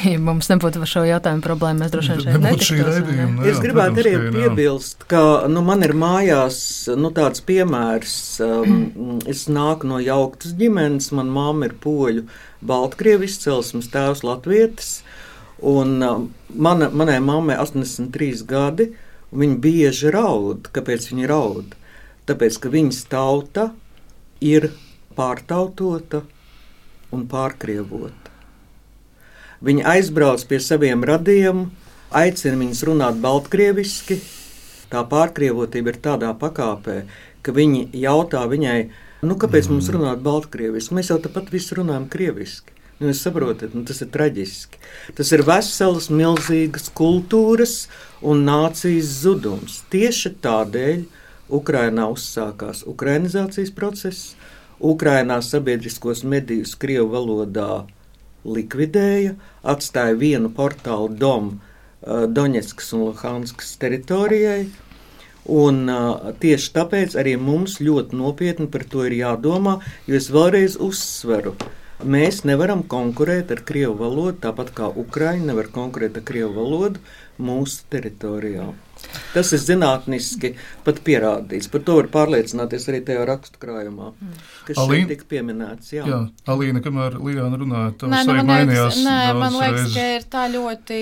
Ja 0.03 0.19
mums 0.29 0.49
nebūtu 0.51 0.81
par 0.83 0.91
šo 0.91 1.03
jautājumu 1.07 1.45
problēmu, 1.45 1.83
mēs 1.83 1.93
droši 1.93 2.15
vien 2.15 2.23
šeit 2.23 2.39
Nebūtu 2.39 2.67
šī 2.69 2.79
netiktos, 2.79 2.95
vai 2.95 3.03
ne? 3.03 3.05
raidījuma. 3.05 3.35
Nu, 3.37 3.49
Es 3.51 3.61
gribētu 3.63 4.03
arī 4.03 4.15
piebilst, 4.35 5.05
ka 5.11 5.23
nu, 5.51 5.63
man 5.67 5.85
ir 5.87 5.95
mājās 5.99 6.59
nu, 6.99 7.11
tāds 7.15 7.45
piemērs. 7.47 8.17
Um, 8.45 8.79
es 9.33 9.45
nāku 9.53 9.91
no 9.91 10.01
jauktas 10.03 10.57
ģimenes, 10.59 11.11
manā 11.15 11.37
mamma 11.37 11.69
ir 11.69 11.77
poļu, 11.85 12.25
baltkrievis 12.65 13.37
izcelsmes 13.37 13.91
tēvs, 13.93 14.25
latvietis. 14.27 14.97
Un, 15.63 16.03
um, 16.03 16.29
mana, 16.49 16.91
manai 16.91 17.21
mammai 17.23 17.55
ir 17.55 17.63
83 17.63 18.43
gadi, 18.49 18.89
un 19.31 19.45
viņa 19.45 19.59
bieži 19.63 20.11
raud. 20.15 20.69
Kāpēc 20.75 21.09
viņa 21.13 21.31
raud? 21.31 21.77
Tāpēc, 22.27 22.59
ka 22.59 22.73
viņas 22.73 23.05
tauta 23.13 23.69
ir 24.43 24.71
pārtautota 25.15 26.25
un 27.15 27.27
pārkrievota. 27.31 28.33
Viņa 29.65 29.87
aizbrauc 29.95 30.43
pie 30.49 30.59
saviem 30.61 31.05
radiem, 31.07 31.69
aicina 32.11 32.59
viņus 32.61 32.83
runāt 32.89 33.21
baltkrieviski. 33.23 34.19
Tā 34.93 35.05
pārkrievotība 35.09 35.95
ir 35.95 36.01
tādā 36.05 36.35
pakāpē, 36.39 36.99
ka 37.43 37.55
viņi 37.55 37.89
jautā 38.03 38.45
viņai, 38.51 38.79
nu, 39.25 39.39
kāpēc 39.41 39.71
mums 39.73 39.89
runāt 39.95 40.21
baltkrieviski? 40.27 40.99
Mēs 40.99 41.11
jau 41.11 41.19
tāpat 41.23 41.49
visi 41.55 41.79
runājam 41.79 42.11
krieviski. 42.13 42.74
Nu, 43.01 43.09
jūs 43.11 43.25
saprotat, 43.25 43.75
nu, 43.75 43.83
tas 43.89 44.01
ir 44.05 44.11
traģiski. 44.15 44.79
Tas 45.19 45.33
ir 45.35 45.43
veselas, 45.47 46.07
milzīgas 46.15 46.87
kultūras 46.95 47.89
un 48.23 48.45
nācijas 48.47 49.11
zudums. 49.25 49.81
Tieši 49.91 50.37
tādēļ 50.45 51.03
Ukrainā 51.55 52.07
uzsākās 52.15 52.85
ukrainizācijas 52.89 53.75
process. 53.75 54.33
Ukrainā 54.85 55.41
sabiedriskos 55.43 56.25
medijus 56.29 56.75
Krievu 56.79 57.11
valodā 57.15 57.85
likvidēja, 58.45 59.35
atstāja 59.63 60.17
vienu 60.21 60.51
portālu 60.55 61.11
Domu 61.19 61.61
Doņetskas 62.05 62.91
un 62.95 63.07
Luhanskas 63.09 63.77
teritorijai. 63.81 64.67
Un, 65.45 65.83
uh, 65.93 66.33
tieši 66.41 66.71
tāpēc 66.73 67.15
arī 67.21 67.35
mums 67.37 67.77
ļoti 67.85 68.17
nopietni 68.17 68.65
par 68.73 68.87
to 68.89 69.05
ir 69.05 69.19
jādomā, 69.19 69.75
jo 70.09 70.17
es 70.17 70.31
vēlreiz 70.33 70.79
uzsveru, 70.81 71.53
mēs 72.05 72.43
nevaram 72.49 72.83
konkurēt 72.87 73.51
ar 73.55 73.63
krievu 73.67 73.97
valodu, 74.01 74.39
tāpat 74.47 74.73
kā 74.77 74.89
Ukraiņa 74.89 75.51
nevar 75.51 75.71
konkurēt 75.75 76.17
ar 76.21 76.25
krievu 76.27 76.53
valodu 76.57 77.01
mūsu 77.43 77.83
teritorijā. 77.91 78.71
Tas 79.35 79.51
ir 79.53 79.61
zinātniski 79.61 80.55
pat 80.87 81.01
pierādīts. 81.05 81.69
Par 81.71 81.83
to 81.85 81.99
var 81.99 82.09
pārliecināties 82.15 82.87
arī 82.89 83.03
tajā 83.05 83.27
rakstu 83.29 83.61
krājumā, 83.61 84.13
kas 84.69 84.79
Alīna? 84.81 85.05
šeit 85.05 85.13
tika 85.13 85.29
pieminēts. 85.35 85.93
Jā. 85.93 86.07
Jā, 86.09 86.21
Alīna, 86.55 86.81
kamēr 86.85 87.19
Lijāna 87.21 87.61
runāja, 87.61 87.93
Nē, 87.93 87.99
tavs 88.01 88.15
nu, 88.15 88.33
arī 88.33 88.41
man 88.41 88.51
mainījās. 88.55 89.03
nē, 89.05 89.19
man 89.43 89.59
liekas 89.61 89.95
ka 89.95 90.07
ir 90.17 90.27
tā 90.33 90.47
ļoti. 90.55 91.01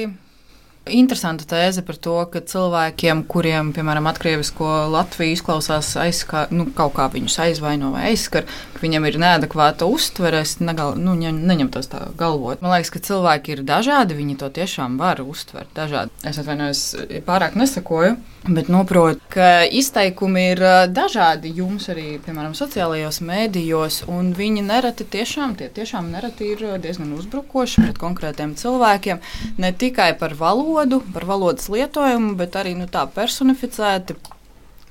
Interesanta 0.90 1.44
tēze 1.46 1.84
par 1.86 1.94
to, 2.02 2.16
ka 2.26 2.40
cilvēkiem, 2.42 3.20
kuriem, 3.30 3.68
piemēram, 3.70 4.08
atkrievisko 4.10 4.66
Latviju 4.90 5.36
izklausās 5.36 5.92
aizskā, 6.02 6.48
nu, 6.50 6.66
kaut 6.74 6.96
kā 6.96 7.06
viņus 7.12 7.38
aizvaino 7.44 7.92
vai 7.94 8.08
aizskar, 8.08 8.48
ka 8.74 8.82
viņiem 8.82 9.06
ir 9.06 9.18
neadekvāta 9.22 9.86
uztvere, 9.86 10.40
es 10.42 10.56
negal, 10.58 10.96
nu, 10.98 11.14
ne, 11.14 11.30
neņemtos 11.30 11.86
tā 11.92 12.00
galvot. 12.18 12.58
Man 12.64 12.74
liekas, 12.74 12.90
ka 12.90 13.02
cilvēki 13.06 13.54
ir 13.54 13.62
dažādi, 13.68 14.16
viņi 14.18 14.34
to 14.40 14.48
tiešām 14.58 14.96
var 14.98 15.22
uztvert 15.22 15.70
dažādi. 15.76 16.10
Es 16.26 16.42
atvainojos, 16.42 16.82
pārāk 17.30 17.54
nesakoju, 17.62 18.16
bet 18.50 18.66
noprotu, 18.66 19.22
ka 19.30 19.62
izteikumi 19.70 20.48
ir 20.56 20.64
dažādi 20.90 21.54
jums 21.60 21.86
arī, 21.94 22.16
piemēram, 22.26 22.58
sociālajos 22.58 23.20
mēdījos, 23.22 24.00
un 24.10 24.34
viņi 24.34 24.66
nereti 24.66 25.06
tiešām, 25.14 25.54
tie 25.62 25.70
tiešām 25.70 26.10
nereti 26.10 26.50
ir 26.56 26.66
diezgan 26.82 27.14
uzbrukoši 27.20 27.86
pret 27.86 28.02
konkrētiem 28.02 28.58
cilvēkiem, 28.58 29.22
ne 29.62 29.74
tikai 29.78 30.10
par 30.18 30.34
valodu, 30.34 30.71
par 31.14 31.26
valodas 31.28 31.68
lietojumu, 31.72 32.36
bet 32.38 32.56
arī 32.60 32.76
nu, 32.78 32.86
tā 32.90 33.06
personificēti. 33.06 34.16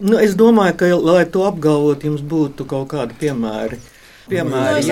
Nu, 0.02 0.18
es 0.18 0.34
domāju, 0.38 0.78
ka, 0.80 0.92
lai 0.98 1.26
to 1.30 1.46
apgalvot, 1.46 2.04
jums 2.04 2.22
būtu 2.26 2.66
kaut 2.70 2.90
kādi 2.94 3.18
piemēri. 3.22 3.78
Nu, 3.78 3.98
Piemēri, 4.32 4.84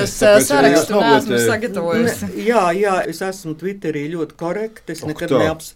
es 0.00 0.14
sarakstu 0.16 0.96
es 0.96 1.02
neesmu 1.02 1.38
sagatavojusi. 1.42 2.28
Ne, 2.30 2.44
jā, 2.46 2.62
jā, 2.78 2.94
es 3.10 3.20
esmu 3.26 3.56
Twitterī 3.58 4.06
ļoti 4.14 4.36
korekti. 4.38 4.94
Es 4.94 5.02
nekad, 5.04 5.32
tā. 5.34 5.40
neaps, 5.42 5.72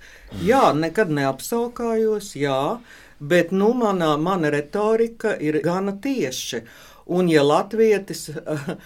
jā, 0.46 0.62
nekad 0.78 1.12
neapsaukājos, 1.12 2.32
jā, 2.38 2.78
bet 3.20 3.52
nu, 3.52 3.72
mana, 3.76 4.14
mana 4.16 4.52
retorika 4.54 5.34
ir 5.36 5.60
gana 5.64 5.96
tieša. 6.02 6.62
Un, 7.06 7.28
ja 7.30 7.42
latvietis 7.42 8.28
uh, 8.30 8.76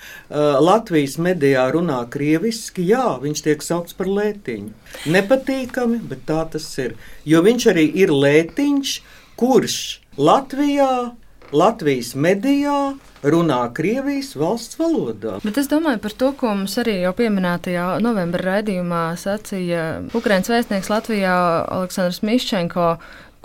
Latvijas 0.63 1.19
medijā 1.23 1.67
runā 1.75 1.99
krieviski, 2.13 2.87
jā, 2.89 3.19
viņš 3.23 3.45
tiek 3.45 3.65
saukts 3.65 3.97
par 3.97 4.09
lētiņu. 4.09 4.73
Nepatīkami, 5.13 6.01
bet 6.09 6.25
tā 6.31 6.43
tas 6.57 6.71
ir. 6.83 6.97
Jo 7.29 7.45
viņš 7.45 7.69
arī 7.75 7.87
ir 8.05 8.15
lētiņš, 8.15 8.97
kurš 9.37 9.79
Latvijā, 10.17 11.13
Latvijas 11.53 12.15
medijā 12.19 12.97
runā 13.27 13.59
Krievijas 13.75 14.33
valsts 14.39 14.79
valodā. 14.81 15.37
Bet 15.45 15.59
es 15.61 15.69
domāju 15.71 16.01
par 16.03 16.15
to, 16.19 16.31
ko 16.39 16.53
mums 16.55 16.77
arī 16.83 16.99
jau 17.03 17.13
pieminētajā 17.17 17.87
novembra 18.05 18.57
raidījumā 18.57 19.03
sacīja 19.21 19.85
Ukraiņas 20.17 20.53
vēstnieks 20.53 20.91
Latvijā 20.93 21.37
Aleksandrs 21.77 22.23
Miščenko. 22.27 22.97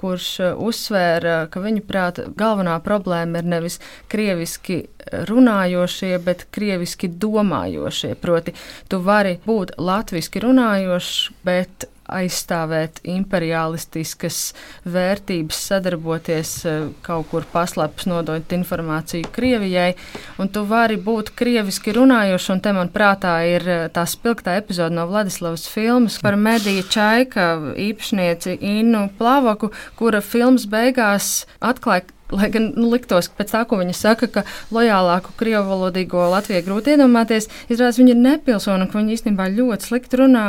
Kurš 0.01 0.27
uh, 0.41 0.65
uzsvēra, 0.69 1.45
ka 1.53 1.61
viņa 1.63 1.85
prāta 1.87 2.27
galvenā 2.37 2.79
problēma 2.85 3.41
ir 3.41 3.49
nevis 3.55 3.79
krieviski 4.11 4.83
runājošie, 5.29 6.15
bet 6.25 6.47
krieviski 6.53 7.09
domājošie. 7.21 8.15
Proti, 8.21 8.55
tu 8.89 9.01
vari 9.05 9.37
būt 9.45 9.75
latviešu 9.77 10.45
runājošs, 10.45 11.17
bet 11.45 11.87
aizstāvēt 12.11 13.01
imperialistiskas 13.07 14.39
vērtības, 14.85 15.61
sadarboties 15.71 16.53
eh, 16.69 16.79
kaut 17.05 17.29
kur 17.31 17.47
paslēpus, 17.53 18.07
nodot 18.11 18.55
informāciju 18.57 19.31
Krievijai, 19.33 19.93
un 20.41 20.51
tu 20.51 20.65
vari 20.69 20.99
būt 21.01 21.33
krieviski 21.37 21.95
runājošs, 21.97 22.49
un 22.55 22.63
te 22.63 22.75
man 22.75 22.91
prātā 22.93 23.35
ir 23.49 23.67
eh, 23.67 23.83
tā 23.93 24.05
spilgtā 24.09 24.57
epizode 24.61 24.95
no 24.95 25.07
Vladislavas 25.09 25.67
filmas 25.71 26.19
par 26.23 26.37
mediju 26.39 26.85
čaika 26.91 27.51
īpašnieci 27.79 28.57
Innu 28.77 29.07
Plavaku, 29.17 29.71
kura 29.99 30.23
filmas 30.25 30.67
beigās 30.69 31.45
atklāja, 31.59 32.09
Lai 32.31 32.47
gan 32.47 32.69
nu, 32.79 32.87
liktos 32.93 33.27
pēc 33.35 33.51
tā, 33.51 33.61
ko 33.67 33.77
viņa 33.81 33.93
saka, 33.95 34.29
ka 34.31 34.43
lojālāku 34.71 35.33
krievu 35.39 35.65
valodīgo 35.67 36.29
Latviju 36.31 36.63
grūti 36.63 36.93
iedomāties, 36.93 37.49
izrādās 37.67 37.99
viņa 37.99 38.13
ir 38.13 38.21
nepilsona, 38.21 38.87
ka 38.87 38.99
viņa 38.99 39.17
īstenībā 39.17 39.49
ļoti 39.51 39.89
slikti 39.89 40.21
runā 40.21 40.45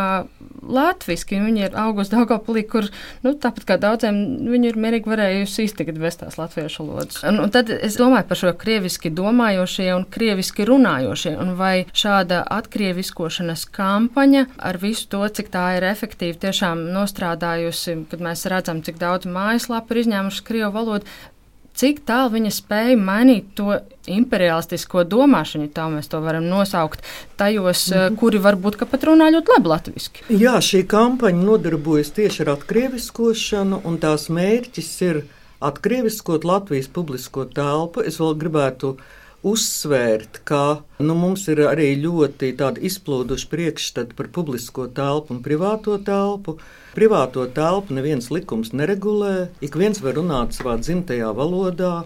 latviski. 0.62 1.40
Viņa 1.42 1.66
ir 1.66 1.76
augusta 1.78 2.18
Daugopilī, 2.18 2.64
kur, 2.68 2.88
nu, 3.24 3.34
tāpat 3.38 3.66
kā 3.68 3.78
daudziem, 3.80 4.18
viņa 4.50 4.70
ir 4.70 4.78
mierīgi 4.84 5.10
varējusi 5.10 5.66
iztikt 5.66 5.98
bez 6.02 6.18
tās 6.20 6.38
latviešu 6.40 6.86
valodas. 6.86 7.22
Un, 7.28 7.40
un 7.44 7.52
tad 7.54 7.70
es 7.72 7.98
domāju 8.00 8.28
par 8.28 8.40
šo 8.40 8.52
krieviski 8.58 9.12
domājošie 9.14 9.88
un 9.96 10.06
krieviski 10.12 10.66
runājošie, 10.68 11.34
un 11.42 11.54
vai 11.58 11.86
šāda 11.96 12.42
atkrieviskošanas 12.58 13.66
kampaņa 13.74 14.46
ar 14.58 14.80
visu 14.82 15.08
to, 15.12 15.22
cik 15.26 15.52
tā 15.52 15.66
ir 15.78 15.88
efektīvi 15.92 16.38
tiešām 16.46 16.86
nostrādājusi, 16.94 17.98
kad 18.10 18.24
mēs 18.24 18.46
redzam, 18.52 18.82
cik 18.84 19.00
daudz 19.02 19.28
mājaslapu 19.30 19.94
ir 19.94 20.04
izņēmušas 20.04 20.46
krievu 20.46 20.72
valodu, 20.76 21.08
cik 21.78 22.04
tālu 22.08 22.34
viņa 22.36 22.52
spēja 22.54 22.96
mainīt 22.98 23.52
to 23.58 23.76
imperialistisko 24.10 25.04
domāšanu, 25.08 25.68
tā 25.74 25.86
mēs 25.92 26.10
to 26.10 26.20
varam 26.24 26.48
nosaukt, 26.50 27.02
tajos, 27.36 27.90
mm 27.90 27.98
-hmm. 27.98 28.16
kuri 28.16 28.38
varbūt 28.38 28.78
pat 28.90 29.04
runā 29.04 29.30
ļoti 29.34 29.54
labi 29.56 29.68
latviešu. 29.68 30.10
Jā, 30.28 30.56
šī 30.58 30.86
kampaņa 30.86 31.44
nodarbojas 31.44 32.10
tieši 32.10 32.42
ar 32.42 32.48
atkrieviskošanu, 32.56 33.80
un 33.84 33.98
tās 33.98 34.28
mērķis 34.28 35.02
ir 35.02 35.24
atkrieviskot 35.60 36.44
Latvijas 36.44 36.88
publisko 36.88 37.44
telpu. 37.44 38.02
Es 38.06 38.18
vēl 38.20 38.34
gribētu 38.38 38.96
uzsvērt, 39.42 40.42
ka 40.44 40.82
nu, 40.98 41.14
mums 41.14 41.48
ir 41.48 41.64
arī 41.66 41.94
ļoti 42.02 42.54
izplūduši 42.88 43.48
priekšstati 43.50 44.14
par 44.18 44.28
publisko 44.28 44.86
telpu 44.86 45.34
un 45.34 45.42
privāto 45.42 45.98
telpu. 45.98 46.58
Privāto 46.92 47.46
telpu 47.48 47.94
neviens 47.96 48.26
likums 48.28 48.74
neregulē, 48.76 49.48
ik 49.64 49.78
viens 49.80 50.02
var 50.04 50.18
runāt 50.18 50.52
savā 50.52 50.74
dzimtajā 50.76 51.30
valodā, 51.32 52.02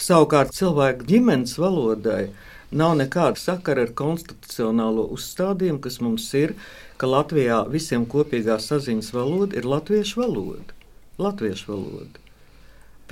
savukārt 0.00 0.54
cilvēku 0.56 1.04
ģimenes 1.10 1.58
valodai 1.60 2.30
nav 2.72 2.94
nekāda 2.96 3.36
sakara 3.36 3.84
ar 3.86 3.92
konstitucionālo 3.96 5.04
uzstādījumu, 5.12 5.82
kas 5.84 6.00
mums 6.00 6.30
ir, 6.38 6.54
ka 6.96 7.10
Latvijā 7.10 7.62
visiem 7.68 8.06
kopīgā 8.08 8.56
saziņas 8.56 9.12
valoda 9.12 9.58
ir 9.60 9.68
latviešu 9.68 10.22
valoda. 10.22 10.78
Latviešu 11.20 11.68
valoda. 11.68 12.22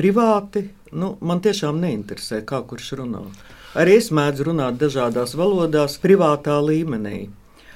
Privāti 0.01 0.71
nu, 0.97 1.17
man 1.21 1.43
tiešām 1.45 1.83
neinteresē, 1.83 2.41
kā 2.49 2.63
kurš 2.65 2.95
runā. 3.03 3.27
Arī 3.77 3.99
es 4.01 4.09
mēdzu 4.15 4.49
runāt 4.49 4.81
dažādās 4.81 5.37
valodās, 5.39 5.99
privātā 6.01 6.57
līmenī. 6.65 7.29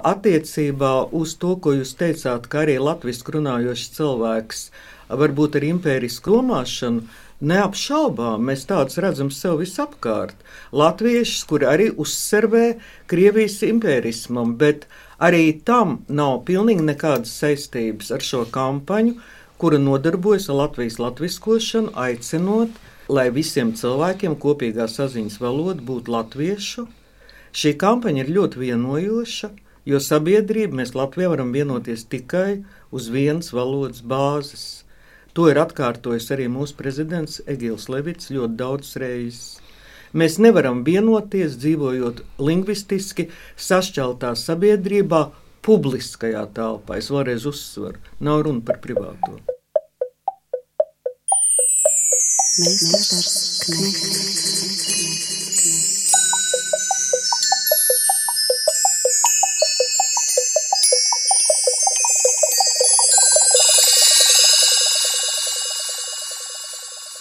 Attiecībā 0.03 1.07
uz 1.15 1.37
to, 1.39 1.55
ko 1.55 1.75
jūs 1.77 1.95
teicāt, 1.99 2.49
ka 2.51 2.65
arī 2.65 2.75
latviešu 2.83 3.37
runājošs 3.37 3.93
cilvēks 3.95 4.65
varbūt 5.07 5.55
ar 5.55 5.67
impērisku 5.69 6.33
domāšanu, 6.35 7.05
neapšaubām 7.45 8.43
mēs 8.49 8.65
tādus 8.67 8.99
redzam 9.03 9.29
sev 9.31 9.59
visapkārt. 9.61 10.35
Latviešus, 10.71 11.43
kuri 11.47 11.67
arī 11.69 11.87
uzservē 11.91 12.65
Krievijas 13.11 13.61
impērismam, 13.67 14.55
bet 14.59 14.87
arī 15.19 15.61
tam 15.67 15.99
nav 16.07 16.43
pilnīgi 16.47 16.83
nekādas 16.83 17.33
saistības 17.39 18.11
ar 18.15 18.23
šo 18.23 18.45
kampaņu, 18.51 19.15
kura 19.57 19.79
nodarbojas 19.79 20.49
ar 20.49 20.59
Latvijas 20.65 20.99
latviskošanu, 20.99 21.93
aicinot, 21.95 22.71
lai 23.07 23.29
visiem 23.31 23.71
cilvēkiem 23.77 24.35
kopīgā 24.41 24.87
saziņas 24.91 25.39
valoda 25.39 25.83
būtu 25.85 26.11
latviešu. 26.11 26.87
Šī 27.55 27.75
kampaņa 27.79 28.25
ir 28.25 28.33
ļoti 28.35 28.59
vienojoša, 28.59 29.51
Jo 29.85 29.99
sabiedrība 30.01 30.79
mēs 30.81 30.95
Latvijā 30.97 31.29
varam 31.29 31.51
vienoties 31.53 32.07
tikai 32.09 32.63
uz 32.89 33.11
vienas 33.13 33.51
valodas 33.53 34.01
bāzes. 34.01 34.65
To 35.37 35.45
ir 35.51 35.59
atkārtojis 35.61 36.31
arī 36.33 36.47
mūsu 36.49 36.73
prezidents 36.79 37.41
Egils 37.45 37.85
Levits 37.91 38.31
ļoti 38.33 38.57
daudz 38.57 38.95
reizes. 39.01 39.59
Mēs 40.15 40.39
nevaram 40.39 40.81
vienoties 40.87 41.57
dzīvojot 41.59 42.21
lingvistiski 42.39 43.27
sašķeltā 43.59 44.31
sabiedrībā, 44.39 45.21
publiskajā 45.65 46.45
telpā. 46.55 46.97
Es 47.01 47.11
vēlreiz 47.13 47.45
uzsveru, 47.49 47.99
nav 48.23 48.45
runa 48.47 48.63
par 48.65 48.79
privāto. 48.81 49.37
Mēs 52.63 52.79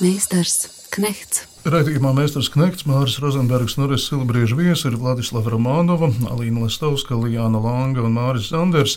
Meistars 0.03 0.65
Knehts. 0.91 1.45
Raidījumā 1.65 2.11
Mēsters 2.17 2.49
Knekts, 2.53 2.83
Māris 2.85 3.15
Rozenbergs, 3.23 3.77
Noris 3.79 4.09
Silbrieža 4.09 4.57
viesi 4.59 4.89
ir 4.91 4.97
Vladislava 4.99 5.53
Romanova, 5.55 6.11
Alīna 6.29 6.65
Lestovska, 6.67 7.15
Lijāna 7.17 7.61
Langa 7.63 8.03
un 8.05 8.17
Māris 8.19 8.51
Zanders. 8.51 8.97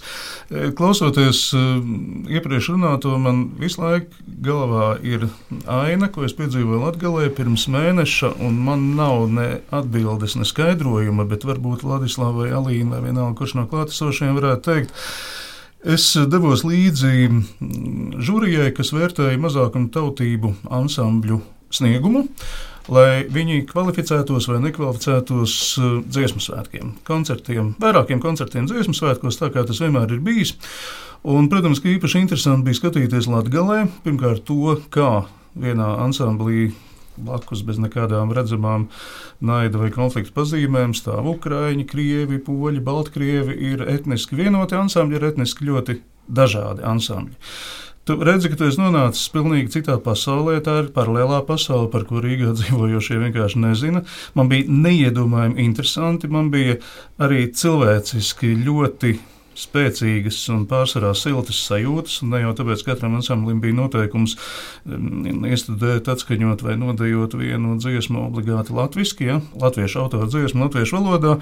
E, 0.49 0.71
klausoties 0.75 1.43
e, 1.53 1.61
iepriekš 2.33 2.71
runāto, 2.73 3.13
man 3.21 3.45
visu 3.61 3.83
laiku 3.85 4.25
galvā 4.43 4.89
ir 5.05 5.29
aina, 5.69 6.09
ko 6.09 6.25
es 6.25 6.35
piedzīvoju 6.35 6.81
Latgalē 6.81 7.29
pirms 7.37 7.69
mēneša, 7.71 8.33
un 8.43 8.57
man 8.65 8.89
nav 8.97 9.29
ne 9.31 9.49
atbildes, 9.69 10.35
ne 10.35 10.49
skaidrojuma, 10.49 11.29
bet 11.29 11.45
varbūt 11.47 11.85
Vladislavai, 11.85 12.49
Alīna 12.57 12.97
vai 12.97 13.05
vienalga, 13.05 13.37
kurš 13.37 13.59
no 13.61 13.69
klātesošiem 13.69 14.33
varētu 14.41 14.71
teikt. 14.71 14.97
Es 15.85 16.09
devos 16.25 16.63
līdzi 16.65 17.27
mm, 17.29 18.15
žūrijai, 18.25 18.71
kas 18.73 18.89
vērtēja 18.95 19.37
mazākumu 19.37 19.91
tautību 19.93 20.55
ansambļu 20.73 21.37
sniegumu, 21.69 22.23
lai 22.89 23.27
viņi 23.29 23.61
kvalificētos 23.69 24.47
vai 24.49 24.61
nekvalificētos 24.63 25.57
eh, 25.77 25.91
dziesmu 26.07 26.41
svētkiem, 26.41 26.95
koncertiem, 27.07 27.75
vairākiem 27.83 28.23
koncertiem 28.23 28.65
dziesmu 28.69 28.97
svētkos, 28.97 29.37
tā 29.37 29.51
kā 29.53 29.67
tas 29.67 29.83
vienmēr 29.83 30.17
ir 30.17 30.23
bijis. 30.25 30.55
Un, 31.27 31.49
protams, 31.51 31.81
ka 31.83 31.91
īpaši 31.91 32.23
interesanti 32.23 32.69
bija 32.69 32.79
skatīties 32.79 33.29
Latvijā. 33.29 33.85
Pirmkārt, 34.05 34.45
to, 34.47 34.77
kā 34.93 35.27
vienā 35.57 35.93
ansamblī 36.01 36.71
blakus 37.17 37.63
bez 37.67 37.79
nekādām 37.81 38.31
redzamām 38.35 38.87
naida 39.43 39.81
vai 39.81 39.89
konflikta 39.95 40.35
pazīmēm 40.37 40.95
stāv 40.97 41.27
Ukrāņi, 41.33 41.87
Krievi, 41.89 42.39
Poļi, 42.43 42.83
Baltkrievi. 42.83 43.57
Ir 43.71 43.83
etniski 43.87 44.37
vienoti 44.39 44.77
ansambļi, 44.77 45.19
ir 45.19 45.27
etniski 45.31 45.67
ļoti 45.67 45.99
dažādi 46.27 46.85
ansambļi. 46.85 47.35
Tu 48.07 48.15
redzi, 48.23 48.47
ka 48.47 48.55
tu 48.55 48.63
esi 48.69 48.79
nonācis 48.79 49.27
pilnīgi 49.33 49.73
citā 49.73 49.97
pasaulē. 49.99 50.61
Tā 50.63 50.77
ir 50.79 50.91
paralēlā 50.95 51.41
pasaule, 51.47 51.89
par 51.91 52.05
ko 52.07 52.21
Rīgā 52.23 52.53
dzīvojošie 52.59 53.19
vienkārši 53.25 53.63
nezina. 53.65 54.05
Man 54.37 54.51
bija 54.51 54.71
neiedomājami 54.71 55.59
interesanti, 55.65 56.29
man 56.31 56.47
bija 56.53 56.77
arī 57.19 57.49
cilvēciski 57.51 58.53
ļoti 58.63 59.17
spēcīgas 59.57 60.39
un 60.53 60.65
pārsvarā 60.69 61.13
siltas 61.17 61.59
sajūtas. 61.67 62.21
Ne 62.29 62.43
jau 62.43 62.53
tāpēc, 62.57 62.83
ka 62.85 62.93
katram 62.93 63.17
ansamblim 63.17 63.61
bija 63.63 63.77
noteikums 63.77 64.37
mm, 64.85 65.45
iestudēt, 65.49 66.09
atskaņot 66.13 66.63
vai 66.65 66.77
nodejot 66.79 67.37
vienu 67.39 67.77
dziesmu 67.81 68.27
obligāti 68.27 68.75
latviešu, 68.77 69.19
ja? 69.25 69.41
latviešu 69.57 70.05
autoru 70.05 70.29
dziesmu, 70.31 70.67
latviešu 70.67 70.99
valodā, 70.99 71.37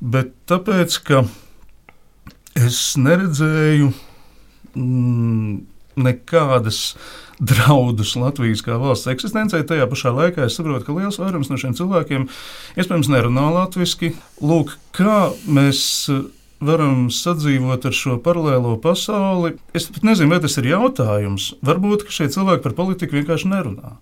bet 0.00 0.34
tāpēc, 0.50 1.00
ka 1.06 1.24
es 2.58 2.82
neredzēju 3.00 3.92
mm, 4.74 5.58
nekādas 6.00 6.94
draudus 7.40 8.12
Latvijas 8.20 8.60
kā 8.64 8.76
valsts 8.80 9.08
eksistencei. 9.10 9.64
Tajā 9.66 9.86
pašā 9.88 10.12
laikā 10.12 10.44
es 10.46 10.58
saprotu, 10.58 10.84
ka 10.86 10.96
liels 10.96 11.18
vairums 11.20 11.48
no 11.50 11.56
šiem 11.60 11.72
cilvēkiem 11.78 12.26
iespējams 12.76 13.08
nerunā 13.12 13.46
latviešu. 13.54 14.12
Lūk, 14.44 14.76
kā 14.96 15.30
mēs 15.48 15.80
varam 16.60 17.08
sadzīvot 17.12 17.88
ar 17.88 17.96
šo 17.96 18.18
paralēlo 18.22 18.76
pasauli. 18.82 19.54
Es 19.76 19.88
pat 19.92 20.04
nezinu, 20.06 20.34
vai 20.34 20.40
tas 20.44 20.58
ir 20.60 20.70
jautājums. 20.70 21.54
Varbūt 21.64 22.06
šie 22.12 22.28
cilvēki 22.32 22.64
par 22.66 22.76
politiku 22.78 23.18
vienkārši 23.18 23.50
nerunā. 23.50 23.96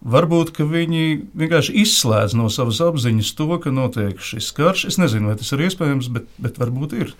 Varbūt 0.00 0.54
viņi 0.56 1.04
vienkārši 1.36 1.74
izslēdz 1.82 2.34
no 2.38 2.48
savas 2.48 2.80
apziņas 2.80 3.34
to, 3.36 3.48
ka 3.60 3.72
notiek 3.74 4.22
šis 4.24 4.48
karš. 4.56 4.86
Es 4.88 4.96
nezinu, 5.00 5.28
vai 5.28 5.36
tas 5.36 5.52
ir 5.52 5.66
iespējams, 5.66 6.08
bet, 6.14 6.30
bet 6.40 6.60
varbūt 6.60 6.96
ir. 6.96 7.12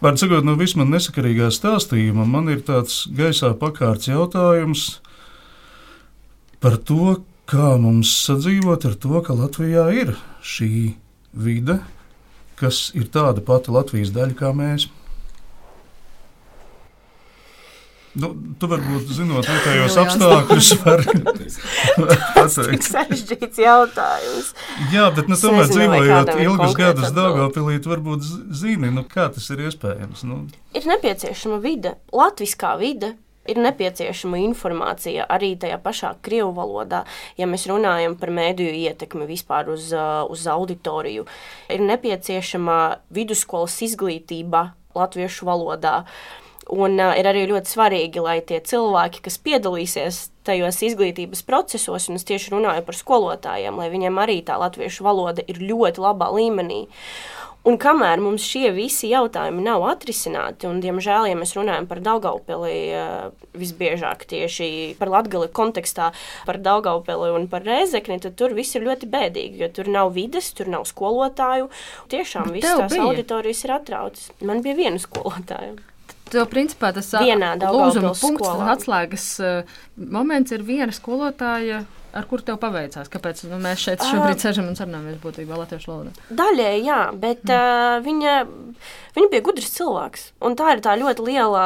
Vārds 0.00 0.24
sakot, 0.24 0.44
no 0.44 0.56
vismaz 0.58 0.88
nesakarīgā 0.88 1.50
stāstījuma 1.52 2.24
man 2.26 2.48
ir 2.50 2.64
tāds 2.66 3.04
gaisā 3.12 3.52
pakārts 3.60 4.08
jautājums 4.08 4.98
par 6.60 6.78
to, 6.88 7.20
kā 7.50 7.76
mums 7.80 8.12
sadzīvot 8.26 8.86
ar 8.88 8.96
to, 9.00 9.20
ka 9.24 9.36
Latvijā 9.36 9.86
ir 9.94 10.14
šī 10.40 10.96
vide, 11.36 11.78
kas 12.60 12.88
ir 12.96 13.08
tāda 13.12 13.42
pati 13.44 13.72
Latvijas 13.74 14.12
daļa 14.14 14.36
kā 14.38 14.54
mēs. 14.56 14.88
Nu, 18.18 18.32
tu 18.58 18.66
varbūt 18.66 19.10
zinot, 19.14 19.46
vietējos 19.46 19.94
apstākļus, 20.02 20.70
var 20.82 21.04
pateikt. 22.34 22.88
Sarežģīts 22.88 23.60
jautājums. 23.62 24.48
Jā, 24.90 25.04
bet 25.14 25.30
nu, 25.30 25.38
tomēr 25.38 25.70
dzīvojot 25.70 26.32
ilgus 26.42 26.74
gadus 26.78 27.14
Daugavpilī, 27.14 27.78
tu 27.84 27.92
varbūt 27.92 28.26
zini, 28.50 28.90
nu, 28.90 29.04
kā 29.06 29.28
tas 29.30 29.46
ir 29.54 29.62
iespējams. 29.68 30.24
Nu. 30.26 30.40
Ir 30.74 30.90
nepieciešama 30.90 31.60
vide, 31.62 31.94
latviskā 32.10 32.74
vide, 32.82 33.14
ir 33.48 33.60
nepieciešama 33.60 34.40
informācija 34.44 35.26
arī 35.30 35.54
tajā 35.60 35.78
pašā 35.82 36.12
krievu 36.24 36.52
valodā. 36.56 37.04
Ja 37.40 37.48
mēs 37.50 37.66
runājam 37.70 38.16
par 38.20 38.32
mēdīju 38.34 38.74
ietekmi 38.90 39.28
vispār 39.30 39.72
uz, 39.72 39.90
uh, 39.94 40.26
uz 40.30 40.44
auditoriju, 40.50 41.26
ir 41.72 41.86
nepieciešama 41.86 42.76
vidusskolas 43.14 43.78
izglītība 43.86 44.70
latviešu 44.98 45.48
valodā. 45.48 46.02
Un 46.70 47.00
uh, 47.00 47.16
ir 47.18 47.26
arī 47.26 47.48
ļoti 47.50 47.72
svarīgi, 47.72 48.22
lai 48.22 48.38
tie 48.46 48.60
cilvēki, 48.62 49.24
kas 49.24 49.40
piedalīsies 49.42 50.22
tajos 50.46 50.78
izglītības 50.86 51.42
procesos, 51.46 52.08
un 52.08 52.20
es 52.20 52.26
tieši 52.28 52.54
runāju 52.54 52.84
par 52.86 52.96
skolotājiem, 52.98 53.80
lai 53.80 53.90
viņiem 53.92 54.20
arī 54.22 54.40
tā 54.46 54.60
latviešu 54.60 55.06
valoda 55.06 55.44
ir 55.48 55.62
ļoti 55.64 56.04
labā 56.04 56.30
līmenī. 56.36 56.84
Un 57.68 57.76
kamēr 57.76 58.22
mums 58.24 58.44
šie 58.48 58.70
visi 58.72 59.10
jautājumi 59.10 59.60
nav 59.66 59.82
atrisināti, 59.90 60.64
un, 60.64 60.78
diemžēl, 60.80 61.26
ja 61.28 61.36
mēs 61.36 61.52
runājam 61.58 61.84
par 61.90 62.00
Daugaupili, 62.00 62.72
eh, 62.96 63.10
visbiežāk 63.52 64.24
tieši 64.30 64.68
par 65.00 65.12
Latgali 65.12 65.50
kontekstā, 65.52 66.08
par 66.48 66.56
Daugaupili 66.56 67.28
un 67.36 67.44
par 67.52 67.66
Rēzekni, 67.68 68.16
tad 68.24 68.38
tur 68.40 68.56
viss 68.56 68.78
ir 68.78 68.88
ļoti 68.88 69.10
bēdīgi, 69.12 69.60
jo 69.60 69.68
tur 69.76 69.92
nav 69.92 70.14
vides, 70.16 70.48
tur 70.56 70.72
nav 70.72 70.88
skolotāju. 70.88 71.68
Tiešām 72.08 72.48
viss 72.56 72.64
tās 72.64 72.96
bija. 72.96 73.04
auditorijas 73.10 73.64
ir 73.68 73.76
atrautas. 73.76 74.30
Man 74.40 74.64
bija 74.64 74.80
viena 74.80 74.96
skolotāja. 75.02 75.76
Tev, 76.30 76.46
principā, 76.48 76.94
tas 76.94 77.12
lūzuma 77.12 78.14
punkts, 78.14 78.50
atslēgas 78.72 79.30
uh, 79.42 79.80
moments 79.98 80.54
ir 80.54 80.62
viena 80.62 80.94
skolotāja 80.94 81.84
Ar 82.16 82.26
kur 82.30 82.42
tev 82.42 82.58
paveicās? 82.62 83.10
Kāpēc 83.12 83.44
nu, 83.50 83.58
mēs 83.62 83.84
šeit 83.84 84.02
šobrīd 84.02 84.42
sēžam 84.42 84.70
un 84.70 84.78
sarunājamies 84.78 85.20
būtībā 85.22 85.58
latviešu 85.60 85.92
valodā? 85.92 86.14
Daļēji, 86.40 86.82
jā, 86.88 87.00
bet 87.22 87.44
mm. 87.46 87.54
uh, 87.54 88.00
viņa, 88.06 88.34
viņa 89.16 89.30
bija 89.32 89.44
gudrs 89.46 89.72
cilvēks. 89.76 90.26
Un 90.44 90.56
tā 90.58 90.74
ir 90.74 90.82
tā 90.84 90.94
ļoti 90.98 91.24
liela 91.26 91.64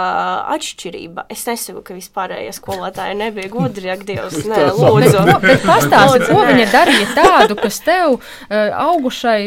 atšķirība. 0.55 1.27
Es 1.33 1.45
nesaku, 1.47 1.83
ka 1.87 1.97
vispārējie 1.97 2.53
skolotāji 2.57 3.17
nebija 3.19 3.51
gudri, 3.53 3.91
ak, 3.93 4.05
Dievs, 4.09 4.41
nē, 4.51 4.63
lūdzu. 4.79 5.23
Pastāsti, 5.65 6.29
ko 6.29 6.41
viņa 6.49 6.67
darīja 6.73 7.11
tādu, 7.17 7.57
kas 7.59 7.79
tev 7.85 8.17
uh, 8.17 8.23
augušai 8.85 9.41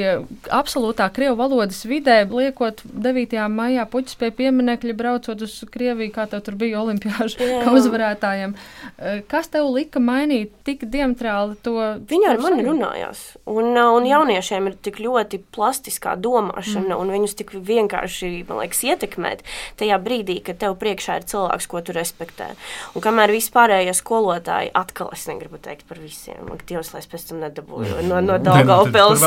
absolūtā 0.54 1.10
krievu 1.16 1.38
valodas 1.40 1.84
vidē, 1.88 2.22
liekot 2.30 2.84
9. 2.88 3.38
maijā 3.54 3.88
puķis 3.92 4.20
pie 4.20 4.32
pieminekļa, 4.42 4.98
braucot 4.98 5.44
uz 5.46 5.60
Krieviju, 5.72 6.14
kā 6.16 6.28
tev 6.32 6.46
tur 6.46 6.58
bija 6.60 6.82
olimpiāžu 6.84 7.50
uzvarētājiem. 7.78 8.56
Uh, 8.56 9.20
kas 9.30 9.52
tev 9.54 9.70
lika 9.74 10.02
mainīt 10.04 10.54
tik 10.68 10.88
diametrāli 10.88 11.60
to. 11.66 11.76
Viņi 12.08 12.32
ar 12.32 12.42
mani 12.44 12.66
runājās. 12.68 13.26
Un, 13.44 13.74
uh, 13.74 13.92
un 13.98 14.08
jauniešiem 14.08 14.72
ir 14.72 14.80
tik 14.88 15.02
ļoti 15.04 15.42
plastiskā 15.56 16.16
domāšana, 16.22 16.94
mm. 16.94 17.02
un 17.02 17.16
viņus 17.18 17.38
tik 17.42 17.54
vienkārši 17.58 17.87
liekas, 17.88 18.84
ietekmēt 18.88 19.44
tajā 19.80 20.00
brīdī, 20.04 20.40
kad 20.46 20.60
tev 20.62 20.78
priekšā 20.82 21.20
ir 21.22 21.28
cilvēks, 21.32 21.70
ko 21.72 21.82
tu 21.86 21.96
respektē. 21.98 22.52
Un 22.96 23.06
kamēr 23.06 23.34
vispārējie 23.36 23.96
skolotāji, 23.98 24.74
atkal 24.78 25.12
es 25.16 25.28
negribu 25.30 25.62
teikt 25.62 25.88
par 25.90 26.02
visiem, 26.02 26.48
ka 26.54 26.68
Dievs, 26.68 26.94
lai 26.94 27.04
es 27.04 27.10
pēc 27.12 27.30
tam 27.30 27.44
nedabūju 27.46 28.04
no, 28.08 28.22
no 28.24 28.40
Daugaupils. 28.44 29.24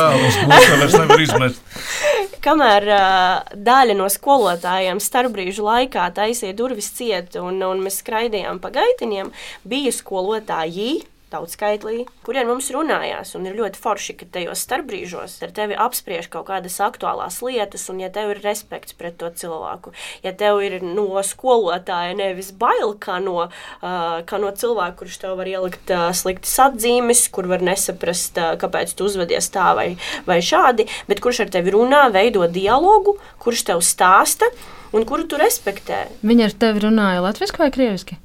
kamēr 2.41 2.87
uh, 2.89 3.55
daļa 3.55 3.95
no 3.97 4.07
skolotājiem 4.11 5.01
starpbrīžu 5.03 5.65
laikā 5.65 6.07
taisīja 6.17 6.57
durvis 6.57 6.91
ciet 6.97 7.37
un, 7.39 7.61
un 7.65 7.83
mēs 7.85 8.01
skraidījām 8.01 8.61
pa 8.63 8.73
gaitiņiem, 8.73 9.31
bija 9.67 9.93
skolotāji, 9.95 11.03
tautskaitlī, 11.31 12.05
kuriem 12.25 12.49
mums 12.51 12.69
runājās. 12.73 13.33
Un 13.37 13.47
ir 13.49 13.57
ļoti 13.57 13.79
forši, 13.81 14.15
ka 14.19 14.27
tajos 14.37 14.63
starpbrīžos 14.65 15.37
ar 15.45 15.53
tevi 15.55 15.77
apspriež 15.79 16.29
kaut 16.31 16.49
kādas 16.49 16.77
aktuālās 16.83 17.39
lietas, 17.45 17.87
un 17.93 18.01
ja 18.03 18.11
tev 18.13 18.33
ir 18.35 18.41
respekts 18.43 18.95
pret 18.97 19.17
to 19.21 19.31
cilvēku, 19.41 19.93
ja 20.25 20.33
tev 20.37 20.61
ir 20.65 20.79
no 20.83 21.21
skolotāja 21.25 22.15
nevis 22.17 22.51
bail 22.55 22.95
kā 23.01 23.19
no, 23.23 23.47
uh, 23.47 24.17
kā 24.27 24.41
no 24.41 24.51
cilvēka, 24.51 24.97
kurš 25.01 25.21
tev 25.23 25.37
var 25.39 25.49
ielikt 25.49 25.93
uh, 25.93 26.09
sliktas 26.15 26.57
atzīmes, 26.67 27.25
kur 27.33 27.49
var 27.51 27.63
nesaprast, 27.65 28.37
uh, 28.39 28.53
kāpēc 28.61 28.95
tu 28.95 29.07
uzvedies 29.09 29.51
tā 29.53 29.71
vai, 29.77 29.89
vai 30.27 30.41
šādi, 30.45 30.87
bet 31.09 31.23
kurš 31.23 31.45
ar 31.45 31.55
tevi 31.55 31.75
runā, 31.75 32.07
veido 32.13 32.47
dialogu, 32.51 33.17
kurš 33.41 33.65
tev 33.71 33.85
stāsta 33.85 34.49
un 34.91 35.07
kuru 35.07 35.27
tu 35.29 35.39
respektē. 35.39 36.05
Viņa 36.25 36.49
ar 36.49 36.59
tevi 36.65 36.83
runāja 36.87 37.23
latviešu 37.23 37.61
vai 37.61 37.71
krieviski? 37.73 38.19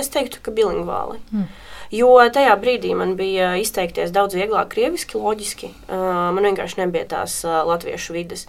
Es 0.00 0.10
teiktu, 0.12 0.40
ka 0.42 0.54
bilingvāli. 0.54 1.20
Mm. 1.32 1.46
Jo 1.94 2.10
tajā 2.34 2.56
brīdī 2.58 2.96
man 2.98 3.14
bija 3.18 3.52
izteikties 3.60 4.10
daudz 4.14 4.34
vieglāk, 4.34 4.72
krieviski, 4.72 5.20
loģiski. 5.22 5.70
Man 5.88 6.42
vienkārši 6.48 6.82
nebija 6.82 7.06
tās 7.14 7.40
latviešu 7.44 8.16
vidas. 8.16 8.46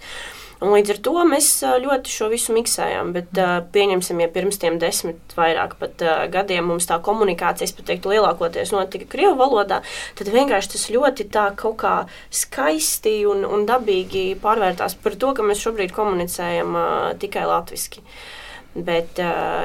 Un 0.58 0.72
līdz 0.74 0.90
ar 0.90 0.98
to 1.06 1.12
mēs 1.28 1.48
ļoti 1.84 2.10
šo 2.10 2.28
visu 2.32 2.54
miksējām. 2.56 3.12
Bet, 3.14 3.30
uh, 3.38 3.60
pieņemsim, 3.74 4.18
ja 4.24 4.26
pirms 4.34 4.58
tam 4.58 4.80
desmit 4.82 5.36
vairāk 5.38 5.76
pat, 5.78 6.02
gadiem 6.34 6.66
mums 6.66 6.88
tā 6.90 6.98
komunikācija, 7.04 7.68
es 7.68 7.76
teiktu, 7.78 8.10
lielākoties 8.10 8.74
notika 8.74 9.06
krievu 9.12 9.36
valodā, 9.38 9.84
tad 10.18 10.32
vienkārši 10.34 10.72
tas 10.74 10.88
ļoti 10.90 11.28
tā 11.34 11.46
kaut 11.58 11.78
kā 11.84 11.94
skaisti 12.34 13.20
un, 13.30 13.46
un 13.46 13.68
dabīgi 13.70 14.32
pārvērtās 14.42 14.98
par 14.98 15.14
to, 15.14 15.30
ka 15.38 15.46
mēs 15.46 15.62
šobrīd 15.62 15.94
komunicējam 15.94 16.74
tikai 17.22 17.46
latviešu. 17.46 18.02
Bet, 18.76 19.18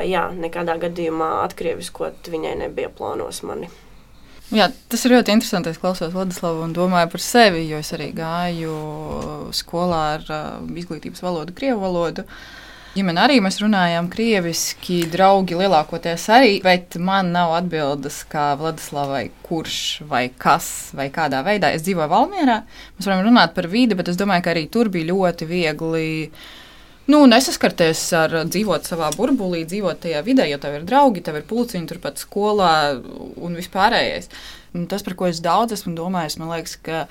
jā, 0.08 0.28
nekādā 0.34 0.78
gadījumā 0.82 1.43
atkrieviskot 1.43 2.32
viņai 2.34 2.56
nebija 2.64 2.89
plānos 2.89 3.43
mani. 3.45 3.70
Jā, 4.54 4.68
tas 4.91 5.01
ir 5.06 5.16
ļoti 5.16 5.34
interesanti. 5.34 5.72
Es 5.72 5.80
klausos 5.82 6.12
Vladislavu 6.14 6.66
un 6.66 6.74
domāju 6.76 7.10
par 7.14 7.22
sevi, 7.24 7.64
jo 7.70 7.80
es 7.82 7.93
arī 7.95 8.12
gāju 8.14 8.74
skolā 9.56 10.01
ar 10.18 10.28
uh, 10.28 10.76
izglītības 10.78 11.24
valodu, 11.26 11.56
krievu 11.58 11.82
valodu. 11.82 12.26
Ģimene 12.93 13.24
arī 13.24 13.39
mēs 13.41 13.56
runājām 13.58 14.06
krieviski, 14.14 14.99
draugi 15.10 15.58
lielākoties 15.58 16.28
arī, 16.30 16.51
bet 16.62 16.99
man 17.01 17.32
nav 17.34 17.56
atbildes, 17.58 18.20
kā 18.30 18.51
Vladislavai, 18.60 19.24
kurš 19.47 19.80
vai 20.12 20.28
kas 20.30 20.68
vai 20.93 21.08
kādā 21.14 21.39
veidā. 21.47 21.72
Es 21.74 21.82
dzīvoju 21.88 22.12
Valmierā, 22.12 22.60
mēs 22.99 23.10
varam 23.10 23.26
runāt 23.26 23.56
par 23.56 23.66
vidi, 23.72 23.97
bet 23.97 24.14
es 24.14 24.20
domāju, 24.22 24.45
ka 24.45 24.54
arī 24.54 24.68
tur 24.70 24.93
bija 24.93 25.10
ļoti 25.10 25.49
viegli 25.49 26.06
Nu, 27.12 27.26
nesaskarties 27.28 28.01
ar 28.16 28.34
dzīvot 28.47 28.88
savā 28.88 29.10
burbulī, 29.18 29.66
dzīvot 29.68 29.99
tajā 30.06 30.22
vidē, 30.24 30.45
jo 30.47 30.60
tev 30.64 30.78
ir 30.78 30.86
draugi, 30.88 31.24
tev 31.26 31.41
ir 31.41 31.47
pulciņi 31.49 31.89
turpat 31.89 32.22
skolā 32.22 32.74
un 33.43 33.58
vispārējais. 33.60 34.30
Un 34.74 34.88
tas, 34.88 35.04
par 35.04 35.18
ko 35.20 35.28
es 35.28 35.41
daudz 35.43 35.76
esmu 35.76 35.97
domājis, 35.97 36.39
man 36.39 36.54
liekas, 36.54 36.78
ka 36.80 37.06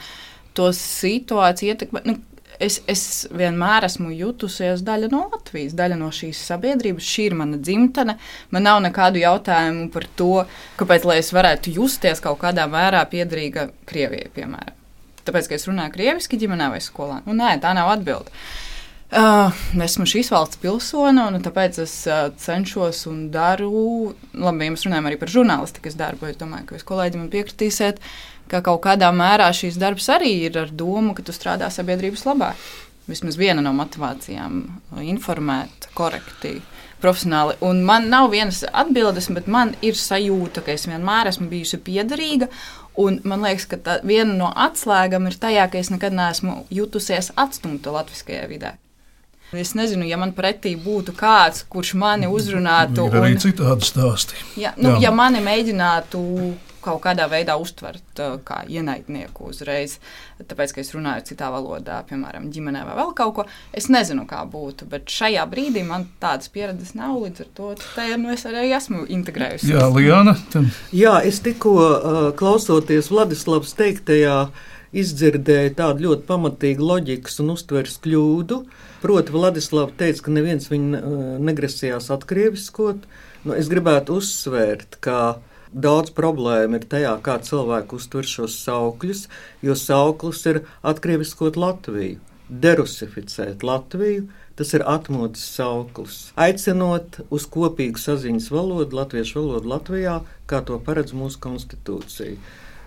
to 0.56 0.70
situāciju 0.76 1.74
ietekmē. 1.74 2.02
Nu, 2.08 2.16
es, 2.56 2.80
es 2.88 3.04
vienmēr 3.36 3.84
esmu 3.90 4.14
jutusies 4.16 4.80
daļa 4.86 5.12
no 5.12 5.26
Latvijas, 5.28 5.76
daļa 5.76 6.00
no 6.00 6.08
šīs 6.14 6.40
sabiedrības. 6.48 7.12
Šī 7.12 7.28
ir 7.28 7.38
mana 7.38 7.60
dzimtene. 7.60 8.16
Man 8.54 8.68
nav 8.68 8.80
nekādu 8.84 9.20
jautājumu 9.20 9.90
par 9.92 10.08
to, 10.16 10.32
kāpēc 10.80 11.08
es 11.18 11.32
varētu 11.36 11.76
justies 11.76 12.24
kaut 12.24 12.40
kādā 12.42 12.64
mērā 12.70 13.04
piederīga 13.12 13.68
Krievijai, 13.88 14.32
piemēram. 14.34 14.78
Tāpēc, 15.22 15.52
ka 15.52 15.54
es 15.54 15.68
runāju 15.68 15.94
krieviski 15.94 16.40
ģimenē 16.40 16.72
vai 16.72 16.80
skolā. 16.82 17.20
Nu, 17.28 17.36
nē, 17.38 17.54
tā 17.62 17.76
nav 17.78 17.92
atbilde. 17.92 18.32
Uh, 19.12 19.50
esmu 19.84 20.06
šīs 20.08 20.30
valsts 20.32 20.56
pilsone, 20.62 21.20
un 21.20 21.42
tāpēc 21.44 21.82
es 21.82 21.92
uh, 22.08 22.30
cenšos 22.40 23.02
un 23.10 23.26
daru. 23.34 24.14
Labi, 24.32 24.64
ja 24.64 24.72
mēs 24.72 24.86
runājam 24.86 25.08
arī 25.10 25.18
par 25.20 25.28
žurnālistikas 25.28 25.98
darbu, 26.00 26.30
es 26.30 26.38
domāju, 26.40 26.64
ka 26.70 26.78
jūs 26.78 26.86
kolēģi 26.88 27.18
man 27.20 27.26
piekritīsiet, 27.34 27.98
ka 28.48 28.62
kaut 28.64 28.80
kādā 28.86 29.10
mērā 29.12 29.50
šīs 29.52 29.76
darbs 29.82 30.06
arī 30.14 30.30
ir 30.46 30.56
ar 30.62 30.72
domu, 30.72 31.12
ka 31.12 31.26
tu 31.26 31.34
strādā 31.36 31.68
sabiedrības 31.68 32.24
labā. 32.24 32.54
Vismaz 33.04 33.36
viena 33.36 33.60
no 33.60 33.74
motivācijām- 33.76 34.62
informēt, 35.12 35.90
korekti, 35.92 36.62
profesionāli. 37.02 37.58
Un 37.60 37.84
man 37.84 38.08
nav 38.08 38.30
vienas 38.32 38.64
atbildes, 38.72 39.28
bet 39.28 39.46
man 39.46 39.74
ir 39.82 39.92
sajūta, 39.92 40.64
ka 40.64 40.72
es 40.72 40.86
vienmēr 40.86 41.28
esmu 41.28 41.50
bijusi 41.50 41.76
piederīga. 41.76 42.48
Un 42.96 43.20
man 43.24 43.44
liekas, 43.44 43.68
ka 43.68 43.76
tā, 43.76 44.00
viena 44.02 44.32
no 44.32 44.48
atslēgām 44.56 45.26
ir 45.26 45.36
tajā, 45.36 45.70
ka 45.70 45.76
es 45.76 45.90
nekad 45.90 46.12
neesmu 46.12 46.64
jutusies 46.70 47.30
atstumta 47.36 47.92
latviskajā 47.92 48.48
vidē. 48.48 48.72
Es 49.52 49.74
nezinu, 49.76 50.06
ja 50.08 50.16
man 50.16 50.32
pretī 50.32 50.72
būtu 50.80 51.12
kāds, 51.16 51.66
kurš 51.68 51.92
mani 52.00 52.28
uzrunātu. 52.30 53.04
Ir 53.10 53.20
arī 53.20 53.34
un, 53.36 53.40
citādi 53.42 53.88
stāsti. 53.88 54.38
Ja, 54.56 54.72
nu, 54.78 54.94
Jā. 54.94 55.08
ja 55.08 55.10
mani 55.12 55.42
mēģinātu 55.44 56.20
kaut 56.82 56.98
kādā 57.04 57.28
veidā 57.30 57.54
uztvert 57.60 58.18
uh, 58.18 58.38
kā 58.42 58.62
ienaidnieku 58.66 59.50
uzreiz, 59.52 59.98
tāpēc, 60.40 60.72
ka 60.74 60.82
es 60.82 60.90
runāju 60.96 61.28
citā 61.28 61.50
valodā, 61.54 62.00
piemēram, 62.08 62.48
ģimenē 62.54 62.82
vai 62.88 62.96
vēl 62.98 63.12
kaut 63.18 63.34
ko. 63.36 63.44
Es 63.76 63.86
nezinu, 63.92 64.24
kā 64.30 64.40
būtu, 64.50 64.88
bet 64.90 65.12
šajā 65.12 65.44
brīdī 65.52 65.84
man 65.86 66.08
tādas 66.22 66.50
pieredzes 66.52 66.96
nav. 66.98 67.20
Līdz 67.22 67.44
ar 67.44 67.52
to 67.54 67.70
nu, 68.18 68.32
es 68.34 68.48
arī 68.48 68.66
esmu 68.72 69.04
integrējusi. 69.14 69.70
Jā, 69.70 69.86
Liana. 69.94 70.34
Tam. 70.50 70.72
Jā, 70.96 71.20
es 71.28 71.38
tikko 71.44 71.76
uh, 71.78 72.20
klausoties 72.38 73.12
Vladislavas 73.12 73.76
teiktajā. 73.78 74.36
Ja 74.48 74.70
izdzirdēju 74.92 75.74
tādu 75.78 76.06
ļoti 76.06 76.26
pamatīgu 76.28 76.86
loģikas 76.86 77.40
un 77.42 77.54
uztveres 77.54 77.96
kļūdu. 78.04 78.62
Proti, 79.02 79.34
Vladislavs 79.34 79.96
teica, 80.00 80.26
ka 80.26 80.34
neviens 80.34 80.68
viņu 80.70 80.98
uh, 80.98 81.22
negrasījās 81.42 82.10
atkrieviskot. 82.14 83.06
Nu, 83.42 83.56
es 83.56 83.70
gribētu 83.72 84.20
uzsvērt, 84.20 85.00
ka 85.02 85.40
daudz 85.72 86.12
problēmu 86.14 86.78
ir 86.78 86.86
tajā, 86.92 87.16
kā 87.24 87.38
cilvēki 87.42 87.96
uztver 87.98 88.28
šos 88.28 88.58
saukļus, 88.66 89.24
jo 89.64 89.76
sauklis 89.78 90.44
ir 90.52 90.62
atkrieviskot 90.82 91.58
Latviju. 91.60 92.20
derusificēt 92.52 93.62
Latviju. 93.64 94.28
Tas 94.52 94.74
ir 94.76 94.82
atmodas 94.84 95.40
sauklis. 95.56 96.16
Aicinot 96.36 97.22
uz 97.32 97.46
kopīgu 97.48 97.96
saziņas 97.96 98.50
valodu, 98.52 98.98
latviešu 98.98 99.38
valodu 99.40 99.70
Latvijā, 99.70 100.18
kā 100.44 100.60
to 100.60 100.76
paredz 100.76 101.14
mūsu 101.16 101.40
konstitūcija 101.40 102.36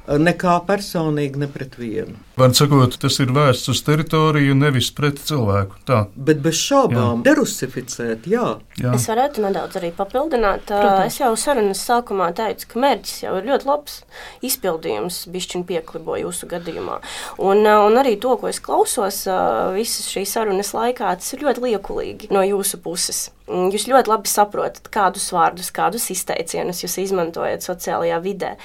nekā 0.08 0.60
personīgi, 0.68 1.39
ne 1.41 1.49
pret 1.51 1.76
vienu. 1.80 2.16
Var 2.36 2.51
sakot, 2.58 2.97
tas 2.99 3.16
ir 3.24 3.32
vērsts 3.36 3.72
uz 3.72 3.80
teritoriju, 3.88 4.56
nevis 4.60 4.89
pret 4.95 5.22
cilvēku. 5.24 5.78
Tā. 5.88 6.01
Bet 6.16 6.41
bez 6.43 6.60
šaubām, 6.60 7.22
jā. 7.22 7.26
derusificēt, 7.30 8.28
jā. 8.30 8.47
jā. 8.82 8.91
Es 8.97 9.08
varētu 9.08 9.45
nedaudz 9.45 9.80
arī 9.80 9.93
papildināt. 9.95 10.68
Protams. 10.68 11.08
Es 11.08 11.22
jau 11.22 11.32
sarunas 11.39 11.84
sākumā 11.88 12.32
teicu, 12.36 12.68
ka 12.74 12.82
mērķis 12.84 13.24
jau 13.24 13.38
ir 13.39 13.47
ļoti 13.49 13.70
labs. 13.70 14.01
Izpildījums 14.45 15.22
bišķiņ 15.32 15.64
pieklibo 15.70 16.20
jūsu 16.20 16.49
gadījumā. 16.51 16.99
Un, 17.39 17.64
un 17.64 18.01
arī 18.01 18.18
to, 18.22 18.36
ko 18.41 18.51
es 18.51 18.60
klausos 18.64 19.24
visas 19.78 20.12
šīs 20.12 20.36
sarunas 20.36 20.74
laikā, 20.76 21.16
tas 21.22 21.32
ir 21.34 21.45
ļoti 21.47 21.66
liekulīgi 21.70 22.34
no 22.36 22.43
jūsu 22.45 22.82
puses. 22.84 23.30
Jūs 23.45 23.86
ļoti 23.88 24.10
labi 24.10 24.30
saprotat, 24.30 24.88
kādus 24.93 25.28
vārdus, 25.34 25.70
kādus 25.74 26.10
izteicienus 26.10 26.82
jūs 26.82 26.97
izmantojat 27.03 27.64
sociālajā 27.64 28.18
vidē. 28.24 28.56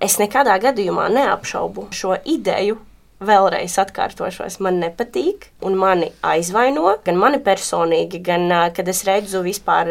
Es 0.00 0.16
nekādā 0.20 0.54
gadījumā 0.62 1.10
neapšaubu 1.12 1.90
šo 1.92 2.16
ideju. 2.24 2.78
Vēlreiz 3.20 3.74
atkārtošos, 3.82 4.54
man 4.64 4.78
nepatīk, 4.80 5.50
un 5.68 5.74
mani 5.76 6.06
aizvaino 6.24 6.94
gan 7.04 7.18
mani 7.20 7.36
personīgi, 7.44 8.22
gan 8.24 8.46
kad 8.72 8.88
es 8.88 9.02
redzu 9.04 9.42
vispār, 9.44 9.90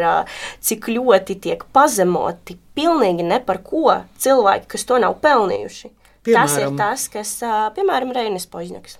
cik 0.58 0.88
ļoti 0.90 1.36
tiek 1.44 1.62
pazemoti 1.70 2.58
pilnīgi 2.74 3.28
ne 3.28 3.38
par 3.38 3.62
ko 3.62 4.00
cilvēki, 4.18 4.66
kas 4.74 4.86
to 4.88 4.98
nav 4.98 5.20
pelnījuši. 5.22 5.92
Piemēram, 6.26 6.42
tas 6.42 6.58
ir 6.58 6.74
tas, 6.82 7.06
kas, 7.14 7.36
piemēram, 7.78 8.10
Reinis 8.18 8.50
Požņaks. 8.50 8.98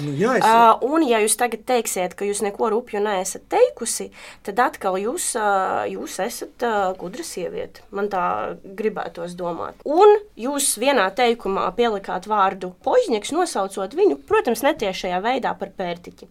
Nu, 0.00 0.14
jā, 0.16 0.36
es... 0.38 0.46
uh, 0.46 0.80
un, 0.86 1.04
ja 1.06 1.20
jūs 1.22 1.36
tagad 1.40 1.64
teiksiet, 1.68 2.16
ka 2.18 2.26
jūs 2.28 2.42
neko 2.46 2.70
rupju 2.74 3.02
neesat 3.04 3.46
teikusi, 3.52 4.10
tad 4.46 4.62
atkal 4.64 4.98
jūs, 5.00 5.30
uh, 5.38 5.84
jūs 5.90 6.18
esat 6.24 6.66
uh, 6.66 6.90
gudra 7.00 7.26
sieviete. 7.26 7.84
Man 7.94 8.10
tā 8.12 8.24
gribētos 8.64 9.36
domāt. 9.38 9.80
Un 9.84 10.16
jūs 10.40 10.72
vienā 10.80 11.08
teikumā 11.16 11.68
pielikāt 11.78 12.28
vārdu 12.30 12.74
poizņeks, 12.86 13.34
nosaucot 13.36 13.96
viņu, 13.96 14.20
protams, 14.28 14.64
netiešajā 14.66 15.22
veidā 15.24 15.54
par 15.58 15.74
pērtiķi. 15.76 16.30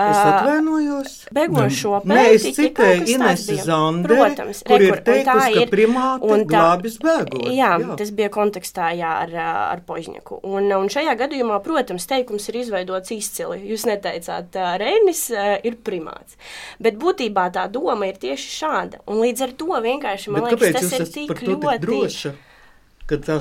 Es 0.00 0.16
atvainojos. 0.16 1.14
Beigās 1.34 1.74
šo 1.76 1.98
pētījumu 2.04 2.52
citēju 2.56 3.06
Inesu 3.10 3.56
Zanderi, 3.58 4.16
Protams, 4.20 4.60
kur 4.64 4.84
ir 4.84 5.00
teikusi, 5.04 5.56
ka 5.56 5.64
primāte 5.72 6.38
glābis 6.48 6.96
bēgot. 7.02 7.48
Jā, 7.50 7.72
jā, 7.82 7.96
tas 8.00 8.12
bija 8.16 8.30
kontekstā 8.32 8.92
jā, 8.96 9.10
ar, 9.26 9.34
ar 9.42 9.82
Požņaku. 9.88 10.40
Un, 10.46 10.70
un 10.76 10.88
šajā 10.94 11.16
gadījumā, 11.20 11.58
protams, 11.64 12.06
teikums 12.10 12.46
ir 12.52 12.60
izveidots 12.62 13.12
izcili. 13.16 13.60
Jūs 13.70 13.88
neteicāt, 13.90 14.60
Reinis 14.80 15.26
ir 15.34 15.80
primāts. 15.84 16.38
Bet 16.80 17.00
būtībā 17.00 17.50
tā 17.56 17.66
doma 17.72 18.08
ir 18.08 18.20
tieši 18.22 18.54
šāda. 18.60 19.02
Un 19.10 19.24
līdz 19.24 19.48
ar 19.48 19.56
to 19.58 19.82
vienkārši 19.90 20.36
man 20.36 20.46
Bet 20.46 20.54
liekas, 20.54 20.78
tas 20.78 20.96
ir 21.00 21.10
tik 21.18 21.44
ļoti 21.50 21.82
droši 21.82 22.30
kad 22.30 22.49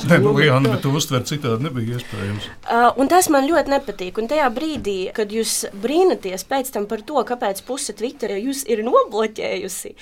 ne, 0.10 0.20
nu, 0.24 0.34
Liana, 0.38 0.74
bet 0.76 0.86
uztvert 0.90 1.30
citādi 1.30 1.68
nebija 1.68 2.00
iespējams. 2.00 2.50
Uh, 2.66 2.90
un 3.00 3.12
tas 3.12 3.30
man 3.34 3.48
ļoti 3.50 3.76
nepatīk. 3.76 4.20
Un 4.22 4.30
tajā 4.32 4.50
brīdī, 4.54 5.00
kad 5.16 5.32
jūs 5.34 5.64
brīnaties 5.84 6.46
pēc 6.50 6.74
tam 6.76 6.90
par 6.90 7.06
to, 7.06 7.22
kāpēc 7.28 7.64
puse 7.68 7.96
Twitterī 7.98 8.42
jūs 8.44 8.66
ir 8.70 8.84
nobloķējusi, 8.88 9.96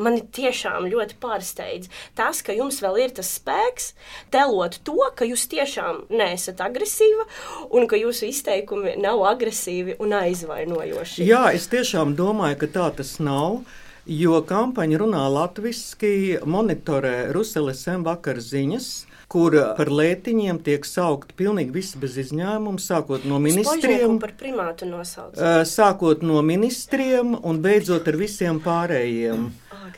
mani 0.00 0.22
tiešām 0.32 0.86
ļoti 0.92 1.18
pārsteidz 1.20 1.90
tas, 2.18 2.40
ka 2.44 2.54
jums 2.56 2.80
vēl 2.84 2.98
ir 3.04 3.14
tas 3.16 3.28
spēks 3.38 3.92
telot 4.32 4.78
to, 4.86 4.98
ka 5.16 5.28
jūs 5.28 5.46
tiešām 5.52 6.06
neesat 6.12 6.62
agresīva 6.64 7.26
un 7.74 7.88
ka 7.90 8.00
jūsu 8.00 8.30
izteikumi 8.30 8.96
nav 9.02 9.22
agresīvi 9.32 9.98
un 10.02 10.16
aizvainojoši. 10.22 11.26
Jā, 11.28 11.50
es 11.56 11.68
tiešām 11.72 12.16
domāju, 12.18 12.62
ka 12.62 12.72
tā 12.78 12.90
tas 13.02 13.18
nav. 13.22 13.62
Jo 14.06 14.40
kampaņa 14.42 14.98
runā 14.98 15.22
latviešu, 15.30 16.42
monitorē 16.50 17.30
Ruseles 17.34 17.84
vakar 18.02 18.40
ziņas, 18.42 18.88
kur 19.30 19.54
par 19.78 19.88
lētiņiem 19.88 20.58
tiek 20.66 20.84
saukti 20.84 21.36
pilnīgi 21.38 21.70
visi 21.72 22.00
bez 22.02 22.18
izņēmuma, 22.18 22.82
sākot 22.82 23.24
no 23.24 23.38
ministriem, 23.38 24.18
par 24.18 24.34
primātu 24.36 24.88
nosaukt. 24.90 25.38
Sākot 25.70 26.24
no 26.26 26.42
ministriem 26.42 27.36
un 27.38 27.62
beidzot 27.62 28.10
ar 28.10 28.18
visiem 28.18 28.58
pārējiem. 28.64 29.52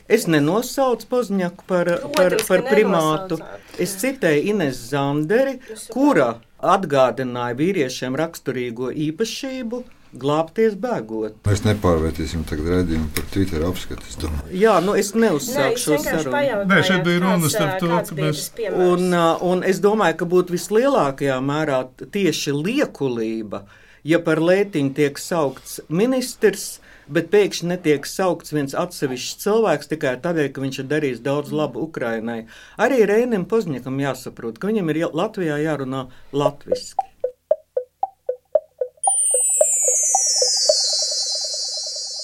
Es 0.05 0.27
nenosaucu 0.29 1.07
Pozņaku 1.09 1.65
par, 1.65 1.89
par, 2.13 2.37
par 2.45 2.63
primātu. 2.69 3.39
Es 3.81 3.97
citēju 4.01 4.51
Ines 4.53 4.85
Zanderi, 4.91 5.57
kura 5.89 6.35
atgādināja 6.61 7.57
vīriešiem 7.57 8.17
raksturīgo 8.21 8.91
īpašību 9.09 9.81
glābties 10.19 10.75
bēgot. 10.79 11.37
Mēs 11.47 11.63
nepārvērtīsim 11.65 12.45
tagad 12.49 12.71
redzējumu 12.73 13.09
par 13.15 13.27
Twitter 13.33 13.65
apskatu. 13.67 14.31
Jā, 14.55 14.77
nu 14.85 14.95
es 14.99 15.11
neuzsāku 15.17 15.81
šo 15.81 15.99
sarunu. 16.03 16.63
Nē, 16.69 16.79
šeit 16.87 17.03
bija 17.07 17.23
runa 17.23 17.51
starp 17.51 17.77
to, 17.83 17.91
ka 18.09 18.19
mēs. 18.19 18.47
Un, 18.71 19.11
un 19.49 19.65
es 19.67 19.81
domāju, 19.83 20.19
ka 20.21 20.29
būtu 20.31 20.55
vislielākajā 20.55 21.37
mērā 21.43 21.83
tieši 22.15 22.55
liekulība, 22.55 23.65
ja 24.07 24.21
par 24.23 24.43
lētiņu 24.43 24.95
tiek 24.97 25.21
saukts 25.21 25.79
ministrs. 25.89 26.75
Bet 27.05 27.27
pēkšņi 27.29 27.67
netiek 27.69 28.07
saukts 28.09 28.49
viens 28.49 28.73
atsevišķs 28.73 29.43
cilvēks 29.43 29.91
tikai 29.91 30.15
tādēļ, 30.23 30.47
ka 30.55 30.63
viņš 30.63 30.79
ir 30.81 30.87
darījis 30.89 31.19
daudz 31.21 31.53
labu 31.53 31.83
Ukrainai. 31.85 32.47
Arī 32.81 33.03
Rēnam 33.05 33.45
Pozņakam 33.45 34.01
jāsaprot, 34.01 34.57
ka 34.57 34.71
viņam 34.71 34.89
ir 34.89 35.03
Latvijā 35.13 35.59
jārunā 35.61 36.07
latviešu. 36.33 37.05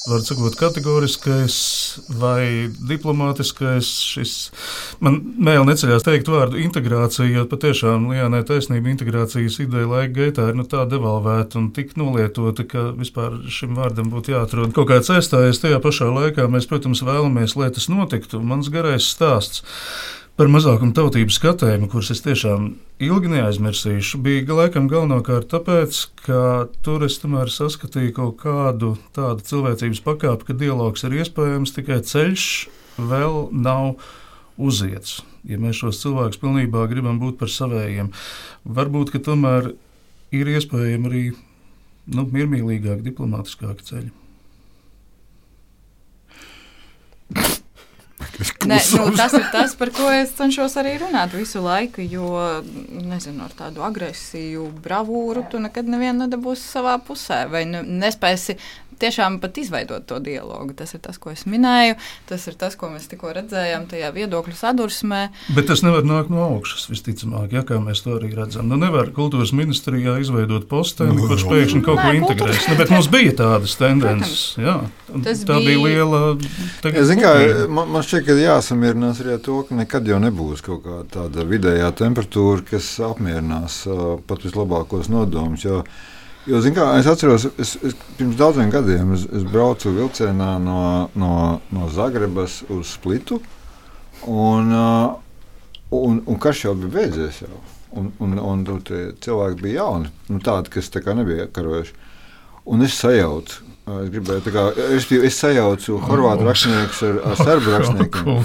Var 0.07 0.21
sakot, 0.25 0.55
kategoriskais 0.57 1.55
vai 2.17 2.69
diplomātiskais. 2.89 3.89
Šis, 4.11 4.35
man 5.03 5.19
vēl 5.37 5.65
neceļās 5.67 6.05
teikt 6.07 6.31
vārdu 6.31 6.59
integrācija, 6.61 7.27
jo 7.29 7.45
patiešām 7.51 8.07
Lijānai 8.09 8.41
taisnība 8.47 8.89
integrācijas 8.93 9.59
ideja 9.61 9.89
laika 9.91 10.15
gaitā 10.17 10.47
ir 10.49 10.57
nu, 10.57 10.65
tā 10.65 10.87
devalvēta 10.89 11.59
un 11.61 11.69
tik 11.75 11.93
nolietota, 12.01 12.65
ka 12.65 12.87
vispār 12.97 13.37
šim 13.51 13.77
vārdam 13.77 14.09
būtu 14.13 14.33
jāatrod 14.35 14.73
kaut 14.77 14.89
kāds 14.89 15.11
aizstājies. 15.13 15.61
Tajā 15.61 15.81
pašā 15.83 16.09
laikā 16.09 16.47
mēs, 16.49 16.69
protams, 16.71 17.03
vēlamies, 17.05 17.57
lai 17.59 17.69
tas 17.75 17.89
notiktu. 17.91 18.41
Mans 18.41 18.71
garais 18.73 19.05
stāsts 19.05 19.61
par 20.41 20.49
mazākumu 20.49 20.95
tautību 20.97 21.29
skatējumu, 21.35 21.85
kurus 21.91 22.07
es 22.15 22.23
tiešām 22.25 22.71
ilgi 23.05 23.29
neaizmirsīšu, 23.29 24.17
bija 24.25 24.55
laikam 24.57 24.87
galvenokārt 24.89 25.51
tāpēc, 25.51 25.99
ka 26.25 26.39
tur 26.81 27.05
es 27.05 27.19
tomēr 27.21 27.51
saskatīju 27.53 28.15
kaut 28.15 28.39
kādu 28.41 28.95
tādu 29.13 29.45
cilvēcības 29.45 30.01
pakāpi, 30.01 30.47
ka 30.47 30.55
dialogs 30.57 31.05
ir 31.05 31.19
iespējams, 31.19 31.75
tikai 31.75 31.99
ceļš 32.09 32.45
vēl 33.11 33.37
nav 33.53 34.01
uziets. 34.57 35.19
Ja 35.45 35.61
mēs 35.61 35.83
šos 35.83 36.01
cilvēkus 36.01 36.41
pilnībā 36.41 36.87
gribam 36.89 37.21
būt 37.21 37.37
par 37.37 37.53
savējiem, 37.53 38.09
varbūt 38.65 39.13
tomēr 39.21 39.75
ir 40.33 40.53
iespējami 40.55 41.11
arī 41.11 41.23
nu, 42.17 42.25
miermīlīgāki, 42.33 43.11
diplomātiskāki 43.11 43.91
ceļi. 43.91 44.09
Ne, 48.69 48.77
nu, 48.97 49.07
tas 49.17 49.33
ir 49.37 49.45
tas, 49.53 49.73
par 49.79 49.89
ko 49.95 50.09
es 50.13 50.33
cenšos 50.37 50.75
arī 50.81 50.97
runāt 51.01 51.33
visu 51.33 51.63
laiku. 51.63 52.03
Jo, 52.05 52.61
nezinu, 52.91 53.45
ar 53.47 53.55
tādu 53.57 53.85
agresiju, 53.85 54.67
bravūru 54.83 55.45
tu 55.51 55.61
nekad 55.63 55.89
nedabūsi 55.89 56.67
savā 56.77 56.97
pusē. 57.05 57.43
Vai 57.51 57.65
nespēsi 57.69 58.57
tiešām 59.01 59.39
pat 59.41 59.57
izveidot 59.61 60.05
to 60.09 60.19
dialogu. 60.23 60.75
Tas 60.77 60.93
ir 60.95 61.01
tas, 61.03 61.17
ko 61.21 61.33
es 61.33 61.45
minēju, 61.49 61.97
tas 62.29 62.45
ir 62.49 62.57
tas, 62.59 62.77
ko 62.79 62.91
mēs 62.93 63.09
tikko 63.11 63.33
redzējām 63.37 63.87
tajā 63.91 64.11
viedokļu 64.15 64.55
sadursmē. 64.57 65.21
Bet 65.55 65.69
tas 65.71 65.83
nevar 65.85 66.05
nākt 66.07 66.31
no 66.33 66.43
augšas, 66.45 66.87
visticamāk, 66.91 67.55
ja, 67.55 67.65
kā 67.67 67.79
mēs 67.83 68.03
to 68.05 68.15
arī 68.17 68.31
redzam. 68.37 68.69
Nu, 68.71 68.79
nevar 68.81 69.11
kultūras 69.15 69.53
ministrijā 69.57 70.17
izveidot 70.21 70.67
posteni, 70.71 71.15
nu, 71.17 71.27
kurš 71.29 71.47
pēkšņi 71.49 71.83
kaut 71.85 72.01
ko 72.01 72.13
integrēs. 72.21 72.69
Nu, 72.71 72.77
bet 72.79 72.93
mums 72.93 73.09
bija 73.11 73.35
tādas 73.43 73.75
tendences. 73.79 74.45
Jā, 74.61 74.77
tā 75.11 75.35
bija, 75.35 75.59
bija 75.65 75.81
liela. 75.85 76.21
Tagad, 76.83 77.11
ja, 77.11 77.17
kā, 77.19 77.33
man, 77.71 77.91
man 77.95 78.05
šķiet, 78.05 78.25
ka 78.27 78.37
jāsamierinās 78.39 79.21
arī 79.23 79.35
ar 79.37 79.43
to, 79.45 79.61
ka 79.67 79.77
nekad 79.77 80.07
jau 80.09 80.21
nebūs 80.21 80.63
kaut 80.65 80.85
kāda 80.85 81.07
tāda 81.11 81.45
vidējā 81.47 81.91
temperatūra, 81.99 82.65
kas 82.71 82.93
apmierinās 83.05 83.81
uh, 83.89 84.17
pat 84.27 84.45
vislabākos 84.47 85.11
nodomus. 85.11 85.65
Jo, 85.65 85.81
kā, 86.47 86.85
es 86.97 87.07
atceros, 87.07 87.45
es, 87.61 87.75
es 87.85 87.95
pirms 88.17 88.37
daudziem 88.39 88.71
gadiem 88.73 89.13
es, 89.13 89.27
es 89.29 89.43
braucu 89.45 89.91
vilcienā 89.93 90.55
no, 90.59 91.09
no, 91.13 91.33
no 91.69 91.89
Zagrebas 91.93 92.63
uz 92.69 92.95
Splitu. 92.95 93.41
Un, 94.25 94.71
uh, 94.73 95.19
un, 95.91 96.21
un 96.25 96.39
karš 96.41 96.65
jau 96.65 96.75
bija 96.75 96.95
beidzies. 96.97 97.43
Jau. 97.45 97.61
Un, 97.91 98.11
un, 98.23 98.37
un 98.39 98.63
tur 98.63 98.79
cilvēki 99.21 99.61
bija 99.61 99.81
jauni, 99.81 100.09
nu, 100.31 100.39
tādi, 100.39 100.71
kas 100.71 100.89
tā 100.93 101.03
nebija 101.13 101.49
karojuši. 101.51 101.93
Un 102.71 102.85
es 102.85 102.95
sajaucu. 102.95 103.67
Es 103.91 104.11
gribēju, 104.13 104.51
kā, 104.53 104.67
es, 104.95 105.07
es 105.11 105.37
sajaucu 105.41 105.97
horvātu 106.05 106.45
rakstnieku 106.45 107.07
ar, 107.09 107.17
ar 107.31 107.39
serbu 107.41 107.73
rakstnieku. 107.73 108.35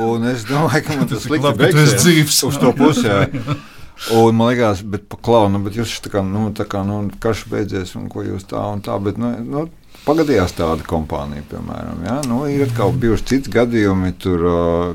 Un 0.00 0.24
es 0.32 0.46
domāju, 0.48 0.80
ka 0.86 0.96
man 0.96 1.10
tas 1.10 1.26
slikti 1.28 1.52
beigsies 1.60 2.40
uz 2.48 2.58
to 2.58 2.72
pusi. 2.76 3.12
Un 4.10 4.34
man 4.34 4.50
liekas, 4.50 4.82
bet 4.82 5.06
paklauna, 5.12 5.60
bet 5.62 5.76
jūs 5.78 6.00
tā 6.02 6.10
kā, 6.10 6.24
nu, 6.26 6.48
tā 6.56 6.66
kā, 6.66 6.82
nu, 6.86 7.04
karš 7.22 7.44
beidzies 7.52 7.94
un 7.98 8.08
ko 8.10 8.24
jūs 8.26 8.48
tā 8.50 8.64
un 8.74 8.82
tā, 8.82 8.98
bet, 9.02 9.20
nu, 9.20 9.30
nu 9.46 9.68
Pagadījās 10.02 10.56
tāda 10.58 10.82
kompānija, 10.88 11.44
piemēram, 11.52 12.00
ja? 12.02 12.16
nu, 12.26 12.40
ir 12.50 12.64
atkal 12.64 12.90
bijuši 12.98 13.26
citi 13.28 13.52
gadījumi, 13.54 14.14
tur, 14.18 14.42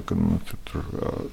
kad 0.10 0.20
nu, 0.20 0.40
tur, 0.50 0.58
tur 0.68 1.30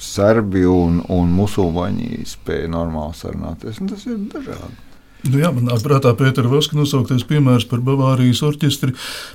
serbi 0.00 0.62
un, 0.70 1.02
un 1.12 1.34
musulmaņi 1.36 2.22
spēja 2.30 2.70
normāli 2.72 3.18
sarunāties. 3.18 3.82
Tas 3.90 4.06
ir 4.08 4.22
dažādi. 4.32 4.87
Nu 5.26 5.40
jā, 5.40 5.48
man 5.50 5.66
nāk 5.66 5.82
prātā 5.82 6.12
Pētera 6.16 6.50
Vaska 6.50 6.76
nosauktais 6.78 7.24
piemērs 7.26 7.66
par 7.68 7.80
Bavārijas 7.84 8.38
orķestri, 8.46 8.92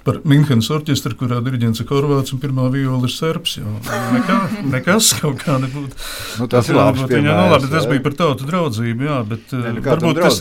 par 0.08 0.22
Minhenes 0.28 0.70
orķestri, 0.72 1.16
kurā 1.20 1.42
diriģents 1.44 1.84
ir 1.84 1.90
Horvāts 1.90 2.34
un 2.34 2.40
pirmā 2.40 2.70
viola 2.72 3.04
ir 3.10 3.12
serbs. 3.12 3.58
Jo, 3.60 3.74
nekā, 4.16 4.38
nekas 4.72 5.12
kaut 5.20 5.42
kā 5.44 5.58
nebūtu. 5.62 6.00
Nu, 6.40 6.48
tas 6.52 6.70
ir 6.72 6.80
labi. 6.80 7.04
Viņa, 7.12 7.36
nu, 7.36 7.50
labi 7.52 7.72
tas 7.74 7.88
bija 7.90 8.04
par 8.06 8.16
tautu 8.22 8.48
draudzību, 8.48 9.08
jā, 9.10 9.18
bet 9.28 9.52
ne, 9.58 9.74
nu, 9.76 9.84
varbūt, 9.86 10.22
tas, 10.24 10.40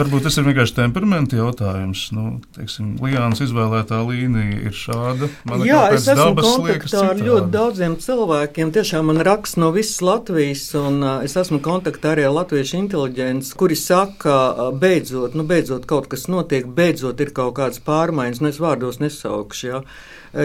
varbūt 0.00 0.26
tas 0.26 0.40
ir 0.40 0.48
vienkārši 0.50 0.76
temperamenta 0.80 1.38
jautājums. 1.38 2.02
Nu, 2.16 2.26
teiksim, 2.58 2.96
Lijāns 3.00 3.44
izvēlētā 3.46 4.02
līnija 4.08 4.58
ir 4.66 4.76
šāda. 4.76 5.30
Man 5.48 5.64
jā, 5.68 5.84
es 5.94 6.10
esmu 6.10 6.34
kontaktā 6.42 7.04
ar 7.12 7.22
ļoti 7.22 7.54
daudziem 7.54 7.96
cilvēkiem. 8.02 8.74
Tiešām 8.74 9.10
man 9.12 9.22
raksts 9.26 9.60
no 9.60 9.70
visas 9.76 10.02
Latvijas, 10.04 10.66
un 10.78 11.00
uh, 11.04 11.14
es 11.24 11.38
esmu 11.38 11.62
kontaktā 11.64 12.16
arī 12.16 12.26
ar 12.26 12.36
latviešu 12.40 12.78
inteliģenci, 12.82 13.54
kuri 13.60 13.78
saka, 13.78 14.36
uh, 14.50 14.79
beidzot, 14.80 15.36
nu, 15.38 15.44
beidzot 15.48 15.86
kaut 15.90 16.08
kas 16.12 16.26
notiek, 16.32 16.66
beidzot 16.76 17.20
ir 17.20 17.30
kaut 17.36 17.54
kādas 17.58 17.82
pārmaiņas, 17.86 18.40
nu, 18.42 18.50
es 18.52 18.58
vārdos 18.62 19.00
nesaukšu, 19.02 19.68
ja, 19.68 19.80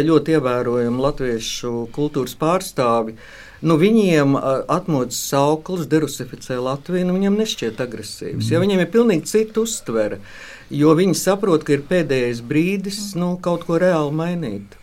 ļoti 0.05 0.37
ievērojami 0.37 1.03
latviešu 1.07 1.73
kultūras 1.95 2.37
pārstāvi. 2.41 3.17
Nu, 3.65 3.79
viņiem 3.81 4.35
atmodas 4.37 5.17
sauklis 5.31 5.87
derusificē 5.89 6.59
Latviju, 6.61 7.07
nu, 7.07 7.15
viņiem 7.17 7.37
nešķiet 7.39 7.79
agresīvs. 7.81 8.51
Ja, 8.51 8.59
viņiem 8.61 8.83
ir 8.83 8.91
pilnīgi 8.93 9.31
cita 9.31 9.63
uztvere, 9.63 10.19
jo 10.69 10.93
viņi 10.97 11.17
saprot, 11.17 11.65
ka 11.65 11.77
ir 11.77 11.85
pēdējais 11.89 12.43
brīdis 12.45 12.99
nu, 13.17 13.35
kaut 13.41 13.65
ko 13.65 13.79
reāli 13.81 14.13
mainīt. 14.13 14.75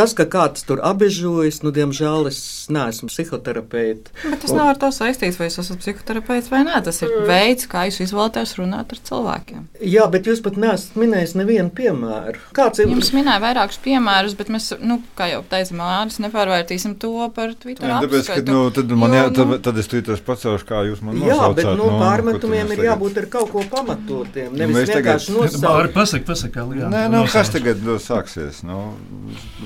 Tas, 0.00 0.14
ka 0.16 0.24
kāds 0.24 0.62
tur 0.64 0.80
apbežojas, 0.80 1.58
nu, 1.60 1.70
diemžēl 1.76 2.30
es 2.30 2.40
neesmu 2.72 3.10
psihoterapeits. 3.10 4.14
Bet 4.22 4.38
tas 4.40 4.54
nav 4.56 4.70
ar 4.72 4.78
to 4.80 4.88
saistīts, 4.96 5.36
vai 5.36 5.50
es 5.50 5.58
esmu 5.60 5.76
psihoterapeits 5.82 6.48
vai 6.48 6.62
nē. 6.64 6.78
Tas 6.86 7.02
ir 7.04 7.10
mm. 7.10 7.26
veids, 7.28 7.66
kā 7.68 7.82
jūs 7.84 7.98
izvēlaties 8.06 8.54
runāt 8.56 8.94
ar 8.94 9.02
cilvēkiem. 9.10 9.66
Jā, 9.84 10.06
bet 10.08 10.30
jūs 10.30 10.40
pat 10.46 10.56
neesat 10.62 10.96
minējis 11.00 11.34
nevienu 11.36 11.68
piemēru. 11.76 12.40
Kāds 12.56 12.80
ir? 12.80 12.88
Jums 12.88 13.12
minēja 13.12 13.42
vairākus 13.44 13.76
piemērus, 13.84 14.38
bet 14.40 14.52
mēs, 14.54 14.70
nu, 14.80 15.02
kā 15.18 15.28
jau 15.34 15.42
teica 15.52 15.76
Mārcis, 15.82 16.22
nepārvērtīsim 16.24 16.96
to 17.04 17.28
par 17.36 17.52
Twitter. 17.60 17.92
Jā, 17.92 18.00
tāpēc, 18.06 18.32
ka, 18.32 18.46
nu, 18.48 18.64
tad, 18.72 18.96
man, 19.04 19.18
jā, 19.18 19.28
tad, 19.36 19.54
tad 19.68 19.82
es 19.84 19.92
Twitter 19.92 20.24
pacelšu, 20.30 20.68
kā 20.70 20.80
jūs 20.88 21.04
man 21.04 21.20
nosaucāt. 21.20 21.36
Jā, 21.36 21.52
bet 21.60 21.70
nu, 21.74 21.90
no, 21.92 22.00
pārmetumiem 22.00 22.72
ir 22.72 22.84
jābūt 22.88 23.20
ar 23.20 23.28
kaut 23.36 23.52
ko 23.52 23.68
pamatotiem. 23.76 24.48
Nu, 24.54 24.62
nevis 24.64 24.80
nu, 24.80 24.96
vienkārši 24.96 25.36
nosaukt. 25.36 25.92
Pasaka, 26.00 26.24
pasaka, 26.32 26.66
Nē, 26.70 27.04
nu, 27.12 27.26
kas 27.28 27.52
tagad 27.52 27.84
nu, 27.84 28.00
sāksies? 28.00 28.64
Nu, 28.64 28.80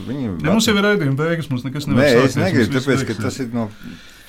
Viņi 0.05 0.24
ja, 0.25 0.51
mums 0.51 0.67
jau 0.69 0.75
ir 0.77 0.85
raidījuma 0.87 1.21
beigas, 1.21 1.51
mums 1.53 1.67
nekas 1.67 1.89
nevar 1.91 2.05
Nē, 2.09 2.27
es 2.27 2.37
negribu, 2.41 2.79
tāpēc, 2.79 3.07
ka 3.11 3.21
tas 3.27 3.41
ir 3.45 3.55
no. 3.55 3.69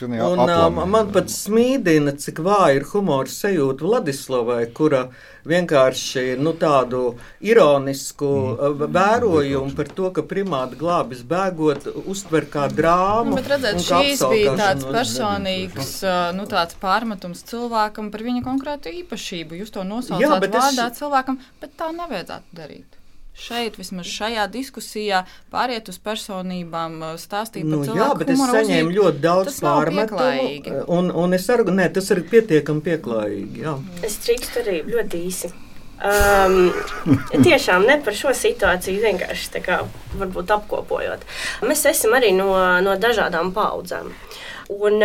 Un, 0.03 0.41
um, 0.43 0.79
man 0.91 1.07
pat 1.15 1.29
smīdina, 1.31 2.17
cik 2.19 2.41
vāja 2.43 2.81
ir 2.81 2.85
humora 2.89 3.31
sajūta 3.31 3.85
Vladislavai, 3.85 4.65
kura 4.75 5.05
vienkārši 5.47 6.35
nu, 6.41 6.51
tādu 6.59 7.13
ironisku 7.39 8.31
mm. 8.57 8.83
vērojumu 8.97 9.71
par 9.77 9.91
to, 9.95 10.09
ka 10.17 10.25
primāti 10.27 10.75
glābis 10.81 11.23
bēgot, 11.29 11.87
uztver 12.11 12.49
kā 12.51 12.65
drāmu. 12.67 13.31
Nu, 13.31 13.39
bet 13.39 13.47
redzēt, 13.53 13.79
šīs 13.87 14.25
bija 14.33 14.57
tāds 14.59 14.89
personīgs 14.89 15.95
nu, 16.35 16.49
tāds 16.51 16.75
pārmetums 16.83 17.45
cilvēkam 17.47 18.11
par 18.11 18.27
viņa 18.27 18.43
konkrētu 18.43 18.91
īpašību. 18.99 19.61
Jūs 19.63 19.71
to 19.79 19.87
nosaucāt 19.87 20.51
vārdā 20.51 20.91
es... 20.91 20.99
cilvēkam, 20.99 21.39
bet 21.63 21.79
tā 21.79 21.93
nevajadzētu 21.95 22.59
darīt 22.59 22.94
šeit, 23.35 23.75
vismaz 23.79 24.07
šajā 24.09 24.47
diskusijā, 24.51 25.23
pāriet 25.53 25.89
uz 25.91 25.99
personībām, 26.03 26.97
stāstīt 27.21 27.67
nu, 27.67 27.81
par 27.81 27.89
cilvēku. 27.89 28.01
Jā, 28.01 28.09
bet 28.21 28.33
es 28.33 28.41
saņēmu 28.41 28.89
uzzīm. 28.89 28.95
ļoti 28.99 29.21
daudz 29.25 29.59
pārmetumu. 29.65 30.87
Un, 30.97 31.11
un 31.11 31.37
es 31.37 31.45
saku, 31.49 31.75
nē, 31.75 31.89
tas 31.97 32.09
ir 32.15 32.23
pietiekami 32.31 32.83
pieklājīgi. 32.89 33.63
Jā. 33.65 33.77
Es 34.05 34.17
drīkstu 34.25 34.63
arī 34.63 34.81
ļoti 34.89 35.23
īsi. 35.27 35.51
Um, 35.95 36.73
tiešām 37.31 37.85
ne 37.87 37.95
par 38.03 38.15
šo 38.17 38.33
situāciju 38.35 38.99
vienkārši 38.99 39.51
tā 39.53 39.61
kā 39.63 39.77
varbūt 40.19 40.51
apkopojot. 40.57 41.23
Mēs 41.63 41.85
esam 41.87 42.17
arī 42.17 42.33
no, 42.35 42.49
no 42.83 42.97
dažādām 42.99 43.53
paudzēm. 43.55 44.11
Un, 44.73 45.03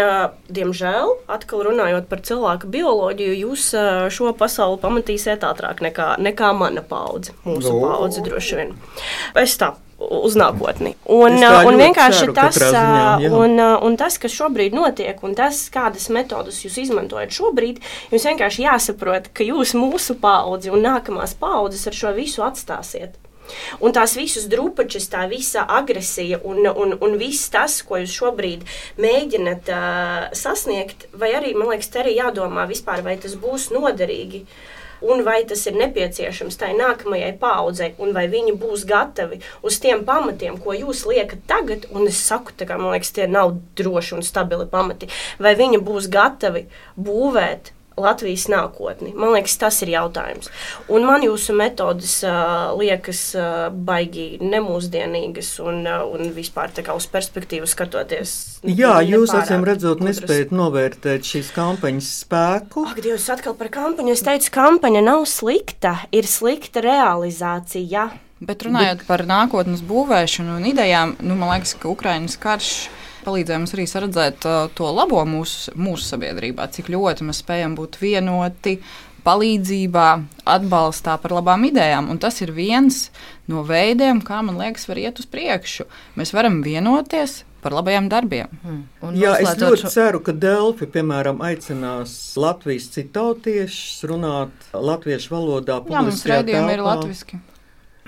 diemžēl, 0.48 1.10
atkal 1.28 1.66
runājot 1.66 2.08
par 2.08 2.22
cilvēku 2.24 2.70
bioloģiju, 2.72 3.36
jūs 3.42 3.66
šo 4.14 4.32
pasauli 4.38 4.80
pamatīsiet 4.80 5.44
ātrāk 5.44 5.82
nekā, 5.84 6.14
nekā 6.22 6.54
mana 6.56 6.80
paudze, 6.80 7.36
mūsu 7.44 7.74
no. 7.74 7.84
paudze 7.84 8.24
droši 8.24 8.60
vien. 8.62 8.74
Es 9.36 9.58
tā 9.60 9.74
uz 10.00 10.36
nākotni. 10.38 10.94
Un, 11.12 11.36
un 11.36 11.78
vienkārši 11.78 12.22
ceru, 12.24 12.34
tas, 12.36 12.56
ziņā, 12.56 13.30
un, 13.36 13.60
un 13.60 13.96
tas, 14.00 14.16
kas 14.20 14.32
šobrīd 14.32 14.76
notiek, 14.76 15.18
un 15.26 15.36
tas, 15.36 15.66
kādas 15.72 16.08
metodas 16.14 16.62
jūs 16.64 16.78
izmantojat 16.86 17.34
šobrīd, 17.36 17.82
jums 18.12 18.28
vienkārši 18.30 18.64
jāsaprot, 18.64 19.28
ka 19.36 19.46
jūs 19.46 19.76
mūsu 19.76 20.16
paudzi 20.22 20.72
un 20.72 20.86
nākamās 20.86 21.36
paudzes 21.40 21.84
ar 21.90 21.98
šo 22.00 22.14
visu 22.16 22.46
atstāsiet. 22.46 23.18
Un 23.80 23.94
tās 23.96 24.16
visas 24.18 24.48
drupačas, 24.50 25.08
tā 25.12 25.26
visa 25.30 25.64
agresija 25.68 26.40
un, 26.44 26.64
un, 26.70 26.96
un 27.00 27.16
viss 27.20 27.50
tas, 27.52 27.80
ko 27.86 28.00
jūs 28.00 28.16
šobrīd 28.20 28.66
mēģināt 29.00 29.70
uh, 29.74 30.28
sasniegt, 30.36 31.08
vai 31.16 31.32
arī, 31.38 31.54
man 31.56 31.72
liekas, 31.72 31.90
te 31.92 32.02
arī 32.02 32.18
jādomā 32.18 32.66
vispār, 32.70 33.04
vai 33.06 33.16
tas 33.20 33.36
būs 33.40 33.70
noderīgi. 33.74 34.44
Un 35.00 35.22
vai 35.24 35.38
tas 35.48 35.62
ir 35.64 35.78
nepieciešams 35.80 36.58
tai 36.60 36.74
nākamajai 36.76 37.30
paudzei, 37.40 37.94
un 38.04 38.12
vai 38.12 38.26
viņi 38.28 38.52
būs 38.60 38.84
gatavi 38.88 39.38
uz 39.64 39.78
tiem 39.80 40.02
pamatiem, 40.04 40.58
ko 40.60 40.76
jūs 40.76 41.06
liekat 41.08 41.46
tagad, 41.48 41.86
un 41.96 42.04
es 42.10 42.20
saku, 42.20 42.52
ka 42.52 42.76
man 42.76 42.92
liekas, 42.92 43.14
tie 43.16 43.24
nav 43.24 43.54
droši 43.80 44.18
un 44.18 44.26
stabili 44.26 44.68
pamati, 44.68 45.08
vai 45.40 45.54
viņi 45.56 45.80
būs 45.86 46.10
gatavi 46.12 46.66
būvēt 47.00 47.72
Latvijas 48.02 48.46
nākotni? 48.50 49.12
Man 49.16 49.34
liekas, 49.34 49.56
tas 49.60 49.80
ir 49.84 49.92
jautājums. 49.94 50.50
Un 50.92 51.06
man 51.08 51.24
jūsu 51.24 51.54
metodes 51.58 52.18
uh, 52.26 52.72
liekas 52.78 53.22
uh, 53.38 53.68
baigi 53.70 54.40
nemūsdienīgas 54.42 55.52
un, 55.64 55.82
uh, 55.88 56.06
un 56.08 56.32
vispār 56.36 56.72
tā 56.76 56.84
kā 56.86 56.96
uz 56.96 57.08
perspektīvu 57.10 57.68
skatoties. 57.70 58.36
Jā, 58.64 58.98
jūs 59.06 59.34
acīm 59.36 59.64
redzot, 59.66 60.02
nespējat 60.04 60.54
novērtēt 60.54 61.26
šīs 61.26 61.52
kampaņas 61.56 62.10
spēku. 62.24 62.86
Ak, 62.90 63.02
Dievs, 63.04 63.28
atkal 63.32 63.56
par 63.58 63.72
kampaņu. 63.72 64.16
Es 64.16 64.24
teicu, 64.26 64.52
kampaņa 64.56 65.04
nav 65.06 65.24
slikta, 65.30 65.96
ir 66.12 66.28
slikta 66.28 66.84
realizācija. 66.84 68.10
Bet 68.40 68.64
runājot 68.64 69.02
Bet... 69.02 69.08
par 69.08 69.26
nākotnes 69.28 69.82
būvēšanu 69.84 70.56
un 70.56 70.70
idejām, 70.70 71.18
nu, 71.20 71.36
man 71.36 71.54
liekas, 71.54 71.74
ka 71.76 71.90
Ukraiņas 71.92 72.38
karš 72.40 72.72
palīdzēja 73.24 73.60
mums 73.62 73.76
arī 73.76 73.86
redzēt 74.06 74.48
uh, 74.48 74.64
to 74.76 74.88
labo 74.94 75.22
mūsu, 75.28 75.74
mūsu 75.78 76.08
sabiedrībā, 76.12 76.70
cik 76.74 76.90
ļoti 76.92 77.28
mēs 77.28 77.44
spējam 77.44 77.76
būt 77.78 78.00
vienoti. 78.02 78.80
Palīdzībā, 79.20 80.06
atbalstā 80.48 81.18
par 81.20 81.34
labām 81.36 81.66
idejām. 81.68 82.06
Un 82.08 82.16
tas 82.16 82.38
ir 82.40 82.54
viens 82.56 83.10
no 83.52 83.60
veidiem, 83.68 84.22
kā 84.24 84.38
man 84.40 84.56
liekas, 84.56 84.88
var 84.88 84.96
iet 85.02 85.20
uz 85.20 85.28
priekšu. 85.28 85.84
Mēs 86.16 86.32
varam 86.32 86.62
vienoties, 86.64 87.42
par 87.60 87.76
labajiem 87.76 88.08
darbiem. 88.08 88.48
Hmm. 88.62 88.80
Jā, 89.16 89.34
es 89.42 89.52
ļoti 89.60 89.84
šo... 89.84 89.92
ceru, 89.92 90.22
ka 90.24 90.32
Delfi, 90.32 90.88
piemēram, 90.90 91.42
aicinās 91.44 92.14
Latvijas 92.40 92.88
citautiešus 92.94 94.08
runāt 94.10 94.70
latviešu 94.72 95.34
valodā. 95.34 95.80
Jā, 95.90 96.04
mums 96.06 96.24
raidījumi 96.28 96.76
ir 96.76 96.84
latviski. 96.86 97.40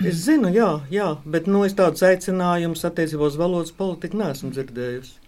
Es 0.01 0.23
zinu, 0.25 0.49
jā, 0.49 0.69
jā 0.91 1.09
bet 1.29 1.47
nu, 1.51 1.67
es 1.69 1.77
tādus 1.77 2.03
aicinājumus 2.09 2.87
attiecībā 2.89 3.29
uz 3.29 3.37
valodas 3.39 3.75
politiku 3.77 4.23
neesmu 4.23 4.51
dzirdējusi. 4.55 5.19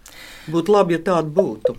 Būtu 0.51 0.73
labi, 0.73 0.97
ja 0.97 1.03
tāda 1.05 1.29
būtu. 1.29 1.77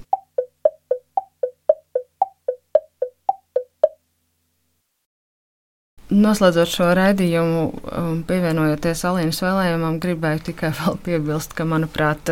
Noslēdzot 6.07 6.71
šo 6.71 6.93
raidījumu, 6.95 7.63
um, 7.91 8.21
pievienojoties 8.29 9.03
Alīnas 9.09 9.43
vēlējumam, 9.43 9.99
gribēju 10.01 10.45
tikai 10.53 10.71
vēl 10.81 11.01
piebilst, 11.03 11.57
ka, 11.59 11.67
manuprāt, 11.67 12.31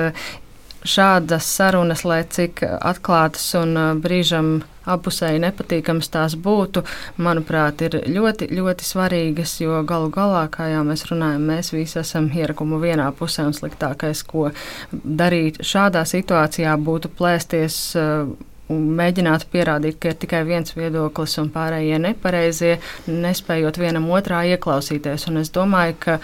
šādas 0.85 1.49
sarunas, 1.49 2.05
lai 2.05 2.23
cik 2.29 2.63
atklātas 2.65 3.47
un 3.61 3.75
uh, 3.77 3.91
brīžam 4.01 4.63
apusēji 4.85 5.41
nepatīkamas 5.41 6.11
tās 6.13 6.37
būtu, 6.37 6.83
manuprāt, 7.25 7.81
ir 7.87 7.99
ļoti, 8.13 8.51
ļoti 8.53 8.85
svarīgas, 8.85 9.57
jo 9.63 9.81
galu 9.89 10.11
galā, 10.13 10.45
kā 10.53 10.69
jau 10.73 10.83
mēs 10.85 11.07
runājam, 11.09 11.47
mēs 11.49 11.73
visi 11.73 12.01
esam 12.03 12.29
ierakumu 12.29 12.81
vienā 12.83 13.09
pusē 13.17 13.47
un 13.49 13.57
sliktākais, 13.57 14.25
ko 14.29 14.51
darīt 14.93 15.63
šādā 15.65 16.05
situācijā, 16.09 16.77
būtu 16.77 17.13
plēsties. 17.17 17.79
Uh, 17.97 18.35
un 18.73 18.85
mēģināt 18.97 19.43
pierādīt, 19.53 19.99
ka 20.01 20.13
ir 20.13 20.21
tikai 20.21 20.39
viens 20.49 20.73
viedoklis 20.73 21.37
un 21.43 21.51
pārējie 21.53 21.99
nepareizie, 22.01 22.79
nespējot 23.05 23.77
vienam 23.77 24.09
otrā 24.17 24.41
ieklausīties. 24.55 25.29
Un 25.29 25.43
es 25.43 25.53
domāju, 25.53 25.99
ka 26.01 26.15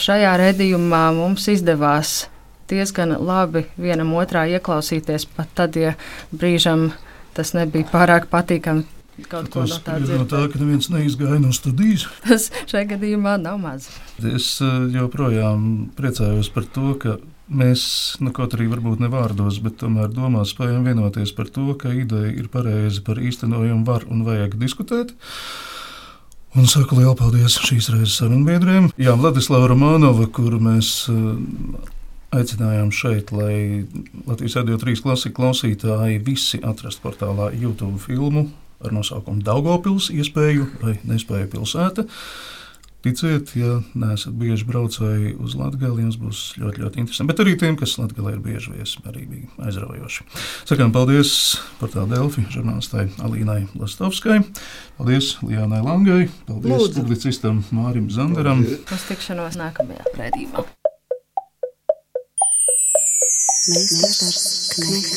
šajā 0.00 0.32
redzījumā 0.40 1.02
mums 1.12 1.44
izdevās 1.52 2.22
diezgan 2.70 3.16
labi 3.20 3.66
vienam 3.80 4.14
otrā 4.18 4.46
ieklausīties, 4.56 5.28
pat 5.36 5.52
tad, 5.54 5.76
ja 5.76 5.94
brīžam 6.32 6.90
tas 7.34 7.54
nebija 7.56 7.88
pārāk 7.90 8.30
patīkami. 8.32 8.86
Kaut 9.30 9.46
ko 9.52 9.62
no 9.62 9.76
tā 9.78 10.00
ir 10.00 10.08
no 10.10 10.24
tā, 10.26 10.40
dzirdēt. 10.40 10.52
ka 10.52 10.58
neviens 10.58 10.88
neizgāja 10.90 11.38
no 11.38 11.52
studijas. 11.54 12.08
Tas 12.24 12.48
šajā 12.66 12.88
gadījumā 12.96 13.36
nav 13.38 13.60
maz. 13.62 13.86
Es 14.18 14.56
eh, 14.64 14.72
joprojām 14.96 15.92
priecājos 15.94 16.50
par 16.54 16.66
to, 16.74 16.96
ka 16.98 17.14
mēs, 17.46 17.84
nu, 18.24 18.32
kaut 18.34 18.56
arī 18.56 18.66
varbūt 18.72 19.04
ne 19.04 19.10
vārdos, 19.12 19.60
bet 19.62 19.78
tomēr 19.84 20.10
domās 20.10 20.54
spējam 20.54 20.88
vienoties 20.88 21.34
par 21.36 21.52
to, 21.54 21.68
ka 21.78 21.94
ideja 21.94 22.32
ir 22.34 22.50
pareiza, 22.50 23.04
par 23.06 23.22
īstenojumu 23.22 23.86
var 23.86 24.08
un 24.10 24.26
vajag 24.26 24.58
diskutēt. 24.58 25.14
Un 26.58 26.66
saku 26.70 26.98
lielu 26.98 27.14
paldies 27.18 27.56
šīs 27.66 27.90
reizes 27.90 28.18
sarunbiedriem. 28.18 28.92
Jā, 28.98 29.14
Vladislava 29.18 29.70
Romanova, 29.70 30.26
kuru 30.26 30.58
mēs 30.62 30.90
eh, 31.10 31.93
aicinājām 32.34 32.90
šeit, 32.94 33.32
lai 33.34 33.84
Latvijas 34.26 34.58
radio 34.60 34.78
trīs 34.80 35.02
klasika 35.04 35.38
klausītāji 35.40 36.22
visi 36.26 36.60
atrast 36.64 37.02
portālā 37.04 37.52
YouTube 37.54 38.00
filmu 38.02 38.48
ar 38.84 38.92
nosaukumu 38.94 39.44
Daugopils 39.44 40.10
iespēju 40.12 40.68
vai 40.82 40.98
nespēju 41.08 41.50
pilsēta. 41.54 42.04
Ticiet, 43.04 43.50
ja 43.52 43.82
neesat 43.92 44.32
bieži 44.40 44.64
braucēji 44.64 45.34
uz 45.44 45.52
Latviju, 45.60 45.98
jums 46.00 46.16
būs 46.16 46.38
ļoti, 46.56 46.80
ļoti 46.86 47.02
interesanti. 47.02 47.28
Bet 47.28 47.42
arī 47.44 47.52
tiem, 47.60 47.76
kas 47.76 47.98
Latvijā 48.00 48.32
ir 48.32 48.38
bieži 48.40 48.72
viesi, 48.72 49.02
arī 49.04 49.26
bija 49.28 49.66
aizraujoši. 49.68 50.24
Sakām 50.70 50.94
paldies 50.94 51.34
par 51.82 51.92
tā 51.92 52.06
Delfi 52.08 52.46
žurnālistai 52.54 53.10
Alīnai 53.20 53.66
Lastovskai. 53.76 54.38
Paldies 54.96 55.34
Lijānai 55.44 55.82
Langai. 55.84 56.30
Paldies 56.48 56.78
Lūdzu. 56.78 57.02
publicistam 57.02 57.60
Mārim 57.76 58.08
Zandaram. 58.08 58.64
Uz 58.64 59.04
tikšanos 59.10 59.60
nākamajā 59.60 60.16
raidījumā. 60.16 60.64
Meistars 63.66 64.68
Knecht. 64.68 65.14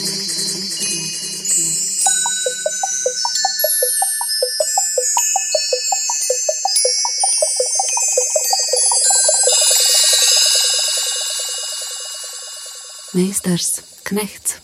Meistars 13.11 13.83
Knechts. 14.05 14.61